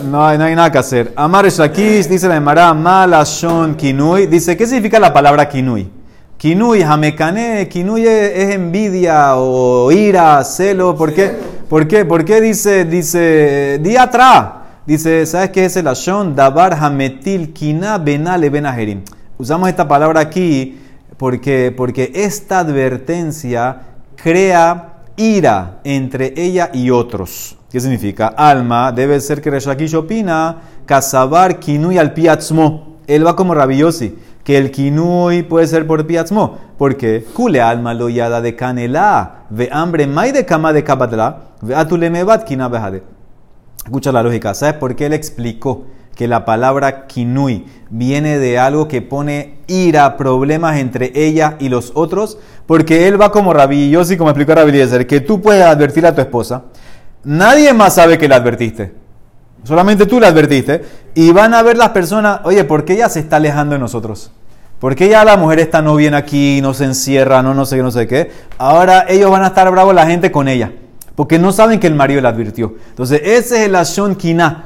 No, 0.09 0.25
hay 0.25 0.37
nada 0.37 0.71
que 0.71 0.77
hacer. 0.77 1.13
Amar 1.15 1.47
Shakis, 1.47 2.09
dice 2.09 2.27
la 2.27 2.35
Emara, 2.35 2.73
Malashon 2.73 3.75
Kinui. 3.75 4.27
Dice, 4.27 4.57
¿qué 4.57 4.65
significa 4.65 4.99
la 4.99 5.13
palabra 5.13 5.47
Kinui? 5.47 6.00
Kinui, 6.41 6.81
Jamekane, 6.81 7.69
Kinui 7.69 8.07
es 8.07 8.55
envidia 8.55 9.35
o 9.35 9.91
ira, 9.91 10.43
celo. 10.43 10.95
¿Por 10.95 11.13
qué? 11.13 11.35
¿Por 11.69 11.87
qué? 11.87 12.03
¿Por 12.03 12.25
qué 12.25 12.41
dice, 12.41 12.83
dice, 12.83 13.77
día 13.79 14.01
atrás? 14.01 14.45
Dice, 14.83 15.27
¿sabes 15.27 15.51
qué 15.51 15.65
es 15.65 15.77
el 15.77 15.87
ashon? 15.87 16.35
Dabar 16.35 16.73
hametil 16.73 17.53
kina 17.53 17.99
benale 17.99 18.49
benaherim. 18.49 19.03
Usamos 19.37 19.69
esta 19.69 19.87
palabra 19.87 20.19
aquí 20.19 20.79
porque, 21.15 21.71
porque 21.77 22.11
esta 22.15 22.57
advertencia 22.57 23.83
crea 24.15 25.03
ira 25.17 25.79
entre 25.83 26.33
ella 26.35 26.71
y 26.73 26.89
otros. 26.89 27.55
¿Qué 27.69 27.79
significa? 27.79 28.29
Alma 28.29 28.91
debe 28.91 29.19
ser 29.19 29.43
que 29.43 29.51
Reshakish 29.51 29.93
opina, 29.93 30.57
kasabar 30.87 31.59
kinui 31.59 31.99
al 31.99 32.15
piatzmo. 32.15 32.97
Él 33.05 33.27
va 33.27 33.35
como 33.35 33.53
rabiosi, 33.53 34.15
que 34.43 34.57
el 34.57 34.71
kinui 34.71 35.43
puede 35.43 35.67
ser 35.67 35.87
por 35.87 36.05
piatzmo. 36.05 36.57
porque 36.77 37.23
Kule 37.33 37.61
alma 37.61 37.93
lo 37.93 38.09
yada 38.09 38.41
de 38.41 38.55
canela, 38.55 39.45
ve 39.49 39.69
hambre 39.71 40.07
mai 40.07 40.31
de 40.31 40.45
kama 40.45 40.73
de 40.73 40.83
kapatla, 40.83 41.37
ve 41.61 41.75
atulemebat 41.75 42.43
kina 42.43 42.67
behade. 42.67 43.03
Escucha 43.83 44.11
la 44.11 44.23
lógica. 44.23 44.53
¿Sabes 44.53 44.75
por 44.75 44.95
qué 44.95 45.05
él 45.07 45.13
explicó 45.13 45.85
que 46.15 46.27
la 46.27 46.43
palabra 46.43 47.07
kinui 47.07 47.65
viene 47.89 48.39
de 48.39 48.59
algo 48.59 48.87
que 48.87 49.01
pone 49.01 49.59
ira, 49.67 50.17
problemas 50.17 50.77
entre 50.77 51.11
ella 51.15 51.55
y 51.59 51.69
los 51.69 51.91
otros? 51.95 52.37
Porque 52.65 53.07
él 53.07 53.19
va 53.19 53.31
como 53.31 53.53
Rabí 53.53 53.89
Yossi, 53.89 54.17
como 54.17 54.29
explicó 54.29 54.55
Rabí 54.55 54.71
que 55.05 55.21
tú 55.21 55.41
puedes 55.41 55.63
advertir 55.63 56.05
a 56.05 56.15
tu 56.15 56.21
esposa. 56.21 56.63
Nadie 57.23 57.73
más 57.73 57.95
sabe 57.95 58.17
que 58.17 58.27
la 58.27 58.37
advertiste. 58.37 59.00
Solamente 59.63 60.05
tú 60.05 60.19
la 60.19 60.27
advertiste. 60.27 60.83
Y 61.13 61.31
van 61.31 61.53
a 61.53 61.61
ver 61.61 61.77
las 61.77 61.89
personas, 61.89 62.41
oye, 62.43 62.63
¿por 62.63 62.85
qué 62.85 62.93
ella 62.93 63.09
se 63.09 63.19
está 63.19 63.35
alejando 63.37 63.73
de 63.73 63.79
nosotros? 63.79 64.31
¿Por 64.79 64.95
qué 64.95 65.09
ya 65.09 65.23
la 65.23 65.37
mujer 65.37 65.59
está 65.59 65.81
no 65.81 65.95
bien 65.95 66.13
aquí, 66.13 66.59
no 66.61 66.73
se 66.73 66.85
encierra, 66.85 67.43
no, 67.43 67.53
no 67.53 67.65
sé 67.65 67.77
no 67.77 67.91
sé 67.91 68.07
qué? 68.07 68.31
Ahora 68.57 69.05
ellos 69.07 69.29
van 69.29 69.43
a 69.43 69.47
estar 69.47 69.69
bravos 69.69 69.93
la 69.93 70.07
gente 70.07 70.31
con 70.31 70.47
ella 70.47 70.71
porque 71.15 71.37
no 71.37 71.51
saben 71.51 71.79
que 71.79 71.85
el 71.87 71.95
marido 71.95 72.19
le 72.19 72.27
advirtió. 72.27 72.73
Entonces, 72.89 73.21
ese 73.23 73.57
es 73.57 73.67
el 73.67 73.75
Ashon 73.75 74.15
Kina. 74.15 74.65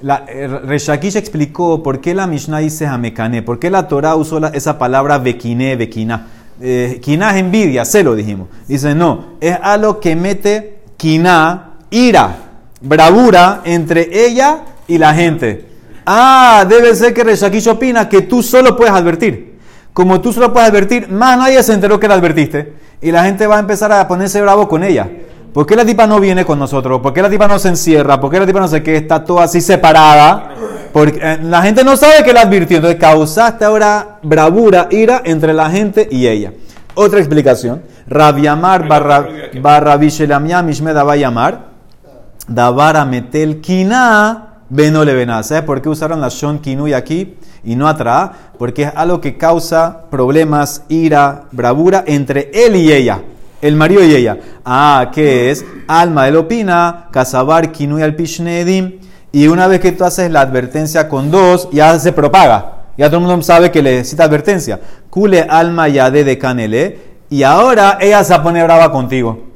la, 0.00 0.24
eh, 0.28 0.46
Reshakish 0.46 1.16
explicó 1.16 1.82
por 1.82 2.00
qué 2.00 2.14
la 2.14 2.26
Mishnah 2.26 2.60
dice 2.60 2.86
Hamekane, 2.86 3.42
por 3.42 3.58
qué 3.58 3.70
la 3.70 3.88
Torah 3.88 4.14
usó 4.16 4.38
esa 4.46 4.78
palabra 4.78 5.18
Bekine, 5.18 5.76
Bekina. 5.76 6.28
Eh, 6.60 7.00
es 7.04 7.36
envidia, 7.36 7.84
se 7.84 8.02
lo 8.02 8.14
dijimos. 8.14 8.48
Dice, 8.66 8.94
no, 8.94 9.34
es 9.40 9.56
algo 9.60 10.00
que 10.00 10.16
mete 10.16 10.78
Kina, 10.96 11.72
ira, 11.90 12.34
bravura 12.80 13.62
entre 13.64 14.26
ella 14.26 14.60
y 14.86 14.98
la 14.98 15.14
gente. 15.14 15.66
Ah, 16.06 16.64
debe 16.68 16.94
ser 16.94 17.12
que 17.12 17.24
Reshakish 17.24 17.68
opina 17.68 18.08
que 18.08 18.22
tú 18.22 18.42
solo 18.42 18.76
puedes 18.76 18.94
advertir. 18.94 19.58
Como 19.92 20.20
tú 20.20 20.32
solo 20.32 20.52
puedes 20.52 20.68
advertir, 20.68 21.08
más 21.08 21.36
nadie 21.36 21.62
se 21.62 21.72
enteró 21.72 21.98
que 21.98 22.08
la 22.08 22.14
advertiste 22.14 22.72
y 23.00 23.10
la 23.10 23.24
gente 23.24 23.46
va 23.46 23.56
a 23.56 23.60
empezar 23.60 23.92
a 23.92 24.06
ponerse 24.08 24.40
bravo 24.40 24.68
con 24.68 24.84
ella. 24.84 25.08
¿Por 25.52 25.66
qué 25.66 25.74
la 25.76 25.84
tipa 25.84 26.06
no 26.06 26.20
viene 26.20 26.44
con 26.44 26.58
nosotros? 26.58 27.00
¿Por 27.00 27.12
qué 27.12 27.22
la 27.22 27.30
tipa 27.30 27.48
no 27.48 27.58
se 27.58 27.68
encierra? 27.68 28.20
¿Por 28.20 28.30
qué 28.30 28.38
la 28.38 28.46
tipa 28.46 28.60
no 28.60 28.68
sé 28.68 28.82
qué? 28.82 28.96
Está 28.96 29.24
toda 29.24 29.44
así 29.44 29.60
separada. 29.60 30.50
Porque 30.92 31.18
eh, 31.22 31.38
la 31.42 31.62
gente 31.62 31.84
no 31.84 31.96
sabe 31.96 32.22
que 32.24 32.32
la 32.32 32.42
advirtió. 32.42 32.76
Entonces 32.76 33.00
causaste 33.00 33.64
ahora 33.64 34.18
bravura, 34.22 34.88
ira 34.90 35.22
entre 35.24 35.52
la 35.52 35.70
gente 35.70 36.06
y 36.10 36.26
ella. 36.26 36.52
Otra 36.94 37.18
explicación. 37.18 37.82
Rabiamar 38.06 38.86
barra, 38.86 39.26
barra 39.60 39.96
vishelamiam 39.96 40.64
mishmeda 40.64 41.02
va 41.02 41.14
a 41.14 41.16
llamar. 41.16 41.67
Davara 42.48 43.04
metel 43.04 43.60
kina 43.60 44.56
benole. 44.68 45.26
¿Sabes 45.42 45.62
por 45.62 45.80
qué 45.80 45.88
usaron 45.88 46.20
la 46.20 46.28
shon 46.28 46.58
kinui 46.58 46.92
aquí? 46.92 47.36
y 47.64 47.76
no 47.76 47.88
atrás, 47.88 48.30
porque 48.58 48.84
es 48.84 48.92
algo 48.94 49.20
que 49.20 49.36
causa 49.36 50.04
problemas, 50.10 50.84
ira, 50.88 51.44
bravura 51.52 52.04
entre 52.06 52.50
él 52.52 52.76
y 52.76 52.92
ella, 52.92 53.20
el 53.60 53.76
marido 53.76 54.02
y 54.04 54.14
ella. 54.14 54.38
Ah, 54.64 55.10
¿qué 55.12 55.50
es? 55.50 55.64
Alma, 55.86 56.28
él 56.28 56.36
opina, 56.36 57.08
casabar, 57.10 57.72
kinui 57.72 58.02
al 58.02 58.14
pishnedim, 58.14 59.00
y 59.32 59.48
una 59.48 59.66
vez 59.66 59.80
que 59.80 59.92
tú 59.92 60.04
haces 60.04 60.30
la 60.30 60.40
advertencia 60.40 61.08
con 61.08 61.30
dos, 61.30 61.68
ya 61.72 61.98
se 61.98 62.12
propaga. 62.12 62.74
Ya 62.96 63.08
todo 63.08 63.20
el 63.20 63.26
mundo 63.26 63.42
sabe 63.42 63.70
que 63.70 63.82
le 63.82 63.96
necesita 63.96 64.24
advertencia. 64.24 64.80
Kule 65.10 65.42
alma 65.42 65.88
ya 65.88 66.10
de 66.10 66.38
canele, 66.38 66.98
y 67.30 67.42
ahora 67.42 67.98
ella 68.00 68.24
se 68.24 68.38
pone 68.40 68.62
brava 68.62 68.90
contigo. 68.90 69.47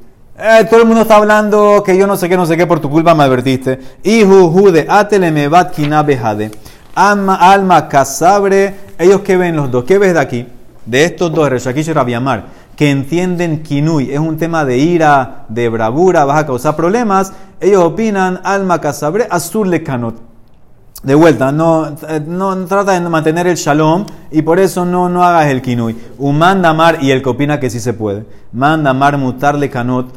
Eh, 0.45 0.65
todo 0.69 0.81
el 0.81 0.87
mundo 0.87 1.03
está 1.03 1.19
hablando 1.19 1.85
que 1.87 1.97
yo 1.97 2.05
no 2.09 2.17
sé 2.17 2.29
qué, 2.29 2.37
no 2.37 2.47
sé 2.47 2.57
qué, 2.57 2.67
por 2.67 2.81
tu 2.81 2.91
culpa 2.91 3.15
me 3.15 3.23
advertiste. 3.23 3.79
Ihu 4.03 4.51
jude 4.51 4.87
atele 4.89 5.31
me 5.31 5.47
bat 5.47 5.73
kinabehade. 5.73 6.51
Alma, 6.97 7.37
alma, 7.37 7.89
casabre. 7.89 8.75
Ellos 8.99 9.21
que 9.21 9.37
ven 9.37 9.55
los 9.55 9.71
dos. 9.71 9.85
¿Qué 9.85 9.99
ves 9.99 10.15
de 10.15 10.19
aquí? 10.19 10.49
De 10.85 11.05
estos 11.05 11.33
dos, 11.33 11.49
Reshakish 11.49 11.91
y 11.91 11.93
Rabiamar, 11.93 12.47
que 12.75 12.91
entienden 12.91 13.63
Kinui, 13.63 14.11
es 14.11 14.19
un 14.19 14.37
tema 14.37 14.65
de 14.65 14.79
ira, 14.79 15.45
de 15.49 15.69
bravura, 15.69 16.25
vas 16.25 16.41
a 16.41 16.47
causar 16.47 16.75
problemas. 16.75 17.33
Ellos 17.61 17.85
opinan, 17.85 18.41
alma, 18.43 18.81
casabre, 18.81 19.29
azul 19.31 19.71
le 19.71 19.85
canot. 19.85 20.32
De 21.03 21.15
vuelta, 21.17 21.51
no, 21.51 21.97
no 22.27 22.65
trata 22.67 22.93
de 22.93 23.01
mantener 23.01 23.49
el 23.49 23.57
shalom 23.57 24.07
y 24.31 24.43
por 24.43 24.61
eso 24.61 24.85
no, 24.85 25.09
no 25.09 25.25
hagas 25.25 25.47
el 25.47 25.61
kinui. 25.61 25.97
Un 26.19 26.39
manda 26.39 26.73
mar 26.73 26.99
y 27.01 27.11
el 27.11 27.23
que 27.23 27.29
opina 27.29 27.59
que 27.59 27.71
sí 27.71 27.81
se 27.81 27.93
puede. 27.93 28.25
Manda 28.53 28.93
mar 28.93 29.19
mutarle 29.19 29.69
canot. 29.69 30.15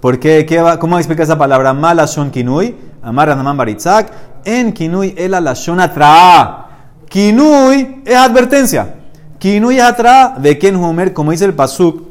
¿Por 0.00 0.18
qué? 0.18 0.44
¿Qué 0.44 0.60
va? 0.60 0.78
¿Cómo 0.78 0.98
explica 0.98 1.22
esa 1.22 1.38
palabra? 1.38 1.72
Mala 1.72 2.06
son 2.06 2.30
kinui. 2.30 2.74
Amar 3.06 3.28
Ranaman 3.28 3.56
Baritzak 3.56 4.10
en 4.44 4.72
Kinui 4.72 5.14
el 5.16 5.30
la 5.30 5.54
tra. 5.94 6.66
Kinui 7.08 8.02
es 8.04 8.16
advertencia. 8.16 8.94
Kinui 9.38 9.76
es 9.76 9.82
atrás 9.84 10.42
de 10.42 10.58
Ken 10.58 10.74
Homer, 10.76 11.12
como 11.12 11.30
dice 11.30 11.44
el 11.44 11.54
Pasuk 11.54 12.02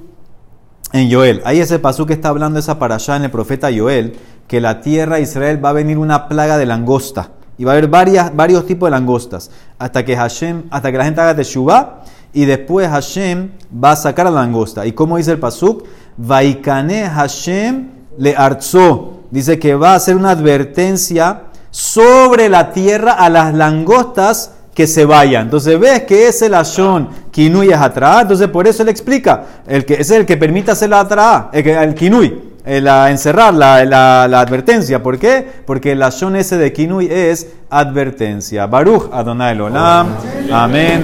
en 0.94 1.12
Joel. 1.12 1.42
Ahí 1.44 1.60
ese 1.60 1.80
Pasuk 1.80 2.12
está 2.12 2.30
hablando 2.30 2.60
esa 2.60 2.80
para 2.80 2.96
allá 2.96 3.18
en 3.18 3.24
el 3.24 3.32
profeta 3.32 3.70
Joel, 3.76 4.16
que 4.48 4.62
la 4.62 4.80
tierra 4.80 5.16
de 5.16 5.24
Israel 5.24 5.64
va 5.64 5.70
a 5.70 5.74
venir 5.74 5.98
una 5.98 6.30
plaga 6.30 6.58
de 6.58 6.66
langosta. 6.66 7.32
Y 7.58 7.64
va 7.64 7.72
a 7.72 7.74
haber 7.74 7.88
varias, 7.88 8.36
varios 8.36 8.66
tipos 8.66 8.88
de 8.88 8.92
langostas. 8.92 9.50
Hasta 9.80 10.04
que 10.04 10.16
Hashem, 10.16 10.64
hasta 10.70 10.92
que 10.92 10.98
la 10.98 11.06
gente 11.06 11.22
haga 11.22 11.36
Teshuvah. 11.36 12.04
Y 12.34 12.46
después 12.46 12.90
Hashem 12.90 13.50
va 13.84 13.92
a 13.92 13.96
sacar 13.96 14.28
a 14.28 14.32
la 14.32 14.42
langosta. 14.42 14.86
¿Y 14.86 14.92
como 14.92 15.18
dice 15.18 15.32
el 15.32 15.40
Pasuk? 15.40 15.86
Vaikane 16.18 17.08
Hashem 17.08 17.88
le 18.18 18.36
arzó. 18.36 19.22
Dice 19.32 19.58
que 19.58 19.76
va 19.76 19.94
a 19.94 19.96
hacer 19.96 20.16
una 20.16 20.32
advertencia 20.32 21.44
sobre 21.72 22.50
la 22.50 22.72
tierra 22.72 23.14
a 23.14 23.30
las 23.30 23.54
langostas 23.54 24.52
que 24.74 24.86
se 24.88 25.06
vayan. 25.06 25.44
Entonces 25.44 25.80
ves 25.80 26.04
que 26.04 26.28
ese 26.28 26.50
lashon 26.50 27.10
kinui 27.32 27.70
es 27.70 27.78
atrás, 27.78 28.24
entonces 28.24 28.50
por 28.50 28.68
eso 28.68 28.84
le 28.84 28.92
explica, 28.92 29.44
el 29.66 29.86
que, 29.86 29.96
es 29.96 30.12
el 30.12 30.26
que 30.26 30.36
permite 30.36 30.72
hacer 30.72 30.90
la 30.90 31.00
atrás, 31.00 31.46
el, 31.54 31.68
el 31.68 31.96
kinui, 31.96 32.45
el, 32.66 32.88
encerrar 32.88 33.54
la, 33.54 33.86
la, 33.86 34.40
advertencia. 34.40 35.02
¿Por 35.02 35.20
qué? 35.20 35.46
Porque 35.66 35.92
el 35.94 36.00
lashon 36.00 36.36
ese 36.36 36.58
de 36.58 36.74
kinui 36.74 37.08
es 37.10 37.48
advertencia. 37.70 38.66
Baruch 38.68 39.10
Adonai 39.14 39.60
Olam. 39.60 40.08
Amén. 40.52 41.04